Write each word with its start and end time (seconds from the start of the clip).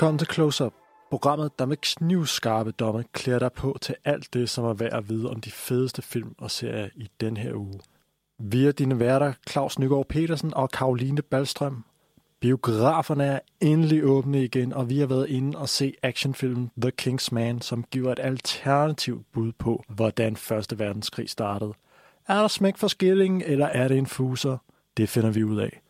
Velkommen 0.00 0.18
til 0.18 0.28
Close 0.32 0.66
Up, 0.66 0.72
programmet, 1.10 1.58
der 1.58 1.66
med 1.66 1.76
knivskarpe 1.76 2.70
domme 2.70 3.04
klæder 3.12 3.38
dig 3.38 3.52
på 3.52 3.78
til 3.80 3.94
alt 4.04 4.34
det, 4.34 4.50
som 4.50 4.64
er 4.64 4.72
værd 4.72 4.92
at 4.92 5.08
vide 5.08 5.30
om 5.30 5.40
de 5.40 5.50
fedeste 5.50 6.02
film 6.02 6.34
og 6.38 6.50
serier 6.50 6.88
i 6.94 7.08
den 7.20 7.36
her 7.36 7.54
uge. 7.54 7.80
Vi 8.38 8.66
er 8.66 8.72
dine 8.72 8.98
værter, 8.98 9.32
Claus 9.50 9.78
Nygaard 9.78 10.06
Petersen 10.08 10.54
og 10.54 10.70
Karoline 10.70 11.22
Ballstrøm. 11.22 11.84
Biograferne 12.40 13.24
er 13.24 13.38
endelig 13.60 14.04
åbne 14.04 14.44
igen, 14.44 14.72
og 14.72 14.90
vi 14.90 14.98
har 14.98 15.06
været 15.06 15.28
inde 15.28 15.58
og 15.58 15.68
se 15.68 15.94
actionfilmen 16.02 16.70
The 16.82 16.92
King's 17.02 17.28
Man, 17.32 17.60
som 17.60 17.84
giver 17.90 18.12
et 18.12 18.20
alternativt 18.22 19.32
bud 19.32 19.52
på, 19.52 19.84
hvordan 19.88 20.36
Første 20.36 20.78
Verdenskrig 20.78 21.30
startede. 21.30 21.72
Er 22.28 22.40
der 22.40 22.48
smæk 22.48 22.76
for 22.76 22.88
skillingen, 22.88 23.42
eller 23.42 23.66
er 23.66 23.88
det 23.88 23.98
en 23.98 24.06
fuser? 24.06 24.58
Det 24.96 25.08
finder 25.08 25.30
vi 25.30 25.44
ud 25.44 25.60
af. 25.60 25.80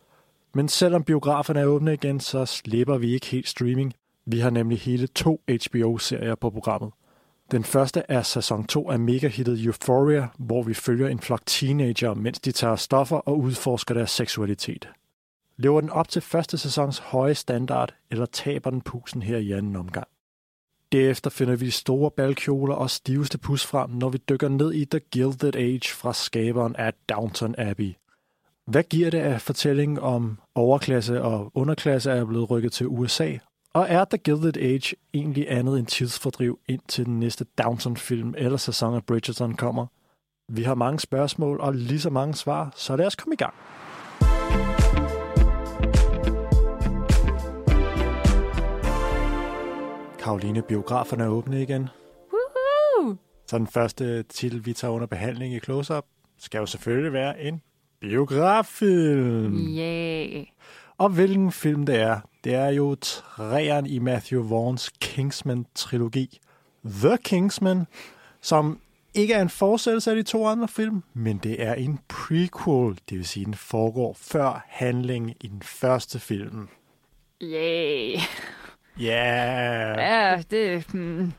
Men 0.53 0.67
selvom 0.67 1.03
biograferne 1.03 1.59
er 1.59 1.65
åbne 1.65 1.93
igen, 1.93 2.19
så 2.19 2.45
slipper 2.45 2.97
vi 2.97 3.13
ikke 3.13 3.25
helt 3.25 3.47
streaming. 3.47 3.93
Vi 4.31 4.39
har 4.39 4.49
nemlig 4.49 4.79
hele 4.79 5.07
to 5.07 5.41
HBO-serier 5.49 6.35
på 6.35 6.49
programmet. 6.49 6.91
Den 7.51 7.63
første 7.63 8.03
er 8.07 8.21
sæson 8.21 8.67
2 8.67 8.89
af 8.89 8.99
megahittet 8.99 9.65
Euphoria, 9.65 10.27
hvor 10.37 10.63
vi 10.63 10.73
følger 10.73 11.07
en 11.07 11.19
flok 11.19 11.41
teenager, 11.45 12.13
mens 12.13 12.39
de 12.39 12.51
tager 12.51 12.75
stoffer 12.75 13.17
og 13.17 13.39
udforsker 13.39 13.93
deres 13.93 14.11
seksualitet. 14.11 14.89
Lever 15.57 15.81
den 15.81 15.89
op 15.89 16.09
til 16.09 16.21
første 16.21 16.57
sæsons 16.57 16.99
høje 16.99 17.35
standard, 17.35 17.93
eller 18.11 18.25
taber 18.25 18.69
den 18.69 18.81
pusen 18.81 19.21
her 19.21 19.37
i 19.37 19.51
anden 19.51 19.75
omgang? 19.75 20.07
Derefter 20.91 21.29
finder 21.29 21.55
vi 21.55 21.65
de 21.65 21.71
store 21.71 22.11
balkjoler 22.11 22.75
og 22.75 22.89
stiveste 22.89 23.37
pus 23.37 23.65
frem, 23.65 23.89
når 23.89 24.09
vi 24.09 24.17
dykker 24.17 24.49
ned 24.49 24.73
i 24.73 24.85
The 24.85 24.99
Gilded 24.99 25.55
Age 25.55 25.93
fra 25.93 26.13
skaberen 26.13 26.75
af 26.75 26.93
Downton 27.09 27.55
Abbey. 27.57 27.93
Hvad 28.67 28.83
giver 28.83 29.09
det 29.09 29.19
af 29.19 29.41
fortællingen 29.41 29.99
om 29.99 30.39
overklasse 30.55 31.21
og 31.21 31.51
underklasse 31.53 32.11
er 32.11 32.25
blevet 32.25 32.49
rykket 32.49 32.71
til 32.71 32.87
USA? 32.87 33.37
Og 33.73 33.85
er 33.89 34.05
The 34.05 34.17
Gilded 34.17 34.57
Age 34.57 34.95
egentlig 35.13 35.51
andet 35.51 35.79
end 35.79 35.87
tidsfordriv 35.87 36.59
indtil 36.67 37.05
den 37.05 37.19
næste 37.19 37.45
Downton-film 37.63 38.33
eller 38.37 38.57
sæson 38.57 38.95
af 38.95 39.05
Bridgerton 39.05 39.53
kommer? 39.55 39.85
Vi 40.49 40.63
har 40.63 40.75
mange 40.75 40.99
spørgsmål 40.99 41.59
og 41.59 41.73
lige 41.73 41.99
så 41.99 42.09
mange 42.09 42.33
svar, 42.33 42.73
så 42.75 42.95
lad 42.95 43.05
os 43.05 43.15
komme 43.15 43.33
i 43.33 43.37
gang. 43.37 43.53
Karoline, 50.19 50.61
biograferne 50.61 51.23
er 51.23 51.27
åbne 51.27 51.61
igen. 51.61 51.89
Woohoo! 52.31 53.15
Så 53.47 53.57
den 53.57 53.67
første 53.67 54.23
titel, 54.23 54.65
vi 54.65 54.73
tager 54.73 54.93
under 54.93 55.07
behandling 55.07 55.53
i 55.53 55.59
Close-Up, 55.59 56.05
skal 56.39 56.59
jo 56.59 56.65
selvfølgelig 56.65 57.13
være 57.13 57.41
en 57.41 57.61
biograffilm. 58.01 59.57
Yeah. 59.57 60.45
Og 61.01 61.09
hvilken 61.09 61.51
film 61.51 61.85
det 61.85 61.95
er, 61.95 62.19
det 62.43 62.55
er 62.55 62.69
jo 62.69 62.95
træeren 62.95 63.85
i 63.85 63.99
Matthew 63.99 64.49
Vaughns 64.49 64.91
Kingsman-trilogi. 64.99 66.39
The 66.85 67.17
Kingsman, 67.17 67.85
som 68.41 68.79
ikke 69.13 69.33
er 69.33 69.41
en 69.41 69.49
fortsættelse 69.49 70.09
af 70.09 70.15
de 70.15 70.23
to 70.23 70.47
andre 70.47 70.67
film, 70.67 71.03
men 71.13 71.37
det 71.37 71.63
er 71.63 71.73
en 71.73 71.99
prequel, 72.07 72.99
det 73.09 73.17
vil 73.17 73.27
sige, 73.27 73.45
den 73.45 73.53
foregår 73.53 74.13
før 74.13 74.65
handlingen 74.67 75.35
i 75.41 75.47
den 75.47 75.61
første 75.61 76.19
film. 76.19 76.69
Yeah. 77.43 78.21
Yeah! 79.01 79.97
Ja, 79.97 80.43
det, 80.51 80.87
hmm. 80.91 81.33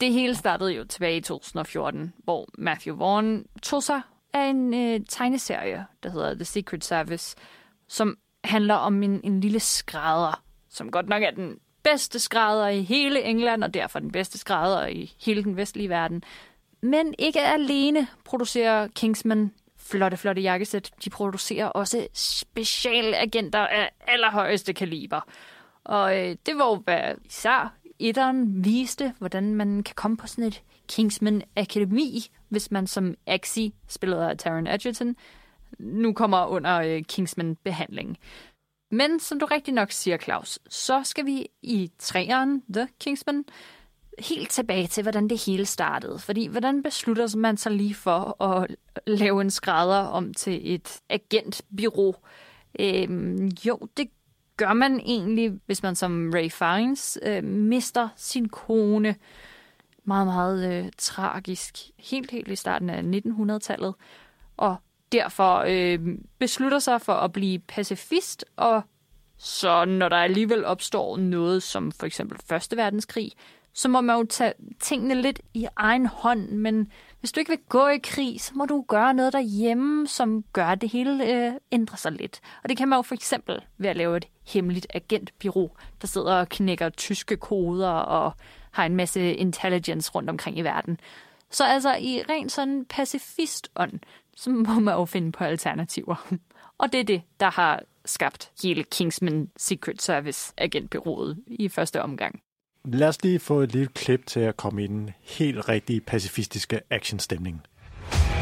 det 0.00 0.12
hele 0.12 0.34
startede 0.34 0.72
jo 0.72 0.84
tilbage 0.84 1.16
i 1.16 1.20
2014, 1.20 2.12
hvor 2.24 2.48
Matthew 2.58 2.96
Vaughn 2.96 3.44
tog 3.62 3.82
sig 3.82 4.00
af 4.34 4.48
en 4.48 4.74
øh, 4.74 5.00
tegneserie, 5.08 5.86
der 6.02 6.10
hedder 6.10 6.34
The 6.34 6.44
Secret 6.44 6.84
Service, 6.84 7.36
som 7.88 8.18
handler 8.44 8.74
om 8.74 9.02
en, 9.02 9.20
en 9.24 9.40
lille 9.40 9.60
skrædder, 9.60 10.42
som 10.68 10.90
godt 10.90 11.08
nok 11.08 11.22
er 11.22 11.30
den 11.30 11.58
bedste 11.82 12.18
skrædder 12.18 12.68
i 12.68 12.82
hele 12.82 13.22
England, 13.22 13.64
og 13.64 13.74
derfor 13.74 13.98
den 13.98 14.12
bedste 14.12 14.38
skrædder 14.38 14.86
i 14.86 15.14
hele 15.20 15.44
den 15.44 15.56
vestlige 15.56 15.88
verden. 15.88 16.22
Men 16.80 17.14
ikke 17.18 17.40
alene 17.40 18.06
producerer 18.24 18.88
Kingsman 18.88 19.52
flotte, 19.78 20.16
flotte 20.16 20.42
jakkesæt. 20.42 20.90
De 21.04 21.10
producerer 21.10 21.66
også 21.66 22.06
specialagenter 22.12 23.66
af 23.66 23.90
allerhøjeste 24.06 24.72
kaliber. 24.72 25.20
Og 25.84 26.18
øh, 26.18 26.36
det 26.46 26.58
var 26.58 26.66
jo, 26.66 26.74
hvad 26.74 27.14
især 27.24 27.74
etteren 27.98 28.64
viste, 28.64 29.14
hvordan 29.18 29.54
man 29.54 29.82
kan 29.82 29.94
komme 29.94 30.16
på 30.16 30.26
sådan 30.26 30.44
et 30.44 30.62
Kingsman 30.88 31.42
Akademi, 31.56 32.26
hvis 32.48 32.70
man 32.70 32.86
som 32.86 33.14
Axie, 33.26 33.72
spillet 33.88 34.18
af 34.18 34.38
Taron 34.38 34.66
Egerton, 34.66 35.16
nu 35.78 36.12
kommer 36.12 36.46
under 36.46 36.80
øh, 36.80 37.02
Kingsman-behandling. 37.02 38.18
Men 38.90 39.20
som 39.20 39.38
du 39.38 39.46
rigtig 39.46 39.74
nok 39.74 39.92
siger, 39.92 40.16
Claus, 40.16 40.58
så 40.68 41.02
skal 41.04 41.26
vi 41.26 41.46
i 41.62 41.90
træeren, 41.98 42.62
The 42.74 42.88
Kingsman, 43.00 43.44
helt 44.18 44.50
tilbage 44.50 44.86
til, 44.86 45.02
hvordan 45.02 45.28
det 45.28 45.46
hele 45.46 45.66
startede. 45.66 46.18
Fordi 46.18 46.46
hvordan 46.46 46.82
beslutter 46.82 47.36
man 47.36 47.56
sig 47.56 47.72
lige 47.72 47.94
for 47.94 48.42
at 48.42 48.76
lave 49.06 49.40
en 49.40 49.50
skrædder 49.50 49.98
om 49.98 50.34
til 50.34 50.74
et 50.74 51.00
agentbyrå? 51.08 52.16
Øhm, 52.80 53.46
jo, 53.66 53.78
det 53.96 54.10
gør 54.56 54.72
man 54.72 55.00
egentlig, 55.00 55.60
hvis 55.66 55.82
man 55.82 55.94
som 55.96 56.30
Ray 56.34 56.50
Fiennes 56.50 57.18
øh, 57.22 57.44
mister 57.44 58.08
sin 58.16 58.48
kone. 58.48 59.16
Meget, 60.04 60.26
meget 60.26 60.72
øh, 60.72 60.90
tragisk. 60.98 61.78
Helt, 61.98 62.30
helt 62.30 62.48
i 62.48 62.56
starten 62.56 62.90
af 62.90 63.02
1900-tallet. 63.02 63.94
Og 64.56 64.76
derfor 65.14 65.64
øh, 65.68 65.98
beslutter 66.38 66.78
sig 66.78 67.00
for 67.00 67.12
at 67.12 67.32
blive 67.32 67.58
pacifist, 67.58 68.44
og 68.56 68.82
så 69.38 69.84
når 69.84 70.08
der 70.08 70.16
alligevel 70.16 70.64
opstår 70.64 71.16
noget 71.16 71.62
som 71.62 71.92
for 71.92 72.06
eksempel 72.06 72.38
Første 72.48 72.76
Verdenskrig, 72.76 73.32
så 73.72 73.88
må 73.88 74.00
man 74.00 74.16
jo 74.16 74.24
tage 74.24 74.52
tingene 74.80 75.22
lidt 75.22 75.40
i 75.54 75.66
egen 75.76 76.06
hånd, 76.06 76.48
men 76.48 76.92
hvis 77.20 77.32
du 77.32 77.40
ikke 77.40 77.50
vil 77.50 77.60
gå 77.68 77.86
i 77.86 77.98
krig, 77.98 78.40
så 78.40 78.52
må 78.54 78.66
du 78.66 78.84
gøre 78.88 79.14
noget 79.14 79.32
derhjemme, 79.32 80.08
som 80.08 80.44
gør, 80.52 80.66
at 80.66 80.80
det 80.80 80.88
hele 80.88 81.46
øh, 81.46 81.52
ændrer 81.72 81.96
sig 81.96 82.12
lidt. 82.12 82.40
Og 82.62 82.68
det 82.68 82.76
kan 82.76 82.88
man 82.88 82.98
jo 82.98 83.02
for 83.02 83.14
eksempel 83.14 83.60
ved 83.78 83.90
at 83.90 83.96
lave 83.96 84.16
et 84.16 84.28
hemmeligt 84.46 84.86
agentbyrå, 84.94 85.76
der 86.00 86.06
sidder 86.06 86.34
og 86.34 86.48
knækker 86.48 86.88
tyske 86.88 87.36
koder 87.36 87.90
og 87.90 88.32
har 88.70 88.86
en 88.86 88.96
masse 88.96 89.34
intelligence 89.34 90.10
rundt 90.14 90.30
omkring 90.30 90.58
i 90.58 90.62
verden. 90.62 91.00
Så 91.50 91.64
altså 91.64 91.94
i 91.94 92.22
ren 92.28 92.48
sådan 92.48 92.84
pacifist-ånd, 92.84 94.00
så 94.36 94.50
må 94.50 94.80
man 94.80 94.94
jo 94.94 95.04
finde 95.04 95.32
på 95.32 95.44
alternativer. 95.44 96.26
Og 96.78 96.92
det 96.92 97.00
er 97.00 97.04
det, 97.04 97.22
der 97.40 97.50
har 97.50 97.82
skabt 98.04 98.50
hele 98.62 98.82
Kingsman 98.82 99.50
Secret 99.56 100.02
Service 100.02 100.52
agentbyrået 100.56 101.38
i 101.46 101.68
første 101.68 102.02
omgang. 102.02 102.40
Lad 102.84 103.08
os 103.08 103.22
lige 103.22 103.38
få 103.38 103.60
et 103.60 103.72
lille 103.72 103.88
klip 103.88 104.26
til 104.26 104.40
at 104.40 104.56
komme 104.56 104.84
i 104.84 104.86
den 104.86 105.10
helt 105.22 105.68
rigtige 105.68 106.00
pacifistiske 106.00 106.80
actionstemning. 106.90 107.60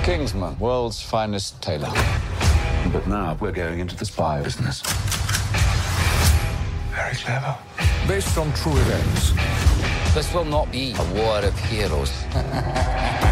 Kingsman, 0.05 0.53
world's 0.61 1.17
finest 1.17 1.63
tailor. 1.63 1.91
But 2.93 3.07
now 3.07 3.35
we're 3.35 3.61
going 3.63 3.81
into 3.81 3.97
the 3.97 4.05
spy 4.05 4.43
business. 4.45 4.83
Very 6.97 7.15
clever. 7.15 7.55
Based 8.09 8.39
on 8.39 8.53
true 8.53 8.79
events. 8.85 9.33
This 10.17 10.35
will 10.35 10.51
not 10.51 10.67
be 10.73 10.95
a 11.03 11.05
war 11.15 11.39
of 11.49 11.55
heroes. 11.71 12.13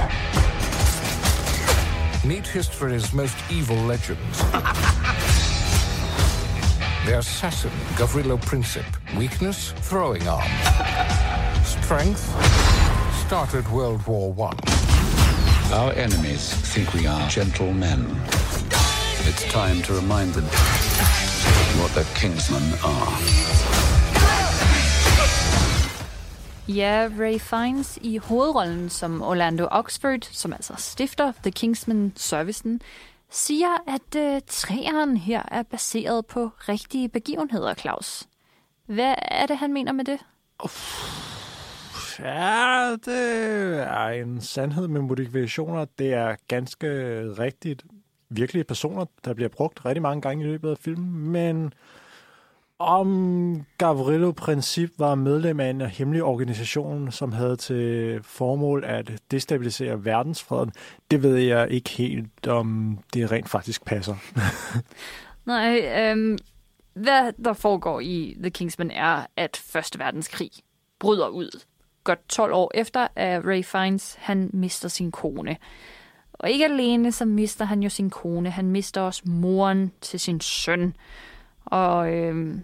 Meet 2.23 2.47
history's 2.47 3.15
most 3.15 3.35
evil 3.51 3.77
legends. 3.77 4.39
the 7.07 7.17
assassin, 7.17 7.71
Gavrilo 7.97 8.37
Princip. 8.37 8.85
Weakness, 9.17 9.73
throwing 9.73 10.29
arm. 10.29 10.47
Strength, 11.65 12.29
started 13.27 13.67
World 13.73 14.07
War 14.07 14.31
One. 14.35 14.59
Our 15.73 15.93
enemies 15.93 16.53
think 16.53 16.93
we 16.93 17.07
are 17.07 17.27
gentle 17.31 17.73
men. 17.73 18.05
It's 19.25 19.45
time 19.51 19.81
to 19.83 19.95
remind 19.95 20.35
them 20.35 20.45
what 21.81 21.95
the 21.95 22.03
Kingsmen 22.15 22.79
are. 22.85 23.60
Ja, 26.77 27.09
Ray 27.19 27.39
Fiennes 27.39 27.99
i 28.03 28.17
hovedrollen 28.17 28.89
som 28.89 29.23
Orlando 29.23 29.69
Oxford, 29.71 30.23
som 30.23 30.53
altså 30.53 30.75
stifter 30.79 31.33
The 31.43 31.51
Kingsman 31.51 32.13
Servicen, 32.17 32.81
siger, 33.31 33.69
at 33.87 34.17
øh, 34.17 34.41
træeren 34.47 35.17
her 35.17 35.43
er 35.49 35.63
baseret 35.63 36.27
på 36.27 36.51
rigtige 36.69 37.09
begivenheder, 37.09 37.75
Claus. 37.75 38.29
Hvad 38.87 39.15
er 39.19 39.47
det, 39.47 39.57
han 39.57 39.73
mener 39.73 39.93
med 39.93 40.05
det? 40.05 40.19
Ja, 42.19 42.97
det 43.05 43.79
er 43.83 44.09
en 44.09 44.41
sandhed 44.41 44.89
med 44.89 45.01
modifikationer. 45.01 45.85
Det 45.99 46.15
er 46.15 46.37
ganske 46.49 46.89
rigtigt 47.39 47.85
virkelige 48.29 48.65
personer, 48.65 49.05
der 49.25 49.35
bliver 49.35 49.49
brugt 49.49 49.85
rigtig 49.85 50.03
mange 50.03 50.23
gange 50.23 50.45
i 50.45 50.47
løbet 50.47 50.71
af 50.71 50.79
filmen, 50.79 51.31
men 51.31 51.73
om 52.81 53.65
Gavrilo 53.79 54.33
Princip 54.33 54.91
var 54.99 55.15
medlem 55.15 55.61
af 55.61 55.71
en 55.71 55.81
hemmelig 55.81 56.23
organisation, 56.23 57.13
som 57.13 57.33
havde 57.33 57.57
til 57.57 58.21
formål 58.23 58.85
at 58.85 59.13
destabilisere 59.31 60.05
verdensfreden, 60.05 60.73
det 61.11 61.23
ved 61.23 61.37
jeg 61.37 61.71
ikke 61.71 61.91
helt, 61.91 62.47
om 62.47 62.99
det 63.15 63.33
rent 63.33 63.49
faktisk 63.49 63.85
passer. 63.85 64.15
Nej, 65.47 65.81
øhm, 65.99 66.39
hvad 66.95 67.33
der 67.45 67.53
foregår 67.53 68.01
i 68.01 68.37
The 68.41 68.51
Kingsman 68.51 68.91
er, 68.91 69.27
at 69.37 69.57
Første 69.57 69.99
Verdenskrig 69.99 70.51
bryder 70.99 71.29
ud. 71.29 71.61
Godt 72.05 72.29
12 72.29 72.53
år 72.53 72.71
efter, 72.75 73.09
at 73.17 73.45
Ray 73.45 73.65
Fiennes 73.65 74.17
han 74.19 74.51
mister 74.53 74.89
sin 74.89 75.11
kone. 75.11 75.57
Og 76.33 76.51
ikke 76.51 76.65
alene 76.65 77.13
så 77.13 77.25
mister 77.25 77.65
han 77.65 77.83
jo 77.83 77.89
sin 77.89 78.11
kone, 78.11 78.51
han 78.51 78.71
mister 78.71 79.01
også 79.01 79.23
moren 79.25 79.93
til 80.01 80.21
sin 80.21 80.41
søn. 80.41 80.95
Og 81.65 82.13
øh, 82.13 82.61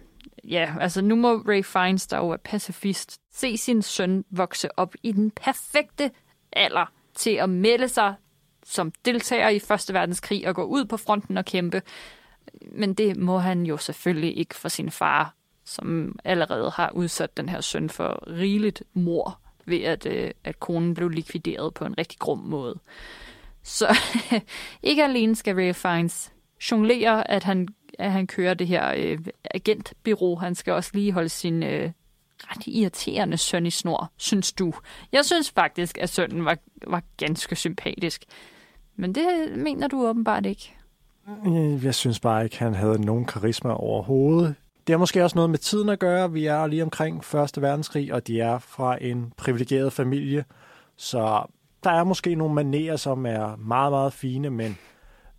ja, 0.47 0.73
altså 0.79 1.01
nu 1.01 1.15
må 1.15 1.33
Ray 1.33 1.63
Fiennes, 1.63 2.07
der 2.07 2.17
jo 2.17 2.29
er 2.29 2.37
pacifist, 2.37 3.21
se 3.31 3.57
sin 3.57 3.81
søn 3.81 4.25
vokse 4.29 4.79
op 4.79 4.95
i 5.03 5.11
den 5.11 5.31
perfekte 5.31 6.11
alder 6.51 6.91
til 7.15 7.31
at 7.31 7.49
melde 7.49 7.89
sig 7.89 8.15
som 8.67 8.91
deltager 9.05 9.49
i 9.49 9.59
Første 9.59 9.93
Verdenskrig 9.93 10.47
og 10.47 10.55
gå 10.55 10.63
ud 10.63 10.85
på 10.85 10.97
fronten 10.97 11.37
og 11.37 11.45
kæmpe. 11.45 11.81
Men 12.71 12.93
det 12.93 13.17
må 13.17 13.37
han 13.37 13.65
jo 13.65 13.77
selvfølgelig 13.77 14.37
ikke 14.37 14.55
for 14.55 14.69
sin 14.69 14.91
far, 14.91 15.35
som 15.65 16.19
allerede 16.23 16.69
har 16.69 16.91
udsat 16.91 17.37
den 17.37 17.49
her 17.49 17.61
søn 17.61 17.89
for 17.89 18.23
rigeligt 18.27 18.83
mor 18.93 19.39
ved 19.65 19.81
at, 19.81 20.05
øh, 20.05 20.31
at 20.43 20.59
konen 20.59 20.93
blev 20.93 21.09
likvideret 21.09 21.73
på 21.73 21.85
en 21.85 21.97
rigtig 21.97 22.19
grum 22.19 22.39
måde. 22.39 22.79
Så 23.63 23.97
ikke 24.83 25.03
alene 25.03 25.35
skal 25.35 25.55
Ray 25.55 25.73
Fiennes 25.73 26.33
jonglere, 26.71 27.31
at 27.31 27.43
han, 27.43 27.67
at 27.99 28.11
han 28.11 28.27
kører 28.27 28.53
det 28.53 28.67
her 28.67 28.93
øh, 28.97 29.19
agentbyrå, 29.53 30.35
han 30.35 30.55
skal 30.55 30.73
også 30.73 30.91
lige 30.93 31.11
holde 31.11 31.29
sin 31.29 31.63
øh, 31.63 31.91
ret 32.39 32.67
irriterende 32.67 33.37
søn 33.37 33.65
i 33.65 33.69
snor, 33.69 34.11
synes 34.17 34.53
du. 34.53 34.73
Jeg 35.11 35.25
synes 35.25 35.51
faktisk, 35.51 35.97
at 35.97 36.09
sønnen 36.09 36.45
var, 36.45 36.57
var 36.87 37.03
ganske 37.17 37.55
sympatisk. 37.55 38.25
Men 38.95 39.15
det 39.15 39.57
mener 39.57 39.87
du 39.87 40.07
åbenbart 40.07 40.45
ikke. 40.45 40.73
Øh, 41.47 41.85
jeg 41.85 41.95
synes 41.95 42.19
bare 42.19 42.43
ikke, 42.43 42.59
han 42.59 42.73
havde 42.73 43.01
nogen 43.01 43.25
karisma 43.25 43.73
overhovedet. 43.73 44.55
Det 44.87 44.93
har 44.93 44.97
måske 44.97 45.23
også 45.23 45.35
noget 45.35 45.49
med 45.49 45.59
tiden 45.59 45.89
at 45.89 45.99
gøre. 45.99 46.31
Vi 46.31 46.45
er 46.45 46.67
lige 46.67 46.83
omkring 46.83 47.23
Første 47.23 47.61
Verdenskrig, 47.61 48.13
og 48.13 48.27
de 48.27 48.41
er 48.41 48.59
fra 48.59 48.97
en 49.01 49.33
privilegeret 49.37 49.93
familie. 49.93 50.45
Så 50.95 51.45
der 51.83 51.91
er 51.91 52.03
måske 52.03 52.35
nogle 52.35 52.55
manerer, 52.55 52.95
som 52.95 53.25
er 53.25 53.55
meget, 53.55 53.91
meget 53.91 54.13
fine, 54.13 54.49
men 54.49 54.77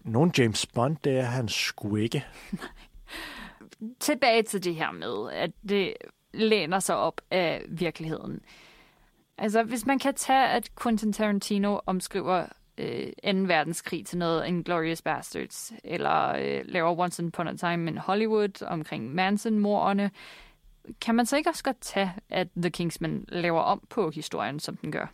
nogen 0.09 0.33
James 0.39 0.67
Bond, 0.67 0.97
det 1.05 1.19
er 1.19 1.23
han 1.23 1.49
sgu 1.49 1.97
ikke. 1.97 2.27
Tilbage 4.01 4.43
til 4.43 4.65
det 4.65 4.75
her 4.75 4.91
med, 4.91 5.33
at 5.33 5.51
det 5.69 5.95
læner 6.35 6.79
sig 6.79 6.97
op 6.97 7.21
af 7.31 7.65
virkeligheden. 7.69 8.41
Altså, 9.39 9.63
hvis 9.63 9.87
man 9.87 9.99
kan 9.99 10.15
tage, 10.15 10.49
at 10.49 10.71
Quentin 10.83 11.13
Tarantino 11.13 11.79
omskriver 11.87 12.47
øh, 12.79 13.07
2. 13.07 13.39
verdenskrig 13.39 14.07
til 14.07 14.19
noget 14.19 14.47
Inglourious 14.47 15.03
Bastards, 15.03 15.73
eller 15.85 16.29
øh, 16.29 16.61
laver 16.65 16.99
Once 16.99 17.25
Upon 17.25 17.49
a 17.49 17.57
Time 17.57 17.91
in 17.91 17.99
Hollywood 17.99 18.63
omkring 18.63 19.15
Manson-morderne, 19.15 20.11
kan 21.01 21.15
man 21.15 21.27
så 21.27 21.37
ikke 21.37 21.51
også 21.51 21.65
godt 21.65 21.81
tage, 21.81 22.13
at 22.31 22.49
The 22.57 22.71
Kingsman 22.71 23.25
laver 23.29 23.61
om 23.61 23.83
på 23.91 24.11
historien, 24.11 24.61
som 24.61 24.77
den 24.77 24.93
gør? 24.93 25.07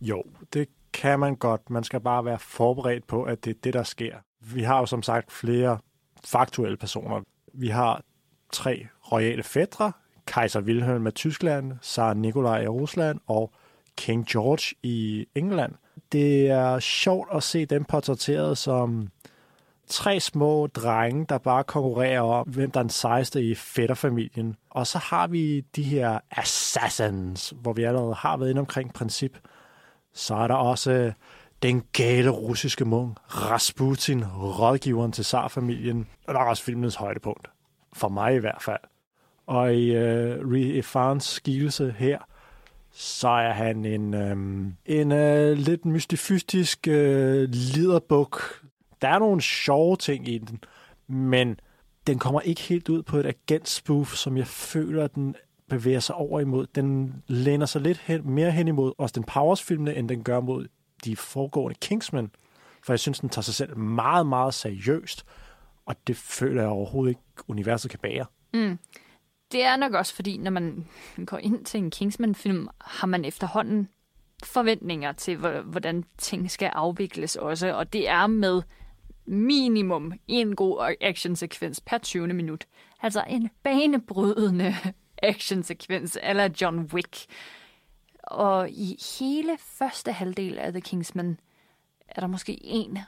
Jo, 0.00 0.22
det 0.52 0.68
kan 0.94 1.20
man 1.20 1.36
godt. 1.36 1.70
Man 1.70 1.84
skal 1.84 2.00
bare 2.00 2.24
være 2.24 2.38
forberedt 2.38 3.06
på, 3.06 3.22
at 3.22 3.44
det 3.44 3.50
er 3.50 3.60
det, 3.64 3.74
der 3.74 3.82
sker. 3.82 4.16
Vi 4.40 4.62
har 4.62 4.78
jo 4.78 4.86
som 4.86 5.02
sagt 5.02 5.32
flere 5.32 5.78
faktuelle 6.24 6.76
personer. 6.76 7.20
Vi 7.54 7.68
har 7.68 8.02
tre 8.52 8.86
royale 9.12 9.42
fædre, 9.42 9.92
kejser 10.26 10.60
Wilhelm 10.60 11.06
af 11.06 11.12
Tyskland, 11.12 11.72
Tsar 11.82 12.14
Nikolaj 12.14 12.62
i 12.62 12.68
Rusland 12.68 13.20
og 13.26 13.52
King 13.96 14.26
George 14.26 14.76
i 14.82 15.26
England. 15.34 15.72
Det 16.12 16.50
er 16.50 16.78
sjovt 16.78 17.28
at 17.34 17.42
se 17.42 17.66
dem 17.66 17.84
portrætteret 17.84 18.58
som 18.58 19.08
tre 19.86 20.20
små 20.20 20.66
drenge, 20.66 21.26
der 21.28 21.38
bare 21.38 21.64
konkurrerer 21.64 22.20
om, 22.20 22.48
hvem 22.48 22.70
der 22.70 22.80
er 22.80 22.82
den 22.82 22.90
sejeste 22.90 23.42
i 23.42 23.54
fætterfamilien. 23.54 24.56
Og 24.70 24.86
så 24.86 24.98
har 24.98 25.26
vi 25.26 25.60
de 25.60 25.82
her 25.82 26.18
assassins, 26.30 27.54
hvor 27.60 27.72
vi 27.72 27.84
allerede 27.84 28.14
har 28.14 28.36
været 28.36 28.50
inde 28.50 28.60
omkring 28.60 28.94
princip. 28.94 29.38
Så 30.14 30.34
er 30.34 30.46
der 30.46 30.54
også 30.54 30.92
øh, 30.92 31.12
den 31.62 31.82
gale 31.92 32.30
russiske 32.30 32.84
munk, 32.84 33.18
Rasputin, 33.28 34.24
rådgiveren 34.36 35.12
til 35.12 35.24
zarfamilien. 35.24 36.06
Og 36.26 36.34
der 36.34 36.40
er 36.40 36.44
også 36.44 36.62
filmens 36.62 36.94
højdepunkt. 36.94 37.50
For 37.92 38.08
mig 38.08 38.34
i 38.34 38.38
hvert 38.38 38.62
fald. 38.62 38.80
Og 39.46 39.74
i 39.74 39.94
øh, 39.94 40.50
Rie 40.50 40.82
Fans 40.82 41.40
her, 41.98 42.18
så 42.92 43.28
er 43.28 43.52
han 43.52 43.84
en, 43.84 44.14
øh, 44.14 44.66
en 44.86 45.12
øh, 45.12 45.52
lidt 45.52 45.84
mystifystisk 45.84 46.88
øh, 46.88 47.48
liderbuk. 47.48 48.62
Der 49.02 49.08
er 49.08 49.18
nogle 49.18 49.40
sjove 49.40 49.96
ting 49.96 50.28
i 50.28 50.38
den, 50.38 50.60
men 51.08 51.56
den 52.06 52.18
kommer 52.18 52.40
ikke 52.40 52.60
helt 52.60 52.88
ud 52.88 53.02
på 53.02 53.16
et 53.16 53.26
agentspoof, 53.26 54.14
som 54.14 54.36
jeg 54.36 54.46
føler, 54.46 55.06
den 55.06 55.36
bevæger 55.74 56.00
sig 56.00 56.14
over 56.14 56.40
imod. 56.40 56.66
Den 56.66 57.14
læner 57.26 57.66
sig 57.66 57.80
lidt 57.80 57.98
hen, 57.98 58.30
mere 58.30 58.50
hen 58.50 58.68
imod 58.68 58.92
Austin 58.98 59.24
Powers-filmene, 59.24 59.94
end 59.94 60.08
den 60.08 60.24
gør 60.24 60.40
mod 60.40 60.66
de 61.04 61.16
foregående 61.16 61.78
Kingsman. 61.80 62.30
For 62.82 62.92
jeg 62.92 63.00
synes, 63.00 63.20
den 63.20 63.28
tager 63.28 63.42
sig 63.42 63.54
selv 63.54 63.78
meget, 63.78 64.26
meget 64.26 64.54
seriøst, 64.54 65.24
og 65.86 65.96
det 66.06 66.16
føler 66.16 66.62
jeg 66.62 66.70
overhovedet 66.70 67.10
ikke, 67.10 67.20
universet 67.48 67.90
kan 67.90 68.00
bære. 68.02 68.26
Mm. 68.54 68.78
Det 69.52 69.64
er 69.64 69.76
nok 69.76 69.92
også, 69.92 70.14
fordi 70.14 70.36
når 70.36 70.50
man 70.50 70.86
går 71.26 71.38
ind 71.38 71.64
til 71.64 71.78
en 71.78 71.90
Kingsman-film, 71.90 72.68
har 72.80 73.06
man 73.06 73.24
efterhånden 73.24 73.88
forventninger 74.44 75.12
til, 75.12 75.36
hvordan 75.64 76.04
ting 76.18 76.50
skal 76.50 76.66
afvikles 76.66 77.36
også, 77.36 77.74
og 77.74 77.92
det 77.92 78.08
er 78.08 78.26
med 78.26 78.62
minimum 79.26 80.12
en 80.28 80.56
god 80.56 80.94
actionsekvens 81.00 81.80
per 81.86 81.98
20. 81.98 82.26
minut. 82.26 82.64
Altså 83.02 83.24
en 83.28 83.50
banebrydende 83.62 84.74
actionsekvens 85.24 86.18
eller 86.22 86.48
John 86.60 86.78
Wick. 86.78 87.26
Og 88.22 88.70
i 88.70 88.98
hele 89.18 89.58
første 89.58 90.12
halvdel 90.12 90.58
af 90.58 90.72
The 90.72 90.80
Kingsman 90.80 91.40
er 92.08 92.20
der 92.20 92.26
måske 92.26 92.58
en 92.64 92.98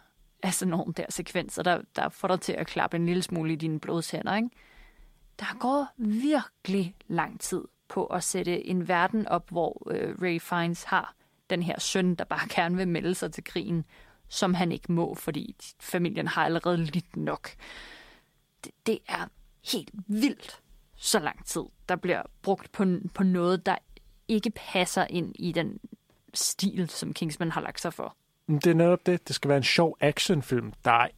af 0.42 0.54
sådan 0.54 0.70
nogle 0.70 0.92
der 0.92 1.06
sekvenser, 1.08 1.62
der, 1.62 1.82
der 1.96 2.08
får 2.08 2.28
dig 2.28 2.40
til 2.40 2.52
at 2.52 2.66
klappe 2.66 2.96
en 2.96 3.06
lille 3.06 3.22
smule 3.22 3.52
i 3.52 3.56
dine 3.56 3.80
blodtænder, 3.80 4.36
ikke? 4.36 4.50
der 5.38 5.58
går 5.58 5.86
virkelig 5.96 6.94
lang 7.08 7.40
tid 7.40 7.64
på 7.88 8.06
at 8.06 8.24
sætte 8.24 8.66
en 8.66 8.88
verden 8.88 9.28
op, 9.28 9.50
hvor 9.50 9.90
øh, 9.90 10.14
Ray 10.22 10.40
Fiennes 10.40 10.84
har 10.84 11.14
den 11.50 11.62
her 11.62 11.80
søn, 11.80 12.14
der 12.14 12.24
bare 12.24 12.48
gerne 12.48 12.76
vil 12.76 12.88
melde 12.88 13.14
sig 13.14 13.32
til 13.32 13.44
krigen, 13.44 13.84
som 14.28 14.54
han 14.54 14.72
ikke 14.72 14.92
må, 14.92 15.14
fordi 15.14 15.56
familien 15.80 16.28
har 16.28 16.44
allerede 16.44 16.84
lidt 16.84 17.16
nok. 17.16 17.50
Det, 18.64 18.72
det 18.86 18.98
er 19.08 19.26
helt 19.72 19.90
vildt 20.06 20.60
så 20.96 21.18
lang 21.18 21.46
tid, 21.46 21.62
der 21.88 21.96
bliver 21.96 22.22
brugt 22.42 22.72
på, 22.72 22.84
på 23.14 23.22
noget, 23.22 23.66
der 23.66 23.76
ikke 24.28 24.50
passer 24.50 25.06
ind 25.10 25.32
i 25.38 25.52
den 25.52 25.78
stil, 26.34 26.88
som 26.88 27.12
Kingsman 27.12 27.50
har 27.50 27.60
lagt 27.60 27.80
sig 27.80 27.92
for. 27.92 28.16
Det 28.48 28.66
er 28.66 28.74
netop 28.74 29.06
det. 29.06 29.28
Det 29.28 29.36
skal 29.36 29.48
være 29.48 29.56
en 29.56 29.64
sjov 29.64 29.96
actionfilm. 30.00 30.72
Der 30.84 30.90
er 30.90 31.08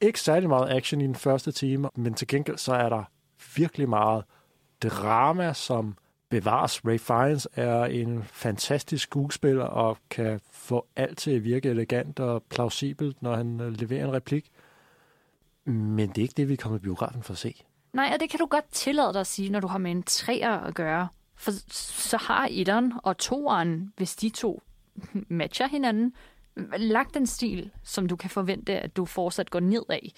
ikke 0.00 0.20
særlig 0.20 0.48
meget 0.48 0.76
action 0.76 1.00
i 1.00 1.06
den 1.06 1.14
første 1.14 1.52
time, 1.52 1.88
men 1.96 2.14
til 2.14 2.28
gengæld 2.28 2.58
så 2.58 2.74
er 2.74 2.88
der 2.88 3.04
virkelig 3.56 3.88
meget 3.88 4.24
drama, 4.82 5.52
som 5.52 5.96
bevares. 6.28 6.84
Ray 6.84 6.98
Fiennes 6.98 7.48
er 7.54 7.84
en 7.84 8.22
fantastisk 8.24 9.02
skuespiller 9.02 9.64
og 9.64 9.98
kan 10.10 10.40
få 10.50 10.86
alt 10.96 11.18
til 11.18 11.30
at 11.30 11.44
virke 11.44 11.68
elegant 11.68 12.20
og 12.20 12.42
plausibelt, 12.42 13.22
når 13.22 13.36
han 13.36 13.60
øh, 13.60 13.72
leverer 13.72 14.04
en 14.04 14.12
replik. 14.12 14.50
Men 15.64 16.08
det 16.08 16.18
er 16.18 16.22
ikke 16.22 16.34
det, 16.36 16.48
vi 16.48 16.56
kommer 16.56 16.78
i 16.78 16.82
biografen 16.82 17.22
for 17.22 17.32
at 17.32 17.38
se. 17.38 17.64
Nej, 17.96 18.10
og 18.14 18.20
det 18.20 18.30
kan 18.30 18.38
du 18.38 18.46
godt 18.46 18.72
tillade 18.72 19.12
dig 19.12 19.20
at 19.20 19.26
sige, 19.26 19.50
når 19.50 19.60
du 19.60 19.66
har 19.66 19.78
med 19.78 19.90
en 19.90 20.02
træer 20.02 20.50
at 20.50 20.74
gøre. 20.74 21.08
For 21.36 21.52
så 21.72 22.16
har 22.16 22.48
etteren 22.50 22.92
og 23.02 23.18
toeren, 23.18 23.92
hvis 23.96 24.16
de 24.16 24.28
to 24.28 24.62
matcher 25.28 25.66
hinanden, 25.66 26.14
lagt 26.76 27.14
den 27.14 27.26
stil, 27.26 27.70
som 27.84 28.08
du 28.08 28.16
kan 28.16 28.30
forvente, 28.30 28.80
at 28.80 28.96
du 28.96 29.04
fortsat 29.04 29.50
går 29.50 29.60
ned 29.60 29.82
af. 29.88 30.12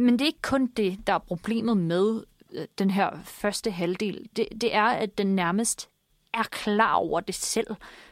Men 0.00 0.12
det 0.12 0.20
er 0.20 0.26
ikke 0.26 0.42
kun 0.42 0.66
det, 0.66 1.06
der 1.06 1.12
er 1.12 1.18
problemet 1.18 1.76
med 1.76 2.22
øh, 2.52 2.66
den 2.78 2.90
her 2.90 3.10
første 3.24 3.70
halvdel. 3.70 4.28
Det, 4.36 4.48
det 4.60 4.74
er, 4.74 4.84
at 4.84 5.18
den 5.18 5.26
nærmest 5.26 5.88
er 6.34 6.42
klar 6.42 6.94
over 6.94 7.20
det 7.20 7.34
selv. 7.34 7.66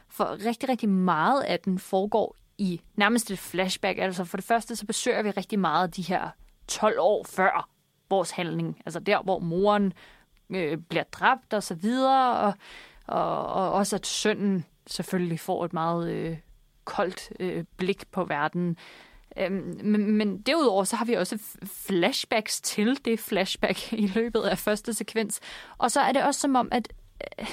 For 0.09 0.45
rigtig, 0.45 0.69
rigtig 0.69 0.89
meget 0.89 1.41
af 1.41 1.59
den 1.59 1.79
foregår 1.79 2.35
i 2.57 2.81
nærmest 2.95 3.31
et 3.31 3.39
flashback. 3.39 3.99
Altså 3.99 4.25
for 4.25 4.37
det 4.37 4.45
første, 4.45 4.75
så 4.75 4.85
besøger 4.85 5.21
vi 5.21 5.29
rigtig 5.29 5.59
meget 5.59 5.95
de 5.95 6.01
her 6.01 6.29
12 6.67 6.99
år 6.99 7.23
før 7.23 7.70
vores 8.11 8.31
handling. 8.31 8.81
Altså 8.85 8.99
der, 8.99 9.21
hvor 9.21 9.39
moren 9.39 9.93
øh, 10.49 10.77
bliver 10.77 11.03
dræbt 11.03 11.53
og 11.53 11.63
så 11.63 11.75
videre. 11.75 12.37
Og, 12.37 12.53
og, 13.07 13.47
og 13.47 13.71
også 13.71 13.95
at 13.95 14.07
sønnen 14.07 14.65
selvfølgelig 14.87 15.39
får 15.39 15.65
et 15.65 15.73
meget 15.73 16.11
øh, 16.11 16.37
koldt 16.85 17.31
øh, 17.39 17.63
blik 17.77 18.07
på 18.11 18.23
verden. 18.23 18.77
Øhm, 19.37 19.79
men, 19.83 20.11
men 20.11 20.41
derudover 20.41 20.83
så 20.83 20.95
har 20.95 21.05
vi 21.05 21.13
også 21.13 21.39
flashbacks 21.65 22.61
til 22.61 23.05
det 23.05 23.19
flashback 23.19 23.93
i 24.03 24.07
løbet 24.07 24.41
af 24.41 24.57
første 24.57 24.93
sekvens. 24.93 25.39
Og 25.77 25.91
så 25.91 26.01
er 26.01 26.11
det 26.11 26.23
også 26.23 26.39
som 26.39 26.55
om, 26.55 26.69
at, 26.71 26.93
øh, 27.39 27.45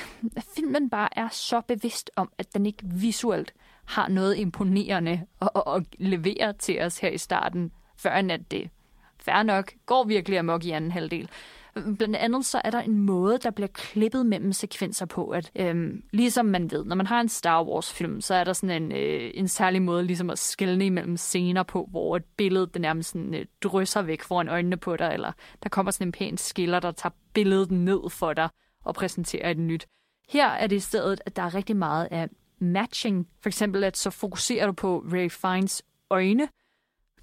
filmen 0.54 0.90
bare 0.90 1.08
er 1.18 1.28
så 1.28 1.60
bevidst 1.60 2.10
om, 2.16 2.32
at 2.38 2.54
den 2.54 2.66
ikke 2.66 2.82
visuelt 2.84 3.54
har 3.84 4.08
noget 4.08 4.38
imponerende 4.38 5.26
at, 5.40 5.50
at, 5.56 5.62
at 5.66 5.82
levere 5.98 6.52
til 6.52 6.80
os 6.80 6.98
her 6.98 7.08
i 7.08 7.18
starten, 7.18 7.72
før 7.96 8.10
at 8.10 8.50
det 8.50 8.70
fair 9.20 9.42
nok, 9.42 9.72
går 9.86 10.04
virkelig 10.04 10.38
amok 10.38 10.64
i 10.64 10.70
anden 10.70 10.92
halvdel. 10.92 11.30
Blandt 11.98 12.16
andet 12.16 12.46
så 12.46 12.60
er 12.64 12.70
der 12.70 12.80
en 12.80 12.98
måde, 12.98 13.38
der 13.38 13.50
bliver 13.50 13.68
klippet 13.68 14.26
mellem 14.26 14.52
sekvenser 14.52 15.06
på, 15.06 15.28
at 15.28 15.50
øhm, 15.56 16.02
ligesom 16.12 16.46
man 16.46 16.70
ved, 16.70 16.84
når 16.84 16.96
man 16.96 17.06
har 17.06 17.20
en 17.20 17.28
Star 17.28 17.64
Wars-film, 17.64 18.20
så 18.20 18.34
er 18.34 18.44
der 18.44 18.52
sådan 18.52 18.82
en, 18.82 18.92
øh, 18.92 19.30
en 19.34 19.48
særlig 19.48 19.82
måde 19.82 20.04
ligesom 20.04 20.30
at 20.30 20.38
skælne 20.38 20.86
imellem 20.86 21.16
scener 21.16 21.62
på, 21.62 21.88
hvor 21.90 22.16
et 22.16 22.24
billede 22.36 22.66
det 22.66 22.80
nærmest 22.80 23.10
sådan, 23.10 23.34
øh, 23.34 23.46
drysser 23.62 24.02
væk 24.02 24.22
foran 24.22 24.48
øjnene 24.48 24.76
på 24.76 24.96
dig, 24.96 25.10
eller 25.12 25.32
der 25.62 25.68
kommer 25.68 25.92
sådan 25.92 26.08
en 26.08 26.12
pæn 26.12 26.36
skiller, 26.36 26.80
der 26.80 26.92
tager 26.92 27.14
billedet 27.34 27.70
ned 27.70 28.10
for 28.10 28.32
dig 28.32 28.48
og 28.84 28.94
præsenterer 28.94 29.50
et 29.50 29.58
nyt. 29.58 29.86
Her 30.28 30.48
er 30.48 30.66
det 30.66 30.76
i 30.76 30.80
stedet, 30.80 31.20
at 31.26 31.36
der 31.36 31.42
er 31.42 31.54
rigtig 31.54 31.76
meget 31.76 32.08
af 32.10 32.28
matching. 32.60 33.28
For 33.42 33.48
eksempel, 33.48 33.84
at 33.84 33.96
så 33.96 34.10
fokuserer 34.10 34.66
du 34.66 34.72
på 34.72 35.04
Ray 35.12 35.30
Fiennes 35.30 35.82
øjne, 36.10 36.48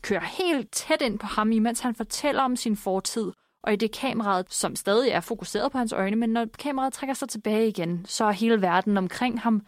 kører 0.02 0.24
helt 0.38 0.72
tæt 0.72 1.02
ind 1.02 1.20
på 1.20 1.26
ham, 1.26 1.52
imens 1.52 1.80
han 1.80 1.96
fortæller 1.96 2.42
om 2.42 2.56
sin 2.56 2.78
fortid, 2.78 3.32
og 3.64 3.74
i 3.74 3.76
det 3.76 3.92
kameraet, 3.92 4.54
som 4.54 4.76
stadig 4.76 5.10
er 5.10 5.20
fokuseret 5.20 5.72
på 5.72 5.78
hans 5.78 5.94
øjne, 5.94 6.16
men 6.16 6.30
når 6.30 6.46
kameraet 6.60 6.94
trækker 6.94 7.14
sig 7.14 7.30
tilbage 7.30 7.68
igen, 7.68 8.06
så 8.06 8.26
er 8.26 8.32
hele 8.32 8.62
verden 8.62 8.98
omkring 8.98 9.42
ham 9.42 9.62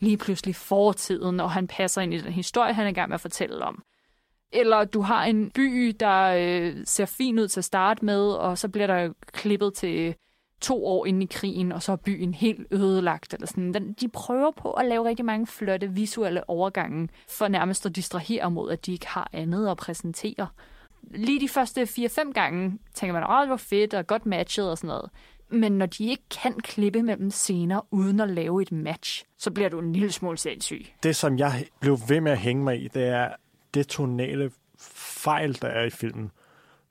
lige 0.00 0.16
pludselig 0.16 0.56
fortiden, 0.56 1.40
og 1.40 1.50
han 1.50 1.66
passer 1.66 2.02
ind 2.02 2.14
i 2.14 2.20
den 2.20 2.32
historie, 2.32 2.72
han 2.72 2.86
er 2.86 2.90
i 2.90 2.92
gang 2.92 3.08
med 3.08 3.14
at 3.14 3.20
fortælle 3.20 3.64
om. 3.64 3.82
Eller 4.52 4.84
du 4.84 5.00
har 5.00 5.24
en 5.24 5.50
by, 5.50 5.96
der 6.00 6.22
øh, 6.22 6.76
ser 6.84 7.06
fin 7.06 7.38
ud 7.38 7.48
til 7.48 7.60
at 7.60 7.64
starte 7.64 8.04
med, 8.04 8.20
og 8.20 8.58
så 8.58 8.68
bliver 8.68 8.86
der 8.86 9.12
klippet 9.26 9.74
til 9.74 10.14
to 10.60 10.86
år 10.86 11.06
inde 11.06 11.22
i 11.22 11.28
krigen, 11.30 11.72
og 11.72 11.82
så 11.82 11.92
er 11.92 11.96
byen 11.96 12.34
helt 12.34 12.66
ødelagt. 12.70 13.34
Eller 13.34 13.46
sådan. 13.46 13.92
De 14.00 14.08
prøver 14.08 14.50
på 14.50 14.70
at 14.70 14.86
lave 14.86 15.08
rigtig 15.08 15.24
mange 15.24 15.46
flotte 15.46 15.90
visuelle 15.90 16.50
overgange, 16.50 17.08
for 17.28 17.48
nærmest 17.48 17.86
at 17.86 17.96
distrahere 17.96 18.50
mod, 18.50 18.70
at 18.70 18.86
de 18.86 18.92
ikke 18.92 19.06
har 19.06 19.30
andet 19.32 19.68
at 19.68 19.76
præsentere 19.76 20.48
lige 21.10 21.40
de 21.40 21.48
første 21.48 21.82
4-5 21.82 22.32
gange 22.32 22.78
tænker 22.94 23.12
man, 23.12 23.30
åh, 23.30 23.40
det 23.42 23.50
var 23.50 23.56
fedt 23.56 23.94
og 23.94 24.06
godt 24.06 24.26
matchet 24.26 24.70
og 24.70 24.78
sådan 24.78 24.88
noget. 24.88 25.10
Men 25.48 25.72
når 25.72 25.86
de 25.86 26.04
ikke 26.04 26.22
kan 26.42 26.52
klippe 26.60 27.02
mellem 27.02 27.30
scener 27.30 27.86
uden 27.90 28.20
at 28.20 28.30
lave 28.30 28.62
et 28.62 28.72
match, 28.72 29.24
så 29.38 29.50
bliver 29.50 29.68
du 29.68 29.78
en 29.78 29.92
lille 29.92 30.12
smule 30.12 30.38
sindssyg. 30.38 30.86
Det, 31.02 31.16
som 31.16 31.38
jeg 31.38 31.66
blev 31.80 31.98
ved 32.08 32.20
med 32.20 32.32
at 32.32 32.38
hænge 32.38 32.64
mig 32.64 32.84
i, 32.84 32.88
det 32.88 33.08
er 33.08 33.28
det 33.74 33.88
tonale 33.88 34.50
fejl, 34.78 35.62
der 35.62 35.68
er 35.68 35.84
i 35.84 35.90
filmen. 35.90 36.30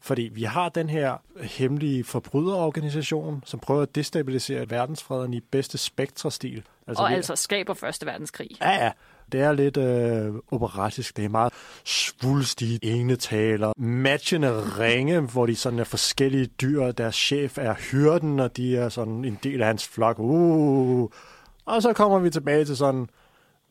Fordi 0.04 0.22
vi 0.22 0.44
har 0.44 0.70
den 0.70 0.90
her 0.90 1.18
hemmelige 1.42 2.04
forbryderorganisation, 2.04 3.44
som 3.46 3.60
prøver 3.60 3.82
at 3.82 3.96
destabilisere 3.96 4.70
verdensfreden 4.70 5.34
i 5.34 5.40
bedste 5.40 5.78
spektrastil. 5.78 6.64
Altså, 6.88 7.04
og 7.04 7.12
altså 7.12 7.36
skaber 7.36 7.74
Første 7.74 8.06
Verdenskrig. 8.06 8.50
Ja, 8.62 8.86
ja. 8.86 8.92
Det 9.32 9.42
er 9.42 9.52
lidt 9.52 9.78
øh, 9.78 10.34
operatisk. 10.52 11.18
Det 11.18 11.26
er 11.26 11.30
meget 11.30 11.54
svulstige 11.84 12.80
enetaler. 12.82 13.74
Matchende 13.78 14.80
ringe, 14.80 15.20
hvor 15.20 15.46
de 15.46 15.56
sådan 15.56 15.80
er 15.80 15.84
forskellige 15.84 16.46
dyr. 16.46 16.92
Deres 16.92 17.16
chef 17.16 17.58
er 17.58 17.74
hyrden, 17.74 18.40
og 18.40 18.58
de 18.58 18.78
er 18.78 18.90
sådan 18.90 19.26
en 19.26 19.40
del 19.44 19.62
af 19.62 19.68
hans 19.68 19.88
flok. 19.88 20.20
Uh. 20.20 21.10
Og 21.66 21.82
så 21.82 21.94
kommer 21.94 22.20
vi 22.20 22.30
tilbage 22.30 22.66
til 22.66 22.78
sådan 22.78 23.08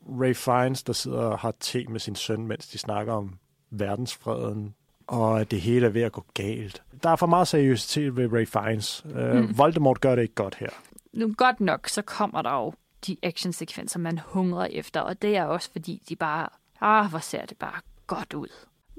Ray 0.09 0.35
Fiennes, 0.35 0.83
der 0.83 0.93
sidder 0.93 1.19
og 1.19 1.39
har 1.39 1.55
te 1.61 1.85
med 1.89 2.01
sin 2.01 2.17
søn, 2.17 2.47
mens 2.47 2.69
de 2.69 2.79
snakker 2.79 3.13
om 3.13 3.35
verdensfreden, 3.71 4.75
og 5.13 5.51
det 5.51 5.61
hele 5.61 5.87
er 5.87 5.91
ved 5.91 6.03
at 6.03 6.13
gå 6.13 6.25
galt. 6.35 6.83
Der 7.03 7.11
er 7.11 7.17
for 7.17 7.27
meget 7.27 7.49
seriøsitet 7.49 8.17
ved 8.17 8.33
Ray 8.33 8.47
Fiennes. 8.47 9.07
Øh, 9.17 9.35
mm. 9.35 9.59
Voldemort 9.59 10.01
gør 10.01 10.15
det 10.15 10.23
ikke 10.23 10.35
godt 10.35 10.55
her. 10.55 10.69
Nu 11.13 11.35
godt 11.37 11.61
nok, 11.61 11.89
så 11.89 12.03
kommer 12.03 12.43
der 12.43 12.53
jo 12.53 12.73
de 13.07 13.17
actionsekvenser, 13.23 13.99
man 13.99 14.19
hungrer 14.19 14.67
efter, 14.71 15.01
og 15.01 15.23
det 15.23 15.37
er 15.37 15.45
også 15.45 15.71
fordi, 15.73 16.03
de 16.09 16.17
bare, 16.17 16.49
ah, 16.81 17.11
hvor 17.11 17.19
ser 17.19 17.47
det 17.47 17.57
bare 17.57 17.81
godt 18.07 18.35
ud. 18.35 18.49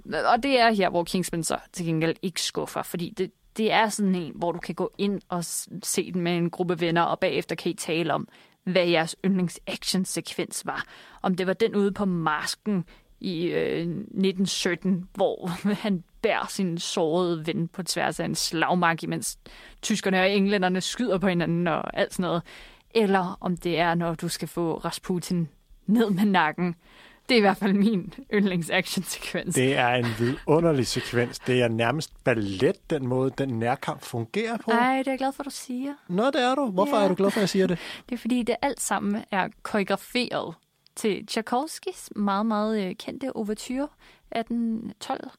Og 0.05 0.43
det 0.43 0.59
er 0.59 0.71
her, 0.71 0.89
hvor 0.89 1.03
Kingsman 1.03 1.43
så 1.43 1.57
til 1.71 1.85
gengæld 1.85 2.15
ikke 2.21 2.41
skuffer, 2.41 2.83
fordi 2.83 3.13
det, 3.17 3.31
det 3.57 3.71
er 3.71 3.89
sådan 3.89 4.15
en, 4.15 4.31
hvor 4.35 4.51
du 4.51 4.59
kan 4.59 4.75
gå 4.75 4.91
ind 4.97 5.21
og 5.29 5.45
se 5.83 6.11
den 6.11 6.21
med 6.21 6.37
en 6.37 6.49
gruppe 6.49 6.79
venner, 6.79 7.01
og 7.01 7.19
bagefter 7.19 7.55
kan 7.55 7.71
I 7.71 7.75
tale 7.75 8.13
om, 8.13 8.27
hvad 8.63 8.85
jeres 8.85 9.15
yndlings 9.25 9.59
action-sekvens 9.67 10.65
var. 10.65 10.85
Om 11.21 11.35
det 11.35 11.47
var 11.47 11.53
den 11.53 11.75
ude 11.75 11.91
på 11.91 12.05
masken 12.05 12.85
i 13.23 13.45
øh, 13.45 13.79
1917, 13.79 15.09
hvor 15.13 15.47
han 15.83 16.03
bærer 16.21 16.47
sin 16.49 16.77
sårede 16.77 17.47
ven 17.47 17.67
på 17.67 17.83
tværs 17.83 18.19
af 18.19 18.25
en 18.25 18.35
slagmark, 18.35 19.03
mens 19.07 19.39
tyskerne 19.81 20.21
og 20.21 20.31
englænderne 20.31 20.81
skyder 20.81 21.17
på 21.17 21.27
hinanden 21.27 21.67
og 21.67 21.97
alt 21.97 22.13
sådan 22.13 22.23
noget 22.23 22.43
eller 22.95 23.37
om 23.41 23.57
det 23.57 23.79
er, 23.79 23.95
når 23.95 24.15
du 24.15 24.27
skal 24.27 24.47
få 24.47 24.73
Rasputin 24.77 25.49
ned 25.85 26.09
med 26.09 26.25
nakken. 26.25 26.75
Det 27.29 27.35
er 27.35 27.37
i 27.37 27.41
hvert 27.41 27.57
fald 27.57 27.73
min 27.73 28.13
yndlings 28.33 28.69
action 28.69 29.03
sekvens. 29.03 29.55
Det 29.55 29.77
er 29.77 29.89
en 29.89 30.05
vidunderlig 30.19 30.87
sekvens. 30.87 31.39
Det 31.39 31.61
er 31.61 31.67
nærmest 31.67 32.23
ballet, 32.23 32.89
den 32.89 33.07
måde, 33.07 33.31
den 33.37 33.49
nærkamp 33.49 34.01
fungerer 34.01 34.57
på. 34.57 34.71
Nej, 34.71 34.97
det 34.97 35.07
er 35.07 35.11
jeg 35.11 35.17
glad 35.17 35.31
for, 35.31 35.43
at 35.43 35.45
du 35.45 35.51
siger. 35.51 35.93
Nå, 36.09 36.25
det 36.25 36.43
er 36.43 36.55
du. 36.55 36.71
Hvorfor 36.71 36.97
ja. 36.97 37.03
er 37.03 37.07
du 37.07 37.15
glad 37.15 37.31
for, 37.31 37.37
at 37.37 37.41
jeg 37.41 37.49
siger 37.49 37.67
det? 37.67 37.79
Det 38.09 38.15
er, 38.15 38.19
fordi 38.19 38.43
det 38.43 38.55
alt 38.61 38.81
sammen 38.81 39.23
er 39.31 39.47
koreograferet 39.63 40.55
til 40.95 41.27
Tchaikovskis 41.27 42.09
meget, 42.15 42.45
meget 42.45 42.85
øh, 42.85 42.95
kendte 42.95 43.35
overture 43.35 43.87
1812. 44.31 45.29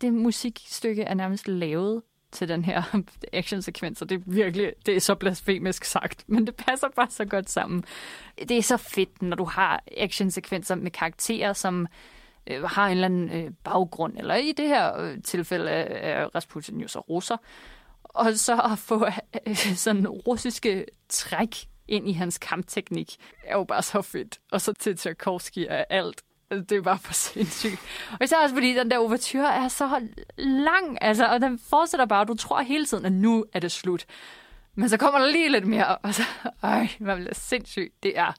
Det 0.00 0.12
musikstykke 0.12 1.02
er 1.02 1.14
nærmest 1.14 1.48
lavet 1.48 2.02
til 2.32 2.48
den 2.48 2.64
her 2.64 2.82
actionsekvens, 3.32 4.02
og 4.02 4.08
det 4.08 4.14
er 4.14 4.22
virkelig, 4.26 4.72
det 4.86 4.96
er 4.96 5.00
så 5.00 5.14
blasfemisk 5.14 5.84
sagt, 5.84 6.24
men 6.32 6.46
det 6.46 6.56
passer 6.56 6.88
bare 6.96 7.10
så 7.10 7.24
godt 7.24 7.50
sammen. 7.50 7.84
Det 8.38 8.58
er 8.58 8.62
så 8.62 8.76
fedt, 8.76 9.22
når 9.22 9.36
du 9.36 9.44
har 9.44 9.82
actionsekvenser 9.96 10.74
med 10.74 10.90
karakterer, 10.90 11.52
som 11.52 11.86
øh, 12.46 12.62
har 12.62 12.86
en 12.86 12.90
eller 12.90 13.04
anden 13.04 13.30
øh, 13.30 13.50
baggrund, 13.64 14.18
eller 14.18 14.34
i 14.34 14.52
det 14.52 14.68
her 14.68 15.00
øh, 15.00 15.22
tilfælde 15.22 15.70
øh, 15.70 15.86
er 15.90 16.24
Rasputin 16.34 16.80
jo 16.80 16.88
så 16.88 17.00
russer, 17.00 17.36
og 18.04 18.34
så 18.34 18.60
at 18.72 18.78
få 18.78 19.06
øh, 19.46 19.56
sådan 19.56 20.08
russiske 20.08 20.86
træk 21.08 21.68
ind 21.88 22.08
i 22.08 22.12
hans 22.12 22.38
kampteknik, 22.38 23.16
er 23.44 23.56
jo 23.56 23.64
bare 23.64 23.82
så 23.82 24.02
fedt. 24.02 24.40
Og 24.52 24.60
så 24.60 24.72
til 24.72 24.96
Tchaikovsky 24.96 25.66
er 25.68 25.84
alt 25.90 26.22
altså, 26.52 26.64
det 26.68 26.78
er 26.78 26.82
bare 26.82 26.98
for 26.98 27.12
sindssygt. 27.12 27.80
Og 28.12 28.24
især 28.24 28.36
også 28.42 28.54
fordi 28.54 28.74
den 28.74 28.90
der 28.90 28.98
overture 28.98 29.54
er 29.54 29.68
så 29.68 30.08
lang, 30.38 30.98
altså, 31.00 31.26
og 31.26 31.40
den 31.40 31.58
fortsætter 31.58 32.06
bare, 32.06 32.24
du 32.24 32.34
tror 32.34 32.60
hele 32.62 32.86
tiden, 32.86 33.04
at 33.04 33.12
nu 33.12 33.44
er 33.52 33.60
det 33.60 33.72
slut. 33.72 34.06
Men 34.74 34.88
så 34.88 34.96
kommer 34.96 35.20
der 35.20 35.26
lige 35.26 35.48
lidt 35.48 35.66
mere, 35.66 35.96
og 35.96 36.14
så, 36.14 36.22
øj, 36.62 36.86
man 37.00 37.16
bliver 37.16 37.34
sindssygt. 37.34 38.02
Det 38.02 38.18
er 38.18 38.32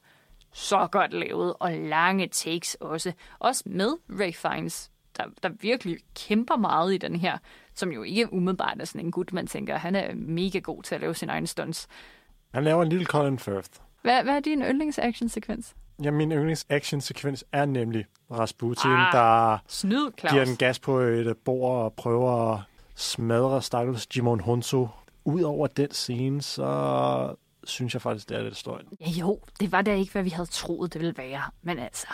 så 0.52 0.88
godt 0.92 1.12
lavet, 1.12 1.54
og 1.60 1.72
lange 1.72 2.28
takes 2.28 2.74
også. 2.74 3.12
Også 3.38 3.62
med 3.66 3.92
Ray 4.20 4.32
Fiennes, 4.32 4.90
der, 5.16 5.24
der 5.42 5.48
virkelig 5.60 5.98
kæmper 6.14 6.56
meget 6.56 6.94
i 6.94 6.98
den 6.98 7.16
her, 7.16 7.38
som 7.74 7.92
jo 7.92 8.02
ikke 8.02 8.32
umiddelbart 8.32 8.80
er 8.80 8.84
sådan 8.84 9.06
en 9.06 9.10
gut, 9.10 9.32
man 9.32 9.46
tænker, 9.46 9.76
han 9.76 9.94
er 9.94 10.14
mega 10.14 10.58
god 10.58 10.82
til 10.82 10.94
at 10.94 11.00
lave 11.00 11.14
sin 11.14 11.28
egen 11.28 11.46
stunts. 11.46 11.88
Han 12.54 12.64
laver 12.64 12.82
en 12.82 12.88
lille 12.88 13.06
Colin 13.06 13.38
Firth. 13.38 13.68
Hvad, 14.02 14.22
hvad 14.22 14.34
er 14.34 14.40
din 14.40 14.62
yndlings 14.62 14.98
action 14.98 15.28
sekvens? 15.28 15.74
Ja, 16.02 16.10
min 16.10 16.32
yndlings 16.32 16.66
action-sekvens 16.68 17.44
er 17.52 17.64
nemlig 17.64 18.06
Rasputin, 18.30 18.90
ah, 18.90 19.12
der 19.12 19.58
snyd, 19.68 20.10
Claus. 20.18 20.32
giver 20.32 20.46
en 20.46 20.56
gas 20.56 20.78
på 20.78 20.98
et 20.98 21.36
bord 21.44 21.84
og 21.84 21.94
prøver 21.94 22.52
at 22.54 22.60
smadre 22.94 23.62
stakkels 23.62 24.06
Jimon 24.16 24.40
Honso. 24.40 24.88
Udover 25.24 25.66
den 25.66 25.90
scene, 25.90 26.42
så 26.42 27.34
synes 27.64 27.94
jeg 27.94 28.02
faktisk, 28.02 28.28
det 28.28 28.36
er 28.36 28.42
lidt 28.42 28.56
støjt. 28.56 28.84
Ja, 29.00 29.10
jo, 29.10 29.40
det 29.60 29.72
var 29.72 29.82
da 29.82 29.94
ikke, 29.94 30.12
hvad 30.12 30.22
vi 30.22 30.30
havde 30.30 30.48
troet, 30.48 30.92
det 30.92 31.00
ville 31.00 31.14
være. 31.16 31.42
Men 31.62 31.78
altså, 31.78 32.08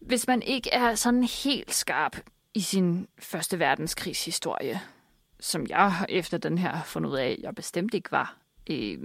hvis 0.00 0.26
man 0.26 0.42
ikke 0.42 0.70
er 0.70 0.94
sådan 0.94 1.24
helt 1.44 1.74
skarp 1.74 2.16
i 2.54 2.60
sin 2.60 3.08
første 3.18 3.58
verdenskrigshistorie, 3.58 4.80
som 5.40 5.66
jeg 5.68 6.06
efter 6.08 6.38
den 6.38 6.58
her 6.58 6.82
fundet 6.82 7.10
ud 7.10 7.16
af, 7.16 7.36
jeg 7.42 7.54
bestemt 7.54 7.94
ikke 7.94 8.12
var, 8.12 8.36
øh, 8.70 8.98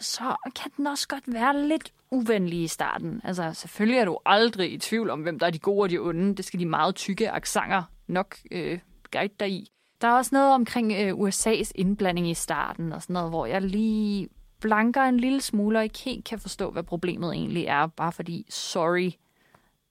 så 0.00 0.36
kan 0.56 0.70
den 0.76 0.86
også 0.86 1.08
godt 1.08 1.24
være 1.26 1.68
lidt 1.68 1.92
uvenlig 2.10 2.62
i 2.62 2.66
starten. 2.66 3.20
Altså, 3.24 3.52
selvfølgelig 3.54 3.98
er 3.98 4.04
du 4.04 4.18
aldrig 4.26 4.72
i 4.72 4.78
tvivl 4.78 5.10
om, 5.10 5.20
hvem 5.20 5.38
der 5.38 5.46
er 5.46 5.50
de 5.50 5.58
gode 5.58 5.82
og 5.82 5.90
de 5.90 5.98
onde. 5.98 6.34
Det 6.34 6.44
skal 6.44 6.60
de 6.60 6.66
meget 6.66 6.94
tykke 6.94 7.30
aksanger 7.30 7.82
nok 8.06 8.36
øh, 8.50 8.78
guide 9.12 9.34
dig 9.40 9.50
i. 9.50 9.72
Der 10.00 10.08
er 10.08 10.12
også 10.12 10.30
noget 10.32 10.54
omkring 10.54 10.92
øh, 10.92 11.14
USA's 11.14 11.70
indblanding 11.74 12.30
i 12.30 12.34
starten, 12.34 12.92
og 12.92 13.02
sådan 13.02 13.14
noget, 13.14 13.30
hvor 13.30 13.46
jeg 13.46 13.62
lige 13.62 14.28
blanker 14.60 15.02
en 15.02 15.20
lille 15.20 15.40
smule, 15.40 15.78
og 15.78 15.84
ikke 15.84 15.98
helt 15.98 16.24
kan 16.24 16.38
forstå, 16.38 16.70
hvad 16.70 16.82
problemet 16.82 17.32
egentlig 17.32 17.64
er, 17.64 17.86
bare 17.86 18.12
fordi, 18.12 18.46
sorry, 18.48 19.12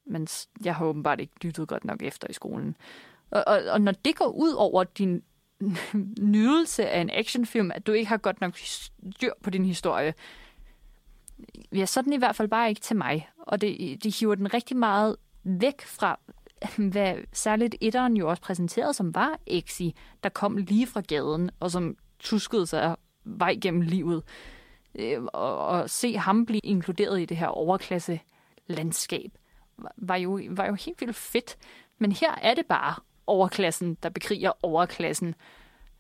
men 0.05 0.27
jeg 0.63 0.75
har 0.75 0.85
åbenbart 0.85 1.19
ikke 1.19 1.45
lyttet 1.45 1.67
godt 1.67 1.85
nok 1.85 2.03
efter 2.03 2.27
i 2.29 2.33
skolen. 2.33 2.77
Og, 3.31 3.43
og, 3.47 3.61
og 3.71 3.81
når 3.81 3.91
det 3.91 4.15
går 4.15 4.27
ud 4.27 4.53
over 4.53 4.83
din 4.83 5.23
nydelse 6.19 6.89
af 6.89 7.01
en 7.01 7.09
actionfilm, 7.13 7.71
at 7.71 7.87
du 7.87 7.91
ikke 7.91 8.09
har 8.09 8.17
godt 8.17 8.41
nok 8.41 8.57
styr 8.57 9.33
på 9.43 9.49
din 9.49 9.65
historie. 9.65 10.13
Ja, 11.71 11.85
sådan 11.85 12.13
i 12.13 12.17
hvert 12.17 12.35
fald 12.35 12.47
bare 12.47 12.69
ikke 12.69 12.81
til 12.81 12.95
mig. 12.95 13.29
Og 13.37 13.61
det, 13.61 14.03
de 14.03 14.09
hiver 14.09 14.35
den 14.35 14.53
rigtig 14.53 14.77
meget 14.77 15.15
væk 15.43 15.81
fra, 15.81 16.19
hvad 16.91 17.15
særligt 17.33 17.75
etteren 17.81 18.17
jo 18.17 18.29
også 18.29 18.41
præsenterede, 18.41 18.93
som 18.93 19.15
var 19.15 19.39
Exi, 19.47 19.95
der 20.23 20.29
kom 20.29 20.57
lige 20.57 20.87
fra 20.87 21.01
gaden, 21.01 21.51
og 21.59 21.71
som 21.71 21.97
tuskede 22.19 22.67
sig 22.67 22.95
vej 23.23 23.57
gennem 23.61 23.81
livet. 23.81 24.23
Øh, 24.95 25.23
og, 25.23 25.67
og 25.67 25.89
se 25.89 26.17
ham 26.17 26.45
blive 26.45 26.61
inkluderet 26.63 27.21
i 27.21 27.25
det 27.25 27.37
her 27.37 27.47
overklasse 27.47 28.19
landskab, 28.67 29.31
var 29.97 30.15
jo, 30.15 30.41
var 30.49 30.65
jo 30.65 30.73
helt 30.73 31.01
vildt 31.01 31.15
fedt. 31.15 31.57
Men 31.97 32.11
her 32.11 32.35
er 32.41 32.53
det 32.53 32.65
bare 32.65 32.95
overklassen, 33.29 33.97
der 34.03 34.09
bekriger 34.09 34.51
overklassen 34.61 35.35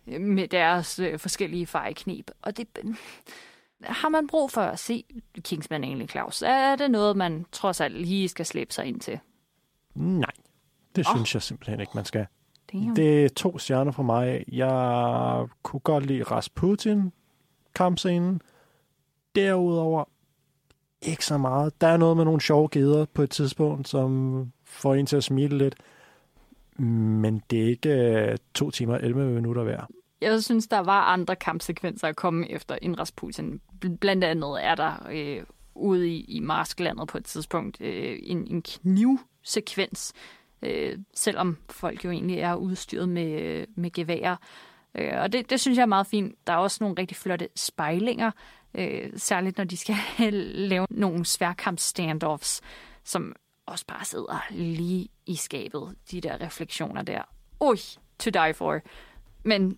øh, 0.07 0.21
med 0.21 0.47
deres 0.47 0.99
øh, 0.99 1.19
forskellige 1.19 1.65
fejekneb. 1.67 2.31
Og 2.41 2.57
det 2.57 2.67
har 3.83 4.09
man 4.09 4.27
brug 4.27 4.51
for 4.51 4.61
at 4.61 4.79
se 4.79 5.03
Kingsman 5.41 5.83
egentlig, 5.83 6.09
Claus? 6.09 6.41
Er 6.41 6.75
det 6.75 6.91
noget, 6.91 7.17
man 7.17 7.45
trods 7.51 7.81
alt 7.81 8.01
lige 8.01 8.29
skal 8.29 8.45
slæbe 8.45 8.73
sig 8.73 8.85
ind 8.85 8.99
til? 8.99 9.19
Nej, 9.95 10.31
det 10.95 11.07
Åh. 11.07 11.15
synes 11.15 11.33
jeg 11.33 11.41
simpelthen 11.41 11.79
ikke, 11.79 11.91
man 11.95 12.05
skal. 12.05 12.25
Damn. 12.73 12.95
Det 12.95 13.25
er 13.25 13.29
to 13.29 13.57
stjerner 13.57 13.91
for 13.91 14.03
mig. 14.03 14.43
Jeg 14.51 15.47
kunne 15.63 15.79
godt 15.79 16.05
lide 16.05 16.23
Rasputin 16.23 17.11
kampscenen. 17.75 18.41
Derudover 19.35 20.05
ikke 21.01 21.25
så 21.25 21.37
meget. 21.37 21.81
Der 21.81 21.87
er 21.87 21.97
noget 21.97 22.17
med 22.17 22.25
nogle 22.25 22.41
sjove 22.41 22.69
geder 22.71 23.05
på 23.05 23.21
et 23.21 23.29
tidspunkt, 23.29 23.87
som 23.87 24.51
får 24.63 24.95
en 24.95 25.05
til 25.05 25.15
at 25.17 25.23
smile 25.23 25.57
lidt. 25.57 25.75
Men 26.81 27.41
det 27.49 27.63
er 27.63 27.67
ikke 27.67 27.89
øh, 27.89 28.37
to 28.53 28.71
timer 28.71 28.93
og 28.93 29.03
11 29.03 29.31
minutter 29.31 29.63
hver. 29.63 29.85
Jeg 30.21 30.43
synes, 30.43 30.67
der 30.67 30.79
var 30.79 31.01
andre 31.01 31.35
kampsekvenser 31.35 32.07
at 32.07 32.15
komme 32.15 32.51
efter 32.51 32.77
end 32.81 32.99
Rasputin. 32.99 33.61
Blandt 34.01 34.23
andet 34.23 34.65
er 34.65 34.75
der 34.75 35.07
øh, 35.11 35.43
ude 35.75 36.09
i, 36.09 36.21
i 36.21 36.39
Marsklandet 36.39 37.07
på 37.07 37.17
et 37.17 37.25
tidspunkt 37.25 37.81
øh, 37.81 38.19
en, 38.23 38.47
en 38.47 38.61
knivsekvens, 38.61 40.13
øh, 40.61 40.97
selvom 41.13 41.57
folk 41.69 42.05
jo 42.05 42.11
egentlig 42.11 42.39
er 42.39 42.55
udstyret 42.55 43.09
med, 43.09 43.41
øh, 43.41 43.67
med 43.75 43.91
geværer. 43.91 44.35
Øh, 44.95 45.11
og 45.21 45.33
det, 45.33 45.49
det 45.49 45.59
synes 45.59 45.77
jeg 45.77 45.81
er 45.81 45.87
meget 45.87 46.07
fint. 46.07 46.35
Der 46.47 46.53
er 46.53 46.57
også 46.57 46.77
nogle 46.81 46.95
rigtig 46.99 47.17
flotte 47.17 47.47
spejlinger, 47.55 48.31
øh, 48.73 49.09
særligt 49.15 49.57
når 49.57 49.65
de 49.65 49.77
skal 49.77 49.95
lave 50.69 50.87
nogle 50.89 51.25
sværkamp-standoffs, 51.25 52.61
som 53.03 53.35
også 53.69 53.85
bare 53.87 54.05
sidder 54.05 54.45
lige 54.49 55.09
i 55.25 55.35
skabet, 55.35 55.95
de 56.11 56.21
der 56.21 56.41
refleksioner 56.41 57.01
der. 57.01 57.21
Ui, 57.59 57.77
to 58.19 58.29
die 58.29 58.53
for. 58.53 58.79
Men 59.43 59.77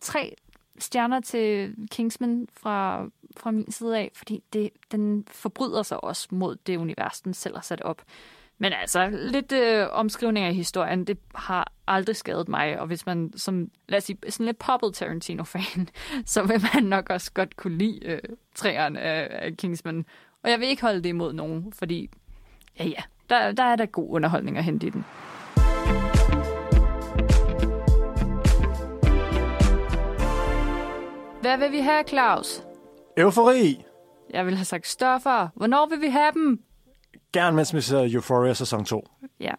tre 0.00 0.36
stjerner 0.78 1.20
til 1.20 1.74
Kingsman 1.90 2.48
fra, 2.52 3.06
fra 3.36 3.50
min 3.50 3.72
side 3.72 3.98
af, 3.98 4.10
fordi 4.14 4.42
det, 4.52 4.70
den 4.90 5.26
forbryder 5.30 5.82
sig 5.82 6.04
også 6.04 6.28
mod 6.30 6.56
det 6.66 6.76
univers, 6.76 7.20
den 7.20 7.34
selv 7.34 7.54
har 7.54 7.62
sat 7.62 7.80
op. 7.80 8.02
Men 8.58 8.72
altså, 8.72 9.08
lidt 9.10 9.52
øh, 9.52 9.86
omskrivning 9.90 10.46
af 10.46 10.54
historien, 10.54 11.04
det 11.04 11.18
har 11.34 11.72
aldrig 11.86 12.16
skadet 12.16 12.48
mig, 12.48 12.80
og 12.80 12.86
hvis 12.86 13.06
man 13.06 13.32
som, 13.36 13.70
lad 13.88 13.98
os 13.98 14.04
sige, 14.04 14.18
sådan 14.28 14.46
lidt 14.46 14.58
poppet 14.58 14.94
Tarantino-fan, 14.94 15.88
så 16.26 16.42
vil 16.42 16.62
man 16.74 16.84
nok 16.84 17.10
også 17.10 17.32
godt 17.32 17.56
kunne 17.56 17.78
lide 17.78 18.06
øh, 18.06 18.20
træerne 18.54 19.00
af, 19.00 19.28
af 19.46 19.56
Kingsman. 19.56 20.06
Og 20.42 20.50
jeg 20.50 20.60
vil 20.60 20.68
ikke 20.68 20.82
holde 20.82 21.02
det 21.02 21.08
imod 21.08 21.32
nogen, 21.32 21.72
fordi, 21.72 22.10
ja 22.78 22.84
ja, 22.84 23.02
der, 23.30 23.52
der 23.52 23.62
er 23.62 23.76
der 23.76 23.86
god 23.86 24.10
underholdning 24.10 24.58
at 24.58 24.64
hente 24.64 24.86
i 24.86 24.90
den. 24.90 25.04
Hvad 31.40 31.58
vil 31.58 31.72
vi 31.72 31.78
have, 31.78 32.04
Claus? 32.08 32.62
Eufori! 33.16 33.84
Jeg 34.30 34.46
vil 34.46 34.56
have 34.56 34.64
sagt 34.64 34.86
stoffer. 34.86 35.48
Hvornår 35.54 35.86
vil 35.86 36.00
vi 36.00 36.08
have 36.08 36.32
dem? 36.32 36.60
Gerne 37.32 37.56
mens 37.56 37.74
vi 37.74 37.80
ser 37.80 38.14
Euphoria 38.14 38.54
sæson 38.54 38.84
2. 38.84 39.06
Ja. 39.40 39.52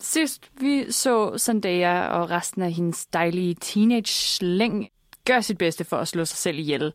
Sidst 0.00 0.50
vi 0.60 0.92
så 0.92 1.38
Zendaya 1.38 2.06
og 2.06 2.30
resten 2.30 2.62
af 2.62 2.72
hendes 2.72 3.06
dejlige 3.06 3.54
teenage-slæng 3.54 4.88
gøre 5.26 5.42
sit 5.42 5.58
bedste 5.58 5.84
for 5.84 5.96
at 5.96 6.08
slå 6.08 6.24
sig 6.24 6.38
selv 6.38 6.58
ihjel, 6.58 6.92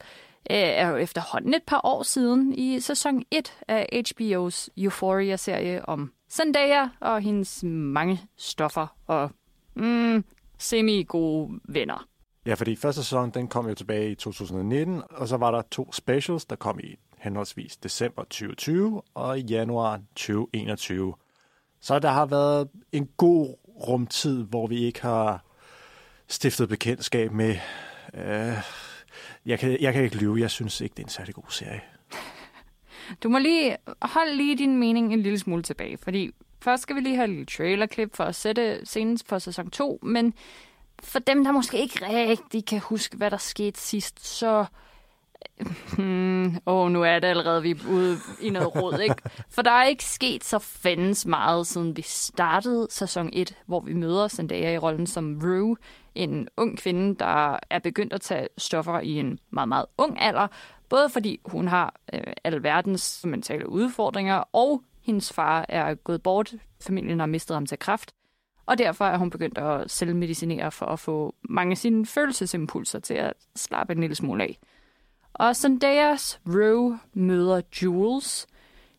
øh, 0.49 0.57
er 0.57 0.89
jo 0.89 0.95
efterhånden 0.95 1.53
et 1.53 1.63
par 1.67 1.81
år 1.83 2.03
siden 2.03 2.53
i 2.53 2.79
sæson 2.79 3.23
1 3.31 3.53
af 3.67 4.03
HBO's 4.09 4.67
Euphoria-serie 4.77 5.85
om 5.85 6.11
Zendaya 6.31 6.87
og 6.99 7.21
hendes 7.21 7.63
mange 7.63 8.21
stoffer 8.37 8.87
og 9.07 9.31
mm, 9.75 10.23
semi-gode 10.57 11.59
venner. 11.69 12.07
Ja, 12.45 12.53
fordi 12.53 12.75
første 12.75 13.03
sæson, 13.03 13.29
den 13.29 13.47
kom 13.47 13.67
jo 13.67 13.75
tilbage 13.75 14.11
i 14.11 14.15
2019, 14.15 15.01
og 15.09 15.27
så 15.27 15.37
var 15.37 15.51
der 15.51 15.61
to 15.71 15.93
specials, 15.93 16.45
der 16.45 16.55
kom 16.55 16.79
i 16.79 16.95
henholdsvis 17.17 17.77
december 17.77 18.23
2020 18.23 19.01
og 19.13 19.39
i 19.39 19.41
januar 19.41 20.01
2021. 20.15 21.13
Så 21.81 21.99
der 21.99 22.09
har 22.09 22.25
været 22.25 22.69
en 22.91 23.09
god 23.17 23.55
rumtid, 23.67 24.43
hvor 24.43 24.67
vi 24.67 24.77
ikke 24.77 25.01
har 25.01 25.45
stiftet 26.27 26.69
bekendtskab 26.69 27.31
med... 27.31 27.55
Øh, 28.13 28.57
jeg, 29.45 29.59
kan, 29.59 29.77
jeg 29.81 29.93
kan 29.93 30.03
ikke 30.03 30.17
lyve, 30.17 30.39
jeg 30.39 30.51
synes 30.51 30.81
ikke, 30.81 30.93
det 30.93 30.99
er 30.99 31.05
en 31.05 31.09
særlig 31.09 31.35
god 31.35 31.43
serie. 31.49 31.81
Du 33.23 33.29
må 33.29 33.37
lige 33.37 33.77
holde 34.01 34.35
lige 34.35 34.57
din 34.57 34.77
mening 34.77 35.13
en 35.13 35.21
lille 35.21 35.39
smule 35.39 35.63
tilbage, 35.63 35.97
fordi 35.97 36.31
først 36.61 36.83
skal 36.83 36.95
vi 36.95 37.01
lige 37.01 37.15
have 37.15 37.23
et 37.23 37.29
lille 37.29 37.45
trailerklip 37.45 38.15
for 38.15 38.23
at 38.23 38.35
sætte 38.35 38.85
scenen 38.85 39.19
for 39.25 39.39
sæson 39.39 39.69
2, 39.69 39.99
men 40.03 40.33
for 41.03 41.19
dem, 41.19 41.43
der 41.43 41.51
måske 41.51 41.77
ikke 41.77 42.05
rigtig 42.05 42.65
kan 42.65 42.79
huske, 42.79 43.17
hvad 43.17 43.31
der 43.31 43.37
skete 43.37 43.79
sidst, 43.79 44.25
så... 44.25 44.65
Hmm, 45.97 46.45
åh, 46.45 46.51
oh, 46.65 46.91
nu 46.91 47.03
er 47.03 47.19
det 47.19 47.27
allerede, 47.27 47.61
vi 47.61 47.71
er 47.71 47.75
ude 47.89 48.17
i 48.41 48.49
noget 48.49 48.75
råd, 48.75 48.99
ikke? 48.99 49.15
For 49.49 49.61
der 49.61 49.71
er 49.71 49.85
ikke 49.85 50.03
sket 50.05 50.43
så 50.43 50.59
fandens 50.59 51.25
meget, 51.25 51.67
siden 51.67 51.97
vi 51.97 52.01
startede 52.01 52.87
sæson 52.89 53.29
1, 53.33 53.57
hvor 53.65 53.79
vi 53.79 53.93
møder 53.93 54.27
Zendaya 54.27 54.73
i 54.73 54.77
rollen 54.77 55.07
som 55.07 55.41
Rue, 55.43 55.77
en 56.15 56.47
ung 56.57 56.77
kvinde, 56.77 57.15
der 57.15 57.59
er 57.69 57.79
begyndt 57.79 58.13
at 58.13 58.21
tage 58.21 58.47
stoffer 58.57 58.99
i 58.99 59.11
en 59.11 59.39
meget, 59.49 59.69
meget 59.69 59.85
ung 59.97 60.21
alder, 60.21 60.47
både 60.89 61.09
fordi 61.09 61.39
hun 61.45 61.67
har 61.67 61.95
øh, 62.13 62.33
alverdens 62.43 63.25
mentale 63.25 63.69
udfordringer, 63.69 64.43
og 64.53 64.83
hendes 65.01 65.33
far 65.33 65.65
er 65.69 65.95
gået 65.95 66.23
bort, 66.23 66.53
familien 66.81 67.19
har 67.19 67.25
mistet 67.25 67.55
ham 67.55 67.65
til 67.65 67.79
kræft, 67.79 68.13
og 68.65 68.77
derfor 68.77 69.05
er 69.05 69.17
hun 69.17 69.29
begyndt 69.29 69.57
at 69.57 69.91
selvmedicinere 69.91 70.71
for 70.71 70.85
at 70.85 70.99
få 70.99 71.35
mange 71.49 71.71
af 71.71 71.77
sine 71.77 72.05
følelsesimpulser 72.05 72.99
til 72.99 73.13
at 73.13 73.33
slappe 73.55 73.93
en 73.93 73.99
lille 73.99 74.15
smule 74.15 74.43
af. 74.43 74.59
Og 75.33 75.55
Zendayas 75.55 76.41
Rue 76.47 76.99
møder 77.13 77.61
Jules, 77.81 78.47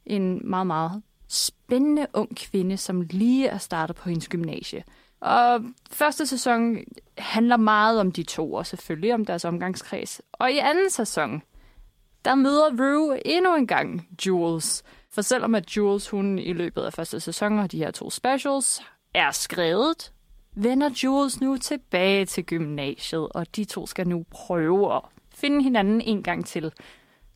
en 0.07 0.51
meget, 0.51 0.66
meget 0.66 1.03
spændende 1.29 2.07
ung 2.14 2.37
kvinde, 2.37 2.77
som 2.77 3.01
lige 3.01 3.48
er 3.48 3.59
startet 3.59 3.96
på 3.96 4.09
hendes 4.09 4.29
gymnasie. 4.29 4.85
Og 5.22 5.61
første 5.90 6.26
sæson 6.26 6.76
handler 7.18 7.56
meget 7.56 8.00
om 8.00 8.12
de 8.12 8.22
to, 8.22 8.52
og 8.52 8.66
selvfølgelig 8.66 9.14
om 9.14 9.24
deres 9.24 9.44
omgangskreds. 9.44 10.20
Og 10.32 10.52
i 10.52 10.58
anden 10.58 10.90
sæson, 10.90 11.42
der 12.24 12.35
møder 12.35 12.70
Rue 12.70 13.26
endnu 13.26 13.54
en 13.54 13.66
gang 13.66 14.08
Jules. 14.26 14.82
For 15.11 15.22
selvom 15.22 15.54
at 15.54 15.76
Jules, 15.76 16.08
hun 16.08 16.38
i 16.38 16.52
løbet 16.52 16.82
af 16.82 16.92
første 16.92 17.20
sæson 17.20 17.58
og 17.58 17.72
de 17.72 17.78
her 17.78 17.90
to 17.90 18.11
specials, 18.11 18.82
er 19.14 19.30
skrevet, 19.30 20.12
vender 20.54 20.90
Jules 21.04 21.40
nu 21.40 21.56
tilbage 21.56 22.26
til 22.26 22.44
gymnasiet, 22.44 23.28
og 23.28 23.56
de 23.56 23.64
to 23.64 23.87
skal 23.87 24.08
nu 24.08 24.24
prøve 24.30 24.96
at 24.96 25.02
finde 25.35 25.62
hinanden 25.62 26.00
en 26.00 26.22
gang 26.22 26.46
til. 26.46 26.72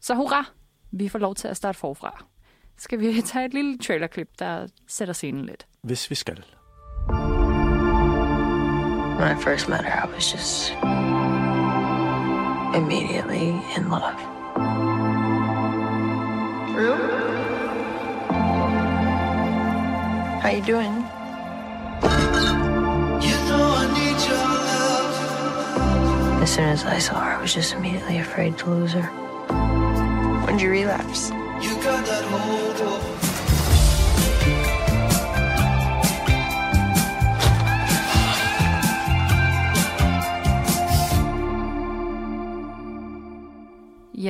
Så 0.00 0.14
hurra, 0.14 0.44
vi 0.90 1.08
får 1.08 1.18
lov 1.18 1.34
til 1.34 1.48
at 1.48 1.56
starte 1.56 1.78
forfra. 1.78 2.24
Skal 2.78 3.00
vi 3.00 3.20
tage 3.22 3.44
et 3.44 3.54
lille 3.54 3.78
trailerklip, 3.78 4.28
der 4.38 4.66
sætter 4.86 5.14
scenen 5.14 5.44
lidt? 5.44 5.66
Hvis 5.82 6.10
vi 6.10 6.14
skal. 6.14 6.44
When 9.16 9.28
I 9.28 9.34
first 9.34 9.66
met 9.66 9.82
her, 9.82 10.02
I 10.02 10.14
was 10.14 10.30
just 10.30 10.72
immediately 12.76 13.48
in 13.74 13.88
love. 13.88 14.20
Rue? 16.76 16.96
How 20.42 20.50
you 20.50 20.60
doing? 20.60 20.92
As 26.42 26.54
soon 26.54 26.68
as 26.68 26.84
I 26.84 26.98
saw 26.98 27.18
her, 27.18 27.38
I 27.38 27.40
was 27.40 27.54
just 27.54 27.72
immediately 27.72 28.18
afraid 28.18 28.58
to 28.58 28.70
lose 28.70 28.92
her. 28.92 29.06
When'd 30.44 30.60
you 30.60 30.68
relapse? 30.68 31.30
Ja, 31.62 33.25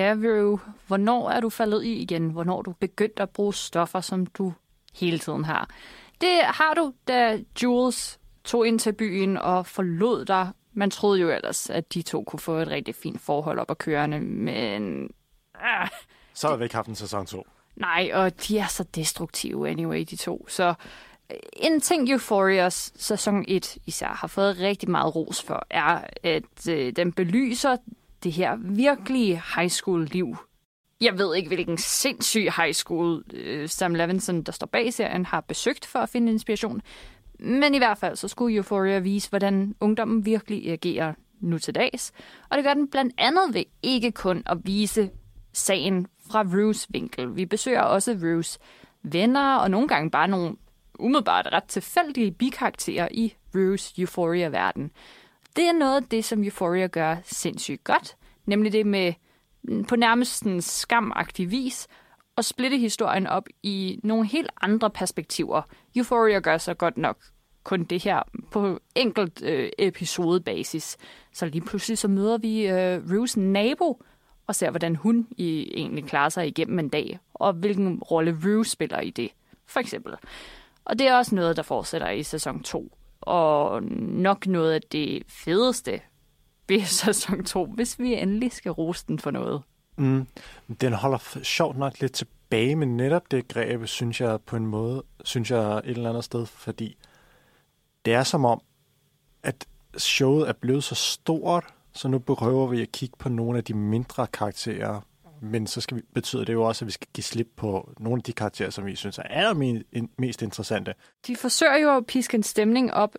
Rue, 0.05 0.59
hvornår 0.87 1.31
er 1.31 1.41
du 1.41 1.51
faldet 1.51 1.85
i 1.85 1.93
igen? 1.93 2.31
Hvornår 2.31 2.59
er 2.59 2.63
du 2.63 2.73
begyndt 2.73 3.21
at 3.21 3.31
bruge 3.31 3.55
stoffer, 3.55 4.01
som 4.01 4.27
du 4.27 4.53
hele 4.95 5.19
tiden 5.19 5.45
har? 5.45 5.69
Det 6.21 6.39
har 6.43 6.75
du, 6.75 6.93
da 7.09 7.39
Jules 7.63 8.19
tog 8.45 8.67
ind 8.67 8.79
til 8.79 8.93
byen 8.93 9.37
og 9.37 9.67
forlod 9.67 10.25
dig. 10.25 10.49
Man 10.73 10.91
troede 10.91 11.21
jo 11.21 11.31
ellers, 11.31 11.71
at 11.71 11.95
de 11.95 12.03
to 12.03 12.23
kunne 12.25 12.41
få 12.41 12.55
et 12.57 12.69
rigtig 12.69 12.95
fint 12.95 13.21
forhold 13.21 13.59
op 13.59 13.71
at 13.71 13.79
kørende, 13.79 14.21
men... 14.21 15.11
Ah, 15.55 15.89
Så 16.35 16.49
har 16.49 16.57
vi 16.57 16.65
ikke 16.65 16.75
haft 16.75 16.89
en 16.89 16.95
sæson 16.95 17.27
2. 17.27 17.47
nej, 17.77 18.11
og 18.15 18.49
de 18.49 18.59
er 18.59 18.67
så 18.67 18.83
destruktive 18.95 19.69
anyway, 19.71 20.05
de 20.11 20.17
to. 20.17 20.47
Så 20.49 20.75
øh, 21.31 21.37
en 21.53 21.81
ting 21.81 22.11
Euphorias 22.13 22.93
sæson 22.97 23.45
1 23.49 23.77
især 23.87 24.09
har 24.09 24.29
fået 24.29 24.59
rigtig 24.59 24.91
meget 24.91 25.17
ros 25.17 25.43
for, 25.43 25.67
er, 25.71 26.01
at 26.23 26.69
øh, 26.71 26.93
den 26.97 27.13
belyser 27.13 27.77
det 28.27 28.35
her 28.35 28.57
virkelige 28.57 29.43
high 29.57 29.71
school-liv. 29.71 30.37
Jeg 31.01 31.19
ved 31.19 31.37
ikke, 31.37 31.49
hvilken 31.49 31.79
sindssyg 31.79 32.49
high 32.57 32.73
school 32.73 33.25
øh, 33.35 33.69
Sam 33.69 33.95
Levinson, 33.95 34.43
der 34.43 34.53
står 34.53 34.67
bag 34.67 34.95
serien, 34.95 35.27
har 35.27 35.41
besøgt 35.41 35.87
for 35.87 35.99
at 35.99 36.09
finde 36.09 36.33
inspiration. 36.33 36.83
Men 37.39 37.75
i 37.75 37.79
hvert 37.79 37.99
fald, 37.99 38.17
så 38.17 38.29
skulle 38.29 38.57
Euphoria 38.57 38.99
vise, 38.99 39.31
hvordan 39.31 39.75
ungdommen 39.81 40.25
virkelig 40.25 40.73
agerer 40.73 41.15
nu 41.41 41.59
til 41.59 41.75
dags. 41.75 42.13
Og 42.51 42.57
det 42.57 42.65
gør 42.65 42.75
den 42.75 42.91
blandt 42.91 43.15
andet 43.19 43.55
ved 43.55 43.65
ikke 43.83 44.13
kun 44.13 44.43
at 44.47 44.59
vise 44.65 45.11
sagen 45.53 46.07
fra 46.31 46.43
Rues 46.43 46.87
vinkel. 46.91 47.37
Vi 47.37 47.47
besøger 47.47 47.81
også 47.81 48.19
Rues 48.23 48.59
venner, 49.03 49.57
og 49.57 49.71
nogle 49.71 49.89
gange 49.89 50.11
bare 50.11 50.29
nogle 50.29 50.57
umiddelbart 50.99 51.49
ret 51.53 51.65
tilfældige 51.65 52.33
bikarakterer 52.33 53.09
i 53.11 53.35
Rues 53.55 53.93
Euphoria-verden. 53.99 54.91
Det 55.57 55.65
er 55.65 55.73
noget 55.73 55.97
af 55.97 56.09
det, 56.09 56.25
som 56.25 56.45
Euphoria 56.45 56.87
gør 56.87 57.17
sindssygt 57.25 57.85
godt, 57.85 58.17
nemlig 58.47 58.73
det 58.73 58.87
med 58.87 59.13
mm, 59.63 59.85
på 59.85 59.97
nærmest 59.97 60.43
en 60.43 60.63
skamagtig 60.63 61.51
vis 61.51 61.89
at 62.37 62.45
splitte 62.45 62.79
historien 62.79 63.27
op 63.27 63.49
i 63.63 64.01
nogle 64.03 64.27
helt 64.27 64.51
andre 64.61 64.91
perspektiver. 64.91 65.63
Euphoria 65.97 66.39
gør 66.39 66.59
så 66.59 66.75
godt 66.75 66.97
nok 66.97 67.17
kun 67.65 67.85
det 67.85 68.05
her 68.05 68.23
på 68.51 68.81
enkelt 68.95 69.43
øh, 69.43 69.71
episodebasis. 69.79 70.97
Så 71.33 71.47
lige 71.47 71.65
pludselig 71.65 71.99
så 71.99 72.09
møder 72.09 72.39
vi 72.39 72.67
øh, 72.67 73.03
Rues 73.13 73.37
nabo 73.37 74.03
og 74.47 74.55
ser, 74.55 74.71
hvordan 74.71 74.97
hun 74.97 75.27
i, 75.31 75.71
egentlig 75.75 76.05
klarer 76.05 76.29
sig 76.29 76.47
igennem 76.47 76.79
en 76.79 76.89
dag, 76.89 77.19
og 77.35 77.53
hvilken 77.53 77.99
rolle 77.99 78.39
Rue 78.45 78.65
spiller 78.65 79.01
i 79.01 79.11
det, 79.11 79.31
for 79.67 79.81
eksempel. 79.81 80.15
Og 80.85 80.99
det 80.99 81.09
er 81.09 81.17
også 81.17 81.35
noget, 81.35 81.57
der 81.57 81.63
fortsætter 81.63 82.11
i 82.11 82.23
sæson 82.23 82.63
2, 82.63 82.93
og 83.27 83.83
nok 83.83 84.47
noget 84.47 84.73
af 84.73 84.81
det 84.93 85.23
fedeste 85.29 86.01
ved 86.69 86.85
sæson 87.05 87.45
2, 87.45 87.67
hvis 87.67 87.99
vi 87.99 88.15
endelig 88.15 88.53
skal 88.53 88.71
rose 88.71 89.05
den 89.09 89.19
for 89.19 89.31
noget. 89.31 89.63
Mm. 89.97 90.27
Den 90.81 90.93
holder 90.93 91.39
sjovt 91.43 91.79
nok 91.79 92.01
lidt 92.01 92.13
tilbage 92.13 92.77
med 92.77 92.87
netop 92.87 93.31
det 93.31 93.49
greb, 93.49 93.87
synes 93.87 94.21
jeg 94.21 94.41
på 94.41 94.57
en 94.57 94.67
måde, 94.67 95.03
synes 95.25 95.51
jeg 95.51 95.79
et 95.79 95.85
eller 95.85 96.09
andet 96.09 96.25
sted, 96.25 96.47
fordi 96.47 96.97
det 98.05 98.15
er 98.15 98.23
som 98.23 98.45
om, 98.45 98.61
at 99.43 99.67
showet 99.99 100.49
er 100.49 100.53
blevet 100.53 100.85
så 100.85 100.95
stort, 100.95 101.65
så 101.93 102.09
nu 102.09 102.19
prøver 102.19 102.67
vi 102.67 102.83
at 102.83 102.93
kigge 102.93 103.17
på 103.19 103.29
nogle 103.29 103.59
af 103.59 103.65
de 103.65 103.75
mindre 103.75 104.27
karakterer, 104.27 105.01
men 105.41 105.67
så 105.67 105.81
skal 105.81 105.97
vi, 105.97 106.03
betyder 106.15 106.45
det 106.45 106.53
jo 106.53 106.63
også, 106.63 106.85
at 106.85 106.87
vi 106.87 106.93
skal 106.93 107.09
give 107.15 107.25
slip 107.25 107.49
på 107.57 107.93
nogle 107.99 108.19
af 108.19 108.23
de 108.23 108.33
karakterer, 108.33 108.71
som 108.71 108.87
vi 108.87 108.97
synes 108.97 109.19
er 109.19 109.23
allermest 109.23 110.43
interessante. 110.43 110.95
De 111.27 111.37
forsøger 111.37 111.77
jo 111.77 111.97
at 111.97 112.07
piske 112.07 112.35
en 112.35 112.43
stemning 112.43 112.95
op 112.95 113.15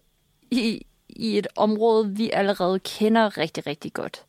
i, 0.51 0.85
i 1.09 1.37
et 1.37 1.47
område, 1.55 2.15
vi 2.15 2.29
allerede 2.33 2.79
kender 2.79 3.37
rigtig, 3.37 3.67
rigtig 3.67 3.93
godt. 3.93 4.25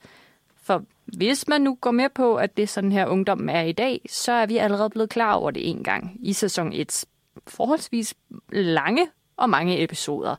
For 0.57 0.85
hvis 1.05 1.49
man 1.49 1.61
nu 1.61 1.79
går 1.81 1.91
med 1.91 2.09
på, 2.15 2.37
at 2.37 2.57
det 2.57 2.63
er 2.63 2.67
sådan 2.67 2.93
her 2.93 3.07
ungdom 3.07 3.49
er 3.49 3.61
i 3.61 3.73
dag, 3.73 4.01
så 4.11 4.33
er 4.33 4.47
vi 4.47 4.57
allerede 4.57 4.91
blevet 4.91 5.11
klar 5.11 5.35
over 5.35 5.51
det 5.51 5.71
en 5.71 5.85
gang 5.85 6.17
i 6.21 6.33
sæson 6.33 6.73
1. 6.73 7.05
Forholdsvis 7.47 8.15
lange 8.53 9.09
og 9.37 9.51
mange 9.51 9.83
episoder. 9.83 10.37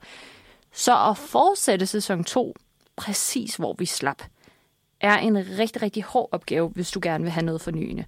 Så 0.71 1.09
at 1.09 1.17
fortsætte 1.17 1.85
sæson 1.85 2.23
2 2.23 2.55
præcis 2.95 3.55
hvor 3.55 3.75
vi 3.79 3.85
slap, 3.85 4.23
er 5.01 5.17
en 5.17 5.37
rigtig, 5.37 5.81
rigtig 5.81 6.03
hård 6.03 6.29
opgave, 6.31 6.69
hvis 6.69 6.91
du 6.91 6.99
gerne 7.03 7.23
vil 7.23 7.31
have 7.31 7.45
noget 7.45 7.61
fornyende. 7.61 8.05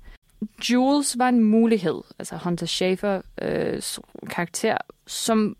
Jules 0.70 1.18
var 1.18 1.30
en 1.30 1.44
mulighed, 1.44 2.02
altså 2.20 2.38
Hunter 2.38 2.66
Schafer 2.66 3.22
øh, 3.42 3.82
karakter, 4.30 4.78
som 5.08 5.58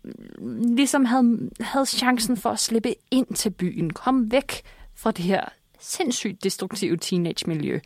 ligesom 0.76 1.04
havde, 1.04 1.50
havde 1.60 1.86
chancen 1.86 2.36
for 2.36 2.50
at 2.50 2.58
slippe 2.58 2.94
ind 3.10 3.34
til 3.34 3.50
byen, 3.50 3.92
komme 3.92 4.30
væk 4.30 4.62
fra 4.94 5.10
det 5.10 5.24
her 5.24 5.44
sindssygt 5.80 6.44
destruktive 6.44 6.96
teenage-miljø. 6.96 7.80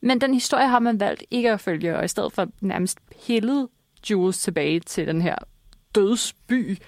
Men 0.00 0.20
den 0.20 0.34
historie 0.34 0.68
har 0.68 0.78
man 0.78 1.00
valgt 1.00 1.24
ikke 1.30 1.50
at 1.50 1.60
følge, 1.60 1.96
og 1.96 2.04
i 2.04 2.08
stedet 2.08 2.32
for 2.32 2.48
nærmest 2.60 2.98
pillet 3.26 3.68
Jules 4.10 4.38
tilbage 4.38 4.80
til 4.80 5.06
den 5.06 5.22
her 5.22 5.36
dødsby, 5.94 6.78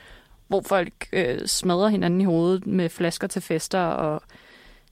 hvor 0.49 0.61
folk 0.61 1.09
øh, 1.13 1.47
smadrer 1.47 1.89
hinanden 1.89 2.21
i 2.21 2.25
hovedet 2.25 2.67
med 2.67 2.89
flasker 2.89 3.27
til 3.27 3.43
fester 3.43 3.81
og 3.81 4.23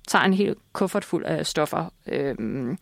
tager 0.06 0.24
en 0.24 0.34
hel 0.34 0.56
kuffert 0.72 1.04
fuld 1.04 1.24
af 1.24 1.46
stoffer. 1.46 1.92
Øhm, 2.06 2.78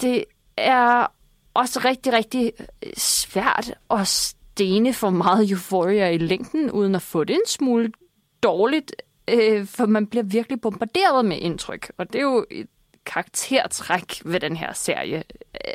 det 0.00 0.24
er 0.56 1.06
også 1.54 1.80
rigtig, 1.84 2.12
rigtig 2.12 2.52
øh, 2.60 2.92
svært 2.96 3.74
at 3.90 4.06
stene 4.06 4.92
for 4.92 5.10
meget 5.10 5.50
euphoria 5.50 6.08
i 6.08 6.18
længden, 6.18 6.70
uden 6.70 6.94
at 6.94 7.02
få 7.02 7.24
det 7.24 7.34
en 7.34 7.46
smule 7.46 7.92
dårligt, 8.42 9.02
øh, 9.30 9.66
for 9.66 9.86
man 9.86 10.06
bliver 10.06 10.22
virkelig 10.22 10.60
bombarderet 10.60 11.24
med 11.24 11.38
indtryk. 11.38 11.92
Og 11.96 12.12
det 12.12 12.18
er 12.18 12.22
jo 12.22 12.46
et 12.50 12.66
karaktertræk 13.06 14.22
ved 14.24 14.40
den 14.40 14.56
her 14.56 14.72
serie. 14.72 15.22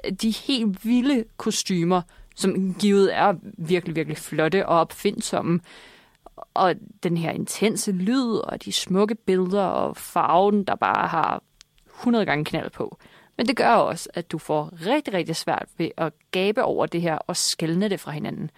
Øh, 0.06 0.12
de 0.12 0.32
helt 0.32 0.86
vilde 0.86 1.24
kostymer, 1.38 2.02
som 2.36 2.74
givet 2.74 3.16
er 3.16 3.34
virkelig, 3.58 3.96
virkelig 3.96 4.18
flotte 4.18 4.66
og 4.66 4.80
opfindsomme. 4.80 5.60
Og 6.54 6.76
den 7.04 7.18
her 7.18 7.32
intense 7.32 7.92
lyd, 7.92 8.34
og 8.34 8.66
de 8.66 8.72
smukke 8.72 9.16
billeder, 9.16 9.64
og 9.64 9.98
farven, 9.98 10.64
der 10.64 10.76
bare 10.76 11.08
har 11.08 11.44
100 12.00 12.26
gange 12.26 12.46
knald 12.46 12.70
på. 12.70 12.98
Men 13.38 13.48
det 13.48 13.56
gør 13.56 13.74
også, 13.74 14.10
at 14.14 14.32
du 14.32 14.38
får 14.38 14.74
rigtig, 14.86 15.14
rigtig 15.14 15.36
svært 15.36 15.66
ved 15.78 15.90
at 15.98 16.14
gabe 16.32 16.64
over 16.64 16.86
det 16.86 17.02
her 17.02 17.16
og 17.16 17.38
skælne 17.38 17.90
det 17.90 18.00
fra 18.00 18.12
hinanden. 18.12 18.52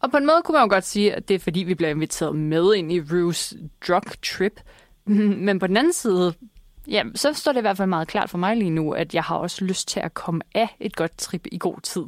Og 0.00 0.10
på 0.10 0.16
en 0.16 0.26
måde 0.26 0.42
kunne 0.44 0.52
man 0.52 0.62
jo 0.62 0.68
godt 0.68 0.84
sige, 0.84 1.14
at 1.14 1.28
det 1.28 1.34
er 1.34 1.38
fordi, 1.38 1.60
vi 1.60 1.74
bliver 1.74 1.90
inviteret 1.90 2.36
med 2.36 2.74
ind 2.74 2.92
i 2.92 3.00
Rues 3.00 3.54
drug 3.88 4.02
trip. 4.22 4.60
Men 5.46 5.58
på 5.58 5.66
den 5.66 5.76
anden 5.76 5.92
side, 5.92 6.34
ja, 6.88 7.02
så 7.14 7.32
står 7.32 7.52
det 7.52 7.60
i 7.60 7.60
hvert 7.60 7.76
fald 7.76 7.88
meget 7.88 8.08
klart 8.08 8.30
for 8.30 8.38
mig 8.38 8.56
lige 8.56 8.70
nu, 8.70 8.92
at 8.92 9.14
jeg 9.14 9.22
har 9.22 9.36
også 9.36 9.64
lyst 9.64 9.88
til 9.88 10.00
at 10.00 10.14
komme 10.14 10.40
af 10.54 10.76
et 10.80 10.96
godt 10.96 11.18
trip 11.18 11.46
i 11.52 11.58
god 11.58 11.80
tid. 11.80 12.04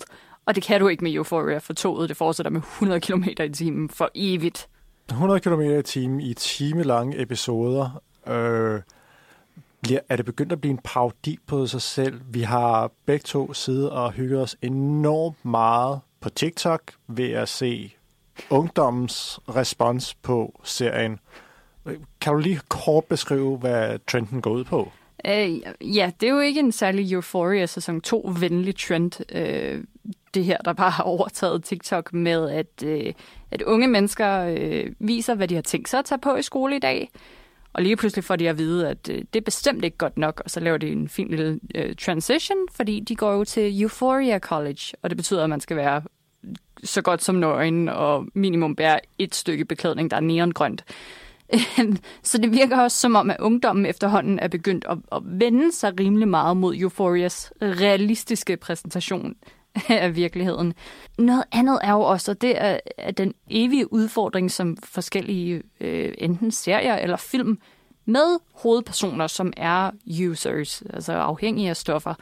Og 0.47 0.55
det 0.55 0.63
kan 0.63 0.81
du 0.81 0.89
ikke 0.89 1.05
med 1.05 1.13
Euphoria, 1.13 1.59
for 1.59 1.73
toget 1.73 2.09
det 2.09 2.17
fortsætter 2.17 2.51
med 2.51 2.61
100 2.61 3.01
km 3.01 3.25
i 3.25 3.49
timen 3.49 3.89
for 3.89 4.11
evigt. 4.15 4.69
100 5.11 5.41
km 5.41 5.61
i 5.61 5.83
timen 5.83 6.21
i 6.21 6.35
time 6.35 6.83
lange 6.83 7.21
episoder. 7.21 8.03
Øh, 8.27 8.81
bliver, 9.83 10.01
er 10.09 10.17
det 10.17 10.25
begyndt 10.25 10.53
at 10.53 10.61
blive 10.61 10.71
en 10.71 10.81
parodi 10.85 11.39
på 11.47 11.67
sig 11.67 11.83
selv? 11.83 12.21
Vi 12.31 12.41
har 12.41 12.91
begge 13.07 13.23
to 13.23 13.53
siddet 13.53 13.91
og 13.91 14.13
hygget 14.13 14.41
os 14.41 14.57
enormt 14.63 15.45
meget 15.45 16.01
på 16.21 16.31
TikTok 16.31 16.83
ved 17.09 17.31
at 17.31 17.49
se 17.49 17.95
ungdommens 18.51 19.41
respons 19.49 20.15
på 20.15 20.61
serien. 20.65 21.19
Kan 22.21 22.33
du 22.33 22.39
lige 22.39 22.61
kort 22.69 23.05
beskrive, 23.05 23.57
hvad 23.57 23.99
trenden 24.07 24.41
går 24.41 24.51
ud 24.51 24.65
på? 24.65 24.93
Øh, 25.27 25.61
ja, 25.97 26.11
det 26.21 26.29
er 26.29 26.33
jo 26.33 26.41
ikke 26.41 26.61
en 26.61 26.73
særlig 26.73 27.13
Euphoria 27.13 27.67
sæson 27.67 28.01
2 28.01 28.33
venlig 28.41 28.77
trend. 28.77 29.33
Øh, 29.37 29.85
det 30.35 30.45
her, 30.45 30.59
der 30.59 30.73
bare 30.73 30.91
har 30.91 31.05
overtaget 31.05 31.65
TikTok 31.65 32.13
med, 32.13 32.51
at, 32.51 32.85
øh, 32.85 33.13
at 33.51 33.63
unge 33.63 33.89
mennesker 33.89 34.55
øh, 34.59 34.93
viser, 34.99 35.35
hvad 35.35 35.49
de 35.49 35.55
har 35.55 35.63
tænkt 35.63 35.89
sig 35.89 35.99
at 35.99 36.05
tage 36.05 36.19
på 36.19 36.37
i 36.37 36.43
skole 36.43 36.77
i 36.77 36.79
dag. 36.79 37.11
Og 37.73 37.83
lige 37.83 37.97
pludselig 37.97 38.25
får 38.25 38.37
de 38.37 38.49
at 38.49 38.59
vide, 38.59 38.89
at 38.89 39.09
øh, 39.11 39.19
det 39.33 39.41
er 39.41 39.45
bestemt 39.45 39.85
ikke 39.85 39.97
godt 39.97 40.19
nok, 40.19 40.43
og 40.45 40.51
så 40.51 40.61
laver 40.61 40.79
de 40.79 40.89
en 40.89 41.09
fin 41.09 41.29
lille 41.29 41.61
øh, 41.75 41.97
transition, 41.97 42.59
fordi 42.75 43.01
de 43.01 43.17
går 43.17 43.33
jo 43.33 43.45
til 43.45 43.83
Euphoria 43.83 44.39
College, 44.39 44.83
og 45.03 45.11
det 45.11 45.17
betyder, 45.17 45.45
at 45.45 45.51
man 45.51 45.61
skal 45.61 45.77
være 45.77 46.03
så 46.85 47.03
godt 47.03 47.23
som 47.23 47.35
nøgen 47.35 47.89
og 47.89 48.27
minimum 48.35 48.77
bære 48.77 49.01
et 49.19 49.35
stykke 49.35 49.65
beklædning, 49.65 50.11
der 50.11 50.17
er 50.17 50.21
neongrønt. 50.21 50.85
så 52.23 52.39
det 52.39 52.53
virker 52.53 52.81
også 52.81 53.01
som 53.01 53.17
om, 53.17 53.31
at 53.31 53.37
ungdommen 53.41 53.87
efterhånden 53.87 54.39
er 54.39 54.49
begyndt 54.49 54.85
at, 54.89 54.99
at 55.13 55.23
vende 55.25 55.73
sig 55.73 56.01
rimelig 56.01 56.29
meget 56.29 56.57
mod 56.57 56.77
Euphorias 56.77 57.53
realistiske 57.63 58.57
præsentation 58.57 59.35
af 59.89 60.17
virkeligheden. 60.17 60.75
Noget 61.19 61.45
andet 61.53 61.79
er 61.83 61.93
jo 61.93 62.01
også, 62.01 62.31
og 62.31 62.41
det 62.41 62.63
er, 62.63 62.81
at 62.99 63.19
den 63.19 63.35
evige 63.51 63.93
udfordring, 63.93 64.51
som 64.51 64.77
forskellige 64.85 65.63
øh, 65.81 66.15
enten 66.19 66.51
serier 66.51 66.97
eller 66.97 67.17
film 67.17 67.59
med 68.05 68.39
hovedpersoner, 68.55 69.27
som 69.27 69.53
er 69.57 69.91
users, 70.23 70.83
altså 70.91 71.13
afhængige 71.13 71.71
af 71.71 71.77
stoffer, 71.77 72.15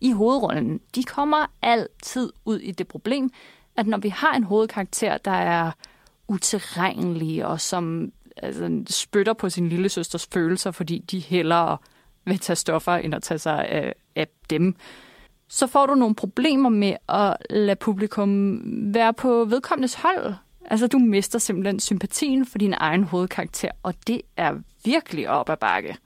i 0.00 0.12
hovedrollen, 0.12 0.80
de 0.94 1.02
kommer 1.02 1.46
altid 1.62 2.32
ud 2.44 2.58
i 2.58 2.70
det 2.70 2.88
problem, 2.88 3.30
at 3.76 3.86
når 3.86 3.98
vi 3.98 4.08
har 4.08 4.34
en 4.34 4.44
hovedkarakter, 4.44 5.18
der 5.18 5.30
er 5.30 5.70
utilregnelig 6.28 7.46
og 7.46 7.60
som 7.60 8.12
altså, 8.36 8.82
spytter 8.90 9.32
på 9.32 9.50
sin 9.50 9.68
lille 9.68 9.88
søsters 9.88 10.28
følelser, 10.32 10.70
fordi 10.70 10.98
de 10.98 11.18
hellere 11.18 11.78
vil 12.24 12.38
tage 12.38 12.56
stoffer, 12.56 12.92
end 12.92 13.14
at 13.14 13.22
tage 13.22 13.38
sig 13.38 13.68
af, 13.68 13.94
af 14.16 14.26
dem, 14.50 14.76
så 15.48 15.66
får 15.66 15.86
du 15.86 15.94
nogle 15.94 16.14
problemer 16.14 16.68
med 16.68 16.96
at 17.08 17.36
lade 17.50 17.76
publikum 17.76 18.60
være 18.94 19.14
på 19.14 19.44
vedkommendes 19.44 19.94
hold. 19.94 20.34
Altså, 20.70 20.86
du 20.86 20.98
mister 20.98 21.38
simpelthen 21.38 21.80
sympatien 21.80 22.46
for 22.46 22.58
din 22.58 22.74
egen 22.76 23.04
hovedkarakter, 23.04 23.70
og 23.82 23.94
det 24.06 24.20
er 24.36 24.54
virkelig 24.84 25.28
op 25.28 25.50
ad 25.50 25.56
bakke. 25.56 25.96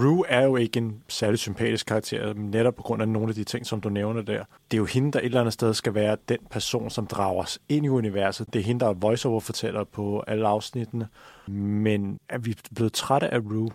Rue 0.00 0.24
er 0.28 0.42
jo 0.42 0.56
ikke 0.56 0.78
en 0.78 1.02
særlig 1.08 1.38
sympatisk 1.38 1.86
karakter, 1.86 2.34
netop 2.34 2.74
på 2.74 2.82
grund 2.82 3.02
af 3.02 3.08
nogle 3.08 3.28
af 3.28 3.34
de 3.34 3.44
ting, 3.44 3.66
som 3.66 3.80
du 3.80 3.88
nævner 3.88 4.22
der. 4.22 4.44
Det 4.70 4.76
er 4.76 4.78
jo 4.78 4.84
hende, 4.84 5.12
der 5.12 5.18
et 5.18 5.24
eller 5.24 5.40
andet 5.40 5.52
sted 5.52 5.74
skal 5.74 5.94
være 5.94 6.16
den 6.28 6.38
person, 6.50 6.90
som 6.90 7.06
drager 7.06 7.42
os 7.42 7.58
ind 7.68 7.86
i 7.86 7.88
universet. 7.88 8.46
Det 8.52 8.58
er 8.58 8.64
hende, 8.64 8.80
der 8.80 8.90
er 8.90 8.94
voiceover-fortæller 8.94 9.84
på 9.84 10.24
alle 10.26 10.48
afsnittene. 10.48 11.08
Men 11.48 12.18
er 12.28 12.38
vi 12.38 12.56
blevet 12.74 12.92
trætte 12.92 13.34
af 13.34 13.38
Rue? 13.38 13.70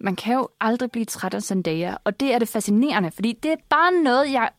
Man 0.00 0.16
kan 0.16 0.34
jo 0.34 0.48
aldrig 0.60 0.90
blive 0.90 1.04
træt 1.04 1.34
af 1.34 1.42
Zendaya, 1.42 1.94
og 2.04 2.20
det 2.20 2.34
er 2.34 2.38
det 2.38 2.48
fascinerende, 2.48 3.10
fordi 3.10 3.38
det 3.42 3.52
er 3.52 3.56
bare 3.68 4.02
noget, 4.02 4.32
jeg 4.32 4.50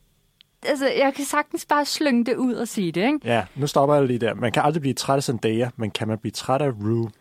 altså, 0.65 0.88
jeg 0.88 1.13
kan 1.13 1.26
sagtens 1.26 1.65
bare 1.65 1.86
slynge 1.86 2.26
det 2.26 2.36
ud 2.36 2.54
og 2.54 2.67
sige 2.67 2.91
det, 2.91 3.06
ikke? 3.06 3.19
Ja, 3.23 3.45
nu 3.56 3.67
stopper 3.67 3.95
jeg 3.95 4.08
lige 4.08 4.19
der. 4.19 4.34
Man 4.34 4.52
kan 4.52 4.63
aldrig 4.63 4.82
blive 4.82 4.93
træt 4.93 5.17
af 5.17 5.23
Zendaya, 5.23 5.69
men 5.76 5.91
kan 5.91 6.08
man 6.08 6.17
blive 6.17 6.32
træt 6.32 6.62
af 6.62 6.71
Rue? 6.71 7.12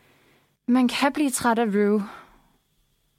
Man 0.68 0.88
kan 0.88 1.12
blive 1.12 1.30
træt 1.30 1.58
af 1.58 1.66
Rue, 1.66 2.02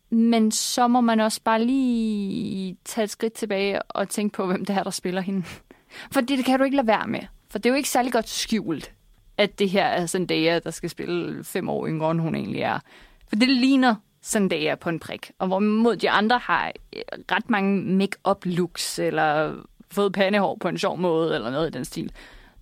men 0.09 0.51
så 0.51 0.87
må 0.87 1.01
man 1.01 1.19
også 1.19 1.41
bare 1.43 1.63
lige 1.65 2.77
tage 2.85 3.03
et 3.03 3.09
skridt 3.09 3.33
tilbage 3.33 3.81
og 3.81 4.09
tænke 4.09 4.33
på, 4.33 4.45
hvem 4.45 4.65
det 4.65 4.75
er, 4.75 4.83
der 4.83 4.91
spiller 4.91 5.21
hende. 5.21 5.43
For 6.13 6.21
det 6.21 6.45
kan 6.45 6.59
du 6.59 6.65
ikke 6.65 6.77
lade 6.77 6.87
være 6.87 7.07
med. 7.07 7.21
For 7.49 7.59
det 7.59 7.65
er 7.65 7.73
jo 7.73 7.75
ikke 7.75 7.89
særlig 7.89 8.11
godt 8.11 8.29
skjult, 8.29 8.93
at 9.37 9.59
det 9.59 9.69
her 9.69 9.85
er 9.85 10.05
Zendaya, 10.05 10.59
der 10.59 10.71
skal 10.71 10.89
spille 10.89 11.43
fem 11.43 11.69
år 11.69 11.87
yngre, 11.87 12.11
end 12.11 12.19
hun 12.19 12.35
egentlig 12.35 12.61
er. 12.61 12.79
For 13.27 13.35
det 13.35 13.49
ligner 13.49 13.95
Zendaya 14.27 14.75
på 14.75 14.89
en 14.89 14.99
prik. 14.99 15.31
Og 15.39 15.47
hvorimod 15.47 15.95
de 15.95 16.09
andre 16.09 16.39
har 16.39 16.71
øh, 16.95 17.01
ret 17.31 17.49
mange 17.49 17.81
make-up 17.81 18.45
looks, 18.45 18.99
eller 18.99 19.55
fået 19.91 20.13
pandehår 20.13 20.57
på 20.61 20.67
en 20.67 20.77
sjov 20.77 20.97
måde, 20.97 21.35
eller 21.35 21.49
noget 21.49 21.67
i 21.67 21.77
den 21.77 21.85
stil, 21.85 22.11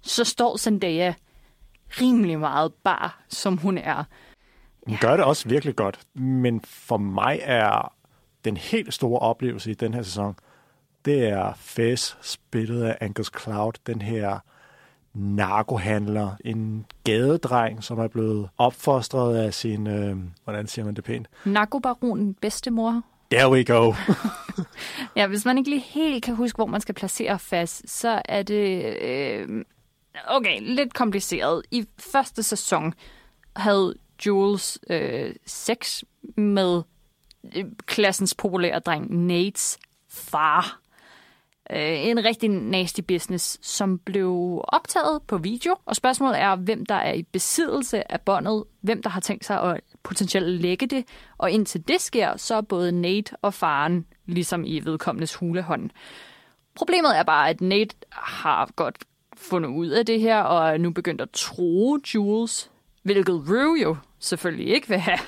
så 0.01 0.23
står 0.23 0.57
Zendaya 0.57 1.13
rimelig 2.01 2.39
meget 2.39 2.73
bar, 2.73 3.23
som 3.29 3.57
hun 3.57 3.77
er. 3.77 4.03
Hun 4.87 4.97
gør 5.01 5.15
det 5.15 5.25
også 5.25 5.49
virkelig 5.49 5.75
godt, 5.75 5.99
men 6.13 6.61
for 6.61 6.97
mig 6.97 7.39
er 7.43 7.93
den 8.45 8.57
helt 8.57 8.93
store 8.93 9.19
oplevelse 9.19 9.71
i 9.71 9.73
den 9.73 9.93
her 9.93 10.01
sæson, 10.01 10.35
det 11.05 11.27
er 11.27 11.53
Fez, 11.55 12.15
spillet 12.21 12.83
af 12.83 12.97
Angus 13.01 13.31
Cloud, 13.41 13.73
den 13.87 14.01
her 14.01 14.39
narkohandler, 15.15 16.31
en 16.45 16.85
gadedreng, 17.03 17.83
som 17.83 17.99
er 17.99 18.07
blevet 18.07 18.49
opfostret 18.57 19.37
af 19.37 19.53
sin, 19.53 19.87
øh, 19.87 20.17
hvordan 20.43 20.67
siger 20.67 20.85
man 20.85 20.95
det 20.95 21.03
pænt? 21.03 21.27
Narkobaronen 21.45 22.33
bedstemor. 22.33 23.01
There 23.31 23.51
we 23.51 23.63
go. 23.63 23.93
Ja, 25.15 25.27
hvis 25.27 25.45
man 25.45 25.57
ikke 25.57 25.69
lige 25.69 25.81
helt 25.81 26.23
kan 26.23 26.35
huske, 26.35 26.55
hvor 26.55 26.65
man 26.65 26.81
skal 26.81 26.95
placere 26.95 27.39
fast, 27.39 27.89
så 27.89 28.21
er 28.25 28.43
det 28.43 28.95
øh, 29.01 29.65
okay, 30.27 30.61
lidt 30.61 30.93
kompliceret. 30.93 31.61
I 31.71 31.85
første 31.99 32.43
sæson 32.43 32.93
havde 33.55 33.95
Jules 34.25 34.79
øh, 34.89 35.35
sex 35.45 36.03
med 36.37 36.81
øh, 37.55 37.65
klassens 37.85 38.35
populære 38.35 38.79
dreng 38.79 39.25
Nates 39.25 39.77
far. 40.09 40.79
Øh, 41.71 42.05
en 42.05 42.25
rigtig 42.25 42.49
nasty 42.49 42.99
business, 43.07 43.59
som 43.61 43.99
blev 43.99 44.61
optaget 44.67 45.21
på 45.27 45.37
video. 45.37 45.75
Og 45.85 45.95
spørgsmålet 45.95 46.39
er, 46.39 46.55
hvem 46.55 46.85
der 46.85 46.95
er 46.95 47.13
i 47.13 47.23
besiddelse 47.23 48.11
af 48.11 48.21
båndet, 48.21 48.63
hvem 48.81 49.03
der 49.03 49.09
har 49.09 49.21
tænkt 49.21 49.45
sig 49.45 49.61
at 49.61 49.81
potentielt 50.03 50.61
lægge 50.61 50.87
det. 50.87 51.05
Og 51.37 51.51
indtil 51.51 51.87
det 51.87 52.01
sker, 52.01 52.37
så 52.37 52.55
er 52.55 52.61
både 52.61 52.91
Nate 52.91 53.35
og 53.41 53.53
faren 53.53 54.05
ligesom 54.25 54.63
i 54.65 54.79
vedkommendes 54.79 55.35
hulehånd. 55.35 55.89
Problemet 56.75 57.17
er 57.17 57.23
bare, 57.23 57.49
at 57.49 57.61
Nate 57.61 57.95
har 58.11 58.69
godt 58.75 58.95
fundet 59.37 59.69
ud 59.69 59.87
af 59.87 60.05
det 60.05 60.21
her, 60.21 60.41
og 60.41 60.69
er 60.73 60.77
nu 60.77 60.91
begyndt 60.91 61.21
at 61.21 61.29
tro 61.33 61.97
Jules, 62.13 62.71
hvilket 63.03 63.43
Rue 63.49 63.81
jo 63.81 63.97
selvfølgelig 64.19 64.67
ikke 64.67 64.87
vil 64.87 64.99
have. 64.99 65.19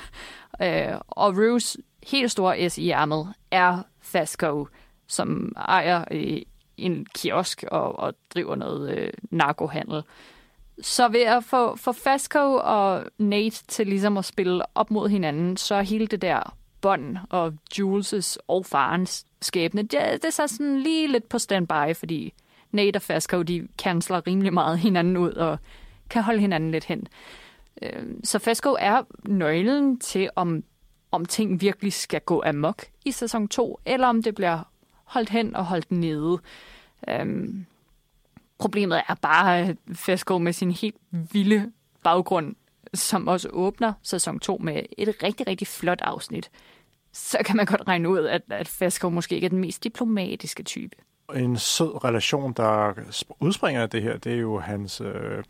Øh, 0.62 1.00
og 1.08 1.38
Rues 1.38 1.78
helt 2.08 2.32
store 2.32 2.69
S 2.69 2.78
i 2.78 2.89
ærmet 2.89 3.34
er 3.52 3.82
Fasco, 4.02 4.67
som 5.07 5.53
ejer 5.55 6.05
øh, 6.11 6.41
en 6.77 7.05
kiosk 7.15 7.63
og, 7.71 7.99
og 7.99 8.13
driver 8.33 8.55
noget 8.55 8.97
øh, 8.97 9.09
narkohandel. 9.31 10.03
Så 10.81 11.07
ved 11.07 11.21
at 11.21 11.43
få, 11.43 11.75
få 11.75 11.91
Fasco 11.91 12.59
og 12.63 13.05
Nate 13.17 13.65
til 13.67 13.87
ligesom 13.87 14.17
at 14.17 14.25
spille 14.25 14.63
op 14.75 14.91
mod 14.91 15.09
hinanden, 15.09 15.57
så 15.57 15.75
er 15.75 15.81
hele 15.81 16.07
det 16.07 16.21
der 16.21 16.57
bånd 16.81 17.17
og 17.29 17.53
Jules' 17.73 18.37
og 18.47 18.65
farens 18.65 19.25
skæbne, 19.41 19.81
det, 19.81 19.91
det 19.91 20.25
er 20.25 20.29
så 20.29 20.47
sådan 20.47 20.79
lige 20.79 21.07
lidt 21.07 21.29
på 21.29 21.39
standby, 21.39 21.95
fordi 21.95 22.33
Nate 22.71 22.97
og 22.97 23.01
Fasco, 23.01 23.41
de 23.41 23.67
kansler 23.77 24.27
rimelig 24.27 24.53
meget 24.53 24.79
hinanden 24.79 25.17
ud 25.17 25.31
og 25.31 25.57
kan 26.09 26.23
holde 26.23 26.39
hinanden 26.39 26.71
lidt 26.71 26.85
hen. 26.85 27.07
Øh, 27.81 28.03
så 28.23 28.39
Fasco 28.39 28.75
er 28.79 29.01
nøglen 29.25 29.99
til, 29.99 30.29
om, 30.35 30.63
om 31.11 31.25
ting 31.25 31.61
virkelig 31.61 31.93
skal 31.93 32.21
gå 32.21 32.43
amok 32.45 32.85
i 33.05 33.11
sæson 33.11 33.47
2, 33.47 33.79
eller 33.85 34.07
om 34.07 34.23
det 34.23 34.35
bliver 34.35 34.63
holdt 35.07 35.29
hen 35.29 35.55
og 35.55 35.65
holdt 35.65 35.91
nede. 35.91 36.39
Øhm, 37.09 37.65
problemet 38.57 39.01
er 39.09 39.15
bare, 39.15 39.59
at 39.59 39.77
Fasco 39.93 40.37
med 40.37 40.53
sin 40.53 40.71
helt 40.71 40.95
vilde 41.11 41.71
baggrund, 42.03 42.55
som 42.93 43.27
også 43.27 43.49
åbner 43.51 43.93
sæson 44.03 44.39
2 44.39 44.57
med 44.63 44.81
et 44.97 45.15
rigtig, 45.23 45.47
rigtig 45.47 45.67
flot 45.67 46.01
afsnit, 46.01 46.51
så 47.13 47.37
kan 47.45 47.55
man 47.57 47.65
godt 47.65 47.87
regne 47.87 48.09
ud, 48.09 48.25
at, 48.25 48.41
at 48.49 48.67
Fasco 48.67 49.09
måske 49.09 49.35
ikke 49.35 49.45
er 49.45 49.49
den 49.49 49.59
mest 49.59 49.83
diplomatiske 49.83 50.63
type. 50.63 50.95
en 51.35 51.57
sød 51.57 52.03
relation, 52.03 52.53
der 52.53 52.93
udspringer 53.39 53.81
af 53.81 53.89
det 53.89 54.01
her, 54.01 54.17
det 54.17 54.33
er 54.33 54.37
jo 54.37 54.59
hans 54.59 55.01
øh, 55.01 55.43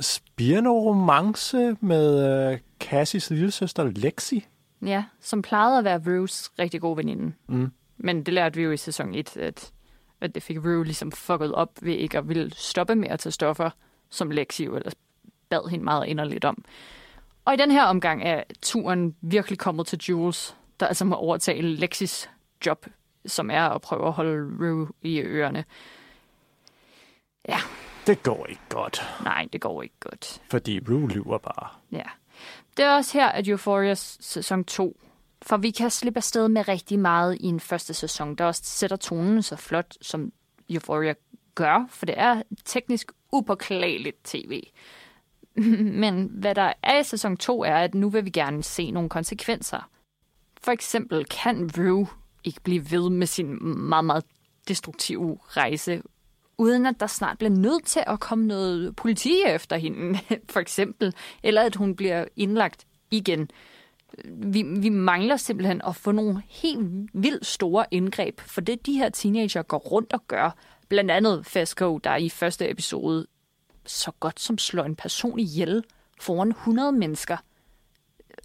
spirende-romance 0.00 1.76
med 1.80 2.50
øh, 2.52 2.58
Cassies 2.80 3.30
lillesøster 3.30 3.84
Lexi. 3.84 4.46
Ja, 4.82 5.04
som 5.20 5.42
plejede 5.42 5.78
at 5.78 5.84
være 5.84 6.02
Rues 6.06 6.50
rigtig 6.58 6.80
gode 6.80 6.96
veninde. 6.96 7.32
Mm. 7.48 7.70
Men 7.98 8.22
det 8.22 8.34
lærte 8.34 8.56
vi 8.56 8.62
jo 8.62 8.70
i 8.70 8.76
sæson 8.76 9.14
1, 9.14 9.36
at, 9.36 9.72
at 10.20 10.34
det 10.34 10.42
fik 10.42 10.58
Rue 10.58 10.84
ligesom 10.84 11.12
fucket 11.12 11.54
op 11.54 11.70
ved 11.82 11.94
ikke 11.94 12.18
at 12.18 12.28
ville 12.28 12.54
stoppe 12.54 12.94
med 12.94 13.08
at 13.08 13.20
tage 13.20 13.32
stoffer, 13.32 13.70
som 14.10 14.30
Lexi 14.30 14.64
jo 14.64 14.76
ellers 14.76 14.94
bad 15.48 15.70
hende 15.70 15.84
meget 15.84 16.06
inderligt 16.06 16.44
om. 16.44 16.64
Og 17.44 17.54
i 17.54 17.56
den 17.56 17.70
her 17.70 17.84
omgang 17.84 18.22
er 18.22 18.42
turen 18.62 19.16
virkelig 19.20 19.58
kommet 19.58 19.86
til 19.86 19.98
Jules, 20.08 20.56
der 20.80 20.86
altså 20.86 21.04
må 21.04 21.16
overtage 21.16 21.62
Lexis 21.62 22.30
job, 22.66 22.86
som 23.26 23.50
er 23.50 23.62
at 23.68 23.80
prøve 23.80 24.06
at 24.06 24.12
holde 24.12 24.64
Rue 24.64 24.88
i 25.02 25.20
ørerne. 25.20 25.64
Ja, 27.48 27.58
Det 28.06 28.22
går 28.22 28.46
ikke 28.46 28.62
godt, 28.68 29.02
nej, 29.24 29.48
det 29.52 29.60
går 29.60 29.82
ikke 29.82 29.94
godt. 30.00 30.42
fordi 30.50 30.80
Rue 30.88 31.08
lyver 31.10 31.38
bare. 31.38 31.68
Ja. 31.92 32.02
Det 32.76 32.84
er 32.84 32.94
også 32.94 33.18
her, 33.18 33.28
at 33.28 33.48
Euphoria 33.48 33.94
sæson 33.94 34.64
2, 34.64 35.00
for 35.42 35.56
vi 35.56 35.70
kan 35.70 35.90
slippe 35.90 36.18
afsted 36.18 36.48
med 36.48 36.68
rigtig 36.68 36.98
meget 36.98 37.36
i 37.40 37.46
en 37.46 37.60
første 37.60 37.94
sæson, 37.94 38.34
der 38.34 38.44
også 38.44 38.62
sætter 38.64 38.96
tonen 38.96 39.42
så 39.42 39.56
flot, 39.56 39.96
som 40.00 40.32
Euphoria 40.70 41.14
gør, 41.54 41.86
for 41.88 42.06
det 42.06 42.14
er 42.18 42.42
teknisk 42.64 43.12
upåklageligt 43.32 44.16
tv. 44.24 44.62
Men 46.02 46.30
hvad 46.32 46.54
der 46.54 46.72
er 46.82 47.00
i 47.00 47.04
sæson 47.04 47.36
2 47.36 47.62
er, 47.62 47.76
at 47.76 47.94
nu 47.94 48.08
vil 48.08 48.24
vi 48.24 48.30
gerne 48.30 48.62
se 48.62 48.90
nogle 48.90 49.08
konsekvenser. 49.08 49.90
For 50.62 50.72
eksempel 50.72 51.24
kan 51.24 51.70
Rue 51.78 52.06
ikke 52.44 52.60
blive 52.60 52.90
ved 52.90 53.10
med 53.10 53.26
sin 53.26 53.78
meget, 53.78 54.04
meget 54.04 54.24
destruktive 54.68 55.38
rejse, 55.48 56.02
uden 56.58 56.86
at 56.86 57.00
der 57.00 57.06
snart 57.06 57.38
bliver 57.38 57.50
nødt 57.50 57.84
til 57.84 58.02
at 58.06 58.20
komme 58.20 58.46
noget 58.46 58.96
politi 58.96 59.42
efter 59.46 59.76
hende, 59.76 60.18
for 60.52 60.60
eksempel, 60.60 61.14
eller 61.42 61.62
at 61.62 61.76
hun 61.76 61.96
bliver 61.96 62.24
indlagt 62.36 62.86
igen. 63.10 63.50
Vi, 64.24 64.62
vi 64.62 64.88
mangler 64.88 65.36
simpelthen 65.36 65.80
at 65.86 65.96
få 65.96 66.12
nogle 66.12 66.42
helt 66.48 67.10
vildt 67.14 67.46
store 67.46 67.84
indgreb, 67.90 68.40
for 68.40 68.60
det 68.60 68.86
de 68.86 68.92
her 68.92 69.08
teenager 69.08 69.62
går 69.62 69.78
rundt 69.78 70.12
og 70.12 70.20
gør, 70.28 70.56
blandt 70.88 71.10
andet 71.10 71.46
Fesco, 71.46 71.98
der 71.98 72.16
i 72.16 72.28
første 72.28 72.70
episode 72.70 73.26
så 73.86 74.12
godt 74.20 74.40
som 74.40 74.58
slår 74.58 74.84
en 74.84 74.96
person 74.96 75.38
ihjel 75.38 75.84
foran 76.20 76.48
100 76.48 76.92
mennesker. 76.92 77.36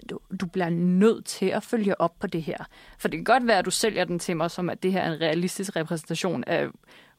Du, 0.09 0.19
du 0.41 0.45
bliver 0.45 0.69
nødt 0.69 1.25
til 1.25 1.45
at 1.45 1.63
følge 1.63 2.01
op 2.01 2.19
på 2.19 2.27
det 2.27 2.43
her. 2.43 2.57
For 2.99 3.07
det 3.07 3.17
kan 3.17 3.23
godt 3.23 3.47
være, 3.47 3.59
at 3.59 3.65
du 3.65 3.71
sælger 3.71 4.05
den 4.05 4.19
til 4.19 4.37
mig 4.37 4.51
som, 4.51 4.69
at 4.69 4.83
det 4.83 4.91
her 4.91 5.01
er 5.01 5.13
en 5.13 5.21
realistisk 5.21 5.75
repræsentation 5.75 6.43
af 6.43 6.67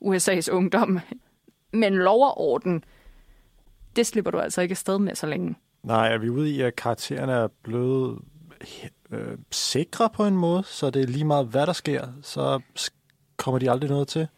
USA's 0.04 0.50
ungdom. 0.50 1.00
Men 1.72 1.94
lov 1.94 2.24
og 2.24 2.38
orden, 2.38 2.85
det 3.96 4.07
slipper 4.07 4.30
du 4.30 4.38
altså 4.38 4.62
ikke 4.62 4.72
afsted 4.72 4.98
med 4.98 5.14
så 5.14 5.26
længe. 5.26 5.57
Nej, 5.83 6.12
er 6.12 6.18
vi 6.18 6.28
ude 6.28 6.50
i, 6.50 6.61
at 6.61 6.76
karaktererne 6.76 7.33
er 7.33 7.48
blevet 7.62 8.18
øh, 9.11 9.38
sikre 9.50 10.11
på 10.11 10.27
en 10.27 10.37
måde, 10.37 10.62
så 10.66 10.90
det 10.90 11.03
er 11.03 11.07
lige 11.07 11.24
meget, 11.24 11.46
hvad 11.46 11.66
der 11.66 11.72
sker, 11.72 12.07
så 12.22 12.61
kommer 13.37 13.59
de 13.59 13.70
aldrig 13.70 13.90
noget 13.90 14.09
til? 14.09 14.29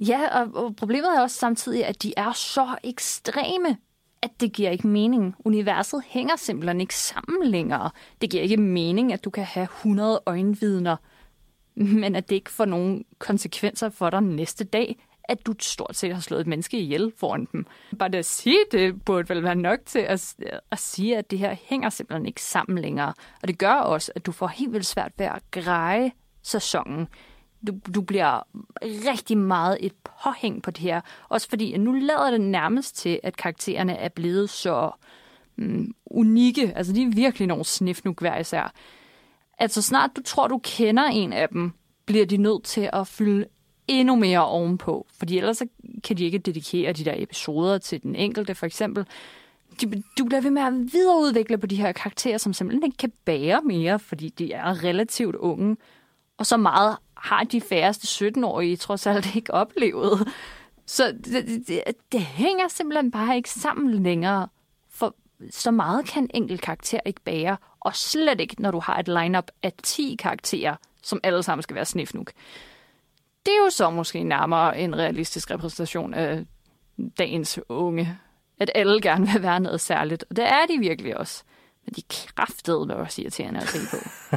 Ja, 0.00 0.40
og, 0.40 0.64
og 0.64 0.76
problemet 0.76 1.16
er 1.16 1.20
også 1.20 1.36
samtidig, 1.36 1.86
at 1.86 2.02
de 2.02 2.14
er 2.16 2.32
så 2.32 2.76
ekstreme, 2.84 3.76
at 4.22 4.30
det 4.40 4.52
giver 4.52 4.70
ikke 4.70 4.86
mening. 4.86 5.34
Universet 5.44 6.02
hænger 6.06 6.36
simpelthen 6.36 6.80
ikke 6.80 6.94
sammen 6.94 7.46
længere. 7.46 7.90
Det 8.20 8.30
giver 8.30 8.42
ikke 8.42 8.56
mening, 8.56 9.12
at 9.12 9.24
du 9.24 9.30
kan 9.30 9.44
have 9.44 9.64
100 9.64 10.20
øjenvidner, 10.26 10.96
men 11.74 12.16
at 12.16 12.28
det 12.28 12.36
ikke 12.36 12.50
får 12.50 12.64
nogen 12.64 13.04
konsekvenser 13.18 13.88
for 13.88 14.10
dig 14.10 14.20
næste 14.20 14.64
dag, 14.64 15.06
at 15.28 15.46
du 15.46 15.54
stort 15.58 15.96
set 15.96 16.14
har 16.14 16.20
slået 16.20 16.40
et 16.40 16.46
menneske 16.46 16.78
ihjel 16.78 17.12
foran 17.16 17.48
dem. 17.52 17.66
Bare 17.98 18.08
det 18.08 18.18
at 18.18 18.26
sige 18.26 18.58
det 18.72 19.04
burde 19.04 19.28
vel 19.28 19.42
være 19.42 19.54
nok 19.54 19.78
til 19.86 19.98
at, 19.98 20.34
at 20.70 20.78
sige, 20.78 21.16
at 21.16 21.30
det 21.30 21.38
her 21.38 21.56
hænger 21.62 21.90
simpelthen 21.90 22.26
ikke 22.26 22.42
sammen 22.42 22.78
længere. 22.78 23.14
Og 23.42 23.48
det 23.48 23.58
gør 23.58 23.74
også, 23.74 24.12
at 24.14 24.26
du 24.26 24.32
får 24.32 24.46
helt 24.46 24.72
vildt 24.72 24.86
svært 24.86 25.12
ved 25.18 25.26
at 25.26 25.42
greje 25.50 26.12
sæsonen 26.42 27.08
du, 27.66 27.74
du 27.94 28.00
bliver 28.00 28.42
rigtig 28.82 29.38
meget 29.38 29.78
et 29.80 29.92
påhæng 30.22 30.62
på 30.62 30.70
det 30.70 30.82
her. 30.82 31.00
Også 31.28 31.48
fordi, 31.48 31.72
at 31.72 31.80
nu 31.80 31.92
lader 31.92 32.30
det 32.30 32.40
nærmest 32.40 32.96
til, 32.96 33.20
at 33.22 33.36
karaktererne 33.36 33.96
er 33.96 34.08
blevet 34.08 34.50
så 34.50 34.90
mm, 35.56 35.94
unikke. 36.06 36.72
Altså, 36.76 36.92
de 36.92 37.02
er 37.02 37.14
virkelig 37.14 37.48
nogle 37.48 37.64
snifnuk 37.64 38.20
hver 38.20 38.38
især. 38.38 38.72
At 39.58 39.72
så 39.72 39.82
snart 39.82 40.10
du 40.16 40.22
tror, 40.22 40.48
du 40.48 40.60
kender 40.64 41.04
en 41.04 41.32
af 41.32 41.48
dem, 41.48 41.72
bliver 42.06 42.26
de 42.26 42.36
nødt 42.36 42.64
til 42.64 42.90
at 42.92 43.06
fylde 43.06 43.46
endnu 43.88 44.16
mere 44.16 44.46
ovenpå, 44.46 45.06
fordi 45.18 45.38
ellers 45.38 45.56
så 45.56 45.66
kan 46.04 46.16
de 46.16 46.24
ikke 46.24 46.38
dedikere 46.38 46.92
de 46.92 47.04
der 47.04 47.14
episoder 47.16 47.78
til 47.78 48.02
den 48.02 48.14
enkelte, 48.14 48.54
for 48.54 48.66
eksempel. 48.66 49.06
De, 49.80 50.02
du 50.18 50.24
bliver 50.24 50.40
ved 50.40 50.50
med 50.50 50.62
at 50.62 50.72
videreudvikle 50.92 51.58
på 51.58 51.66
de 51.66 51.76
her 51.76 51.92
karakterer, 51.92 52.38
som 52.38 52.52
simpelthen 52.52 52.84
ikke 52.84 52.96
kan 52.96 53.12
bære 53.24 53.62
mere, 53.64 53.98
fordi 53.98 54.28
de 54.28 54.52
er 54.52 54.84
relativt 54.84 55.36
unge. 55.36 55.76
Og 56.38 56.46
så 56.46 56.56
meget 56.56 56.96
har 57.16 57.44
de 57.44 57.60
færreste 57.60 58.26
17-årige 58.28 58.76
trods 58.76 59.06
alt 59.06 59.34
ikke 59.34 59.54
oplevet. 59.54 60.28
Så 60.86 61.12
det, 61.24 61.68
det, 61.68 61.82
det 62.12 62.20
hænger 62.20 62.68
simpelthen 62.68 63.10
bare 63.10 63.36
ikke 63.36 63.50
sammen 63.50 64.02
længere. 64.02 64.48
For 64.90 65.14
så 65.50 65.70
meget 65.70 66.06
kan 66.06 66.22
en 66.22 66.30
enkelt 66.34 66.60
karakter 66.60 67.00
ikke 67.06 67.20
bære, 67.20 67.56
og 67.80 67.96
slet 67.96 68.40
ikke, 68.40 68.62
når 68.62 68.70
du 68.70 68.80
har 68.80 68.98
et 68.98 69.08
lineup 69.08 69.50
af 69.62 69.72
10 69.82 70.16
karakterer, 70.18 70.76
som 71.02 71.20
alle 71.22 71.42
sammen 71.42 71.62
skal 71.62 71.76
være 71.76 71.84
snifnuk. 71.84 72.32
Det 73.46 73.52
er 73.52 73.64
jo 73.64 73.70
så 73.70 73.90
måske 73.90 74.24
nærmere 74.24 74.78
en 74.78 74.98
realistisk 74.98 75.50
repræsentation 75.50 76.14
af 76.14 76.44
dagens 77.18 77.60
unge. 77.68 78.18
At 78.60 78.70
alle 78.74 79.00
gerne 79.00 79.26
vil 79.32 79.42
være 79.42 79.60
noget 79.60 79.80
særligt, 79.80 80.24
og 80.30 80.36
det 80.36 80.44
er 80.44 80.66
de 80.66 80.78
virkelig 80.78 81.16
også. 81.16 81.42
Men 81.84 81.94
de 81.94 82.02
kraftede 82.08 82.86
med 82.86 82.94
også 82.94 83.22
irriterende 83.22 83.60
at 83.60 83.68
se 83.68 83.78
på. 83.90 83.96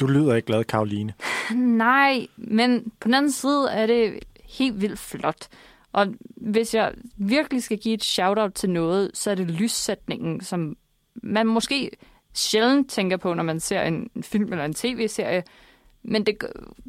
Du 0.00 0.06
lyder 0.06 0.34
ikke 0.34 0.46
glad, 0.46 0.64
Karoline. 0.64 1.14
Nej, 1.86 2.26
men 2.36 2.92
på 3.00 3.08
den 3.08 3.14
anden 3.14 3.32
side 3.32 3.70
er 3.70 3.86
det 3.86 4.18
helt 4.44 4.80
vildt 4.80 4.98
flot. 4.98 5.48
Og 5.92 6.06
hvis 6.36 6.74
jeg 6.74 6.92
virkelig 7.16 7.62
skal 7.62 7.78
give 7.78 7.94
et 7.94 8.04
shout-out 8.04 8.52
til 8.54 8.70
noget, 8.70 9.10
så 9.14 9.30
er 9.30 9.34
det 9.34 9.50
lyssætningen, 9.50 10.40
som 10.40 10.76
man 11.14 11.46
måske 11.46 11.90
sjældent 12.34 12.90
tænker 12.90 13.16
på, 13.16 13.34
når 13.34 13.42
man 13.42 13.60
ser 13.60 13.82
en 13.82 14.10
film 14.22 14.52
eller 14.52 14.64
en 14.64 14.74
tv-serie. 14.74 15.42
Men 16.08 16.26
det 16.26 16.38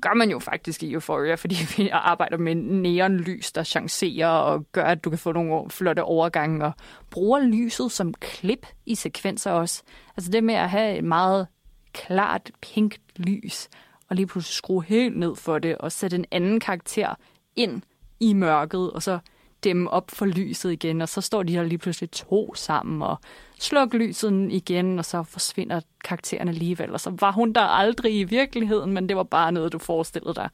gør 0.01 0.13
man 0.13 0.29
jo 0.29 0.39
faktisk 0.39 0.83
i 0.83 0.93
Euphoria, 0.93 1.35
fordi 1.35 1.55
vi 1.77 1.89
arbejder 1.89 2.37
med 2.37 2.55
neonlys, 2.55 3.51
der 3.51 3.63
chancerer 3.63 4.27
og 4.27 4.65
gør, 4.71 4.83
at 4.83 5.03
du 5.03 5.09
kan 5.09 5.19
få 5.19 5.31
nogle 5.31 5.69
flotte 5.69 6.03
overgange 6.03 6.65
og 6.65 6.71
bruger 7.09 7.39
lyset 7.39 7.91
som 7.91 8.13
klip 8.13 8.67
i 8.85 8.95
sekvenser 8.95 9.51
også. 9.51 9.83
Altså 10.17 10.31
det 10.31 10.43
med 10.43 10.55
at 10.55 10.69
have 10.69 10.97
et 10.97 11.03
meget 11.03 11.47
klart 11.93 12.51
pink 12.61 12.97
lys, 13.15 13.69
og 14.09 14.15
lige 14.15 14.27
pludselig 14.27 14.53
skrue 14.53 14.83
helt 14.83 15.17
ned 15.17 15.35
for 15.35 15.59
det, 15.59 15.77
og 15.77 15.91
sætte 15.91 16.17
en 16.17 16.25
anden 16.31 16.59
karakter 16.59 17.15
ind 17.55 17.81
i 18.19 18.33
mørket, 18.33 18.91
og 18.91 19.03
så 19.03 19.19
dem 19.63 19.87
op 19.87 20.11
for 20.11 20.25
lyset 20.25 20.71
igen, 20.71 21.01
og 21.01 21.09
så 21.09 21.21
står 21.21 21.43
de 21.43 21.53
her 21.53 21.63
lige 21.63 21.77
pludselig 21.77 22.11
to 22.11 22.55
sammen, 22.55 23.01
og 23.01 23.17
slukker 23.59 23.97
lyset 23.97 24.47
igen, 24.51 24.99
og 24.99 25.05
så 25.05 25.23
forsvinder 25.23 25.81
karaktererne 26.03 26.51
alligevel. 26.51 26.91
Og 26.91 26.99
så 26.99 27.13
var 27.19 27.31
hun 27.31 27.53
der 27.53 27.61
aldrig 27.61 28.19
i 28.19 28.23
virkeligheden, 28.23 28.93
men 28.93 29.09
det 29.09 29.17
var 29.17 29.23
bare 29.23 29.51
noget, 29.51 29.73
du 29.73 29.77
forestillede 29.77 30.33
dig. 30.33 30.49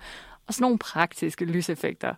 Og 0.48 0.54
sådan 0.54 0.64
nogle 0.64 0.78
praktiske 0.78 1.46
lyseffekter, 1.46 2.16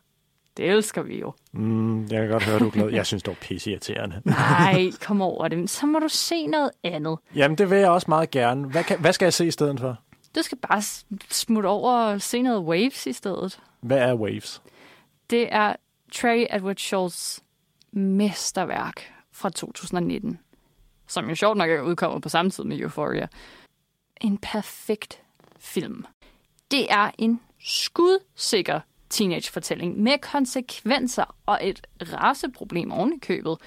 det 0.57 0.69
elsker 0.69 1.01
vi 1.01 1.19
jo. 1.19 1.33
Mm, 1.51 2.01
jeg 2.01 2.21
kan 2.21 2.29
godt 2.29 2.43
høre, 2.43 2.59
du 2.59 2.67
er 2.67 2.71
glad. 2.71 2.89
Jeg 2.89 3.05
synes, 3.05 3.23
det 3.23 3.29
var 3.31 3.37
pisseirriterende. 3.41 4.21
Nej, 4.25 4.91
kom 5.05 5.21
over 5.21 5.47
det. 5.47 5.69
Så 5.69 5.85
må 5.85 5.99
du 5.99 6.07
se 6.07 6.47
noget 6.47 6.71
andet. 6.83 7.17
Jamen, 7.35 7.57
det 7.57 7.69
vil 7.69 7.77
jeg 7.77 7.89
også 7.89 8.05
meget 8.09 8.31
gerne. 8.31 8.67
Hvad, 8.67 8.83
kan, 8.83 8.99
hvad 8.99 9.13
skal 9.13 9.25
jeg 9.25 9.33
se 9.33 9.47
i 9.47 9.51
stedet 9.51 9.79
for? 9.79 9.99
Du 10.35 10.41
skal 10.41 10.57
bare 10.57 10.81
smutte 11.29 11.67
over 11.67 11.91
og 11.93 12.21
se 12.21 12.41
noget 12.41 12.59
Waves 12.59 13.07
i 13.07 13.13
stedet. 13.13 13.59
Hvad 13.81 13.97
er 13.97 14.15
Waves? 14.15 14.61
Det 15.29 15.53
er 15.53 15.75
Trey 16.13 16.45
Edward 16.53 16.77
Schultz 16.77 17.39
mesterværk 17.91 19.13
fra 19.31 19.49
2019, 19.49 20.39
som 21.07 21.29
jo 21.29 21.35
sjovt 21.35 21.57
nok 21.57 21.69
er 21.69 21.81
udkommet 21.81 22.21
på 22.21 22.29
samme 22.29 22.51
tid 22.51 22.63
med 22.63 22.79
Euphoria. 22.79 23.27
En 24.21 24.37
perfekt 24.37 25.21
film. 25.59 26.05
Det 26.71 26.91
er 26.91 27.11
en 27.17 27.41
skudsikker 27.59 28.79
teenagefortælling 29.09 29.99
med 29.99 30.17
konsekvenser 30.17 31.35
og 31.45 31.59
et 31.61 31.87
raceproblem 32.01 32.91
oven 32.91 33.13
i 33.13 33.19
købet. 33.19 33.57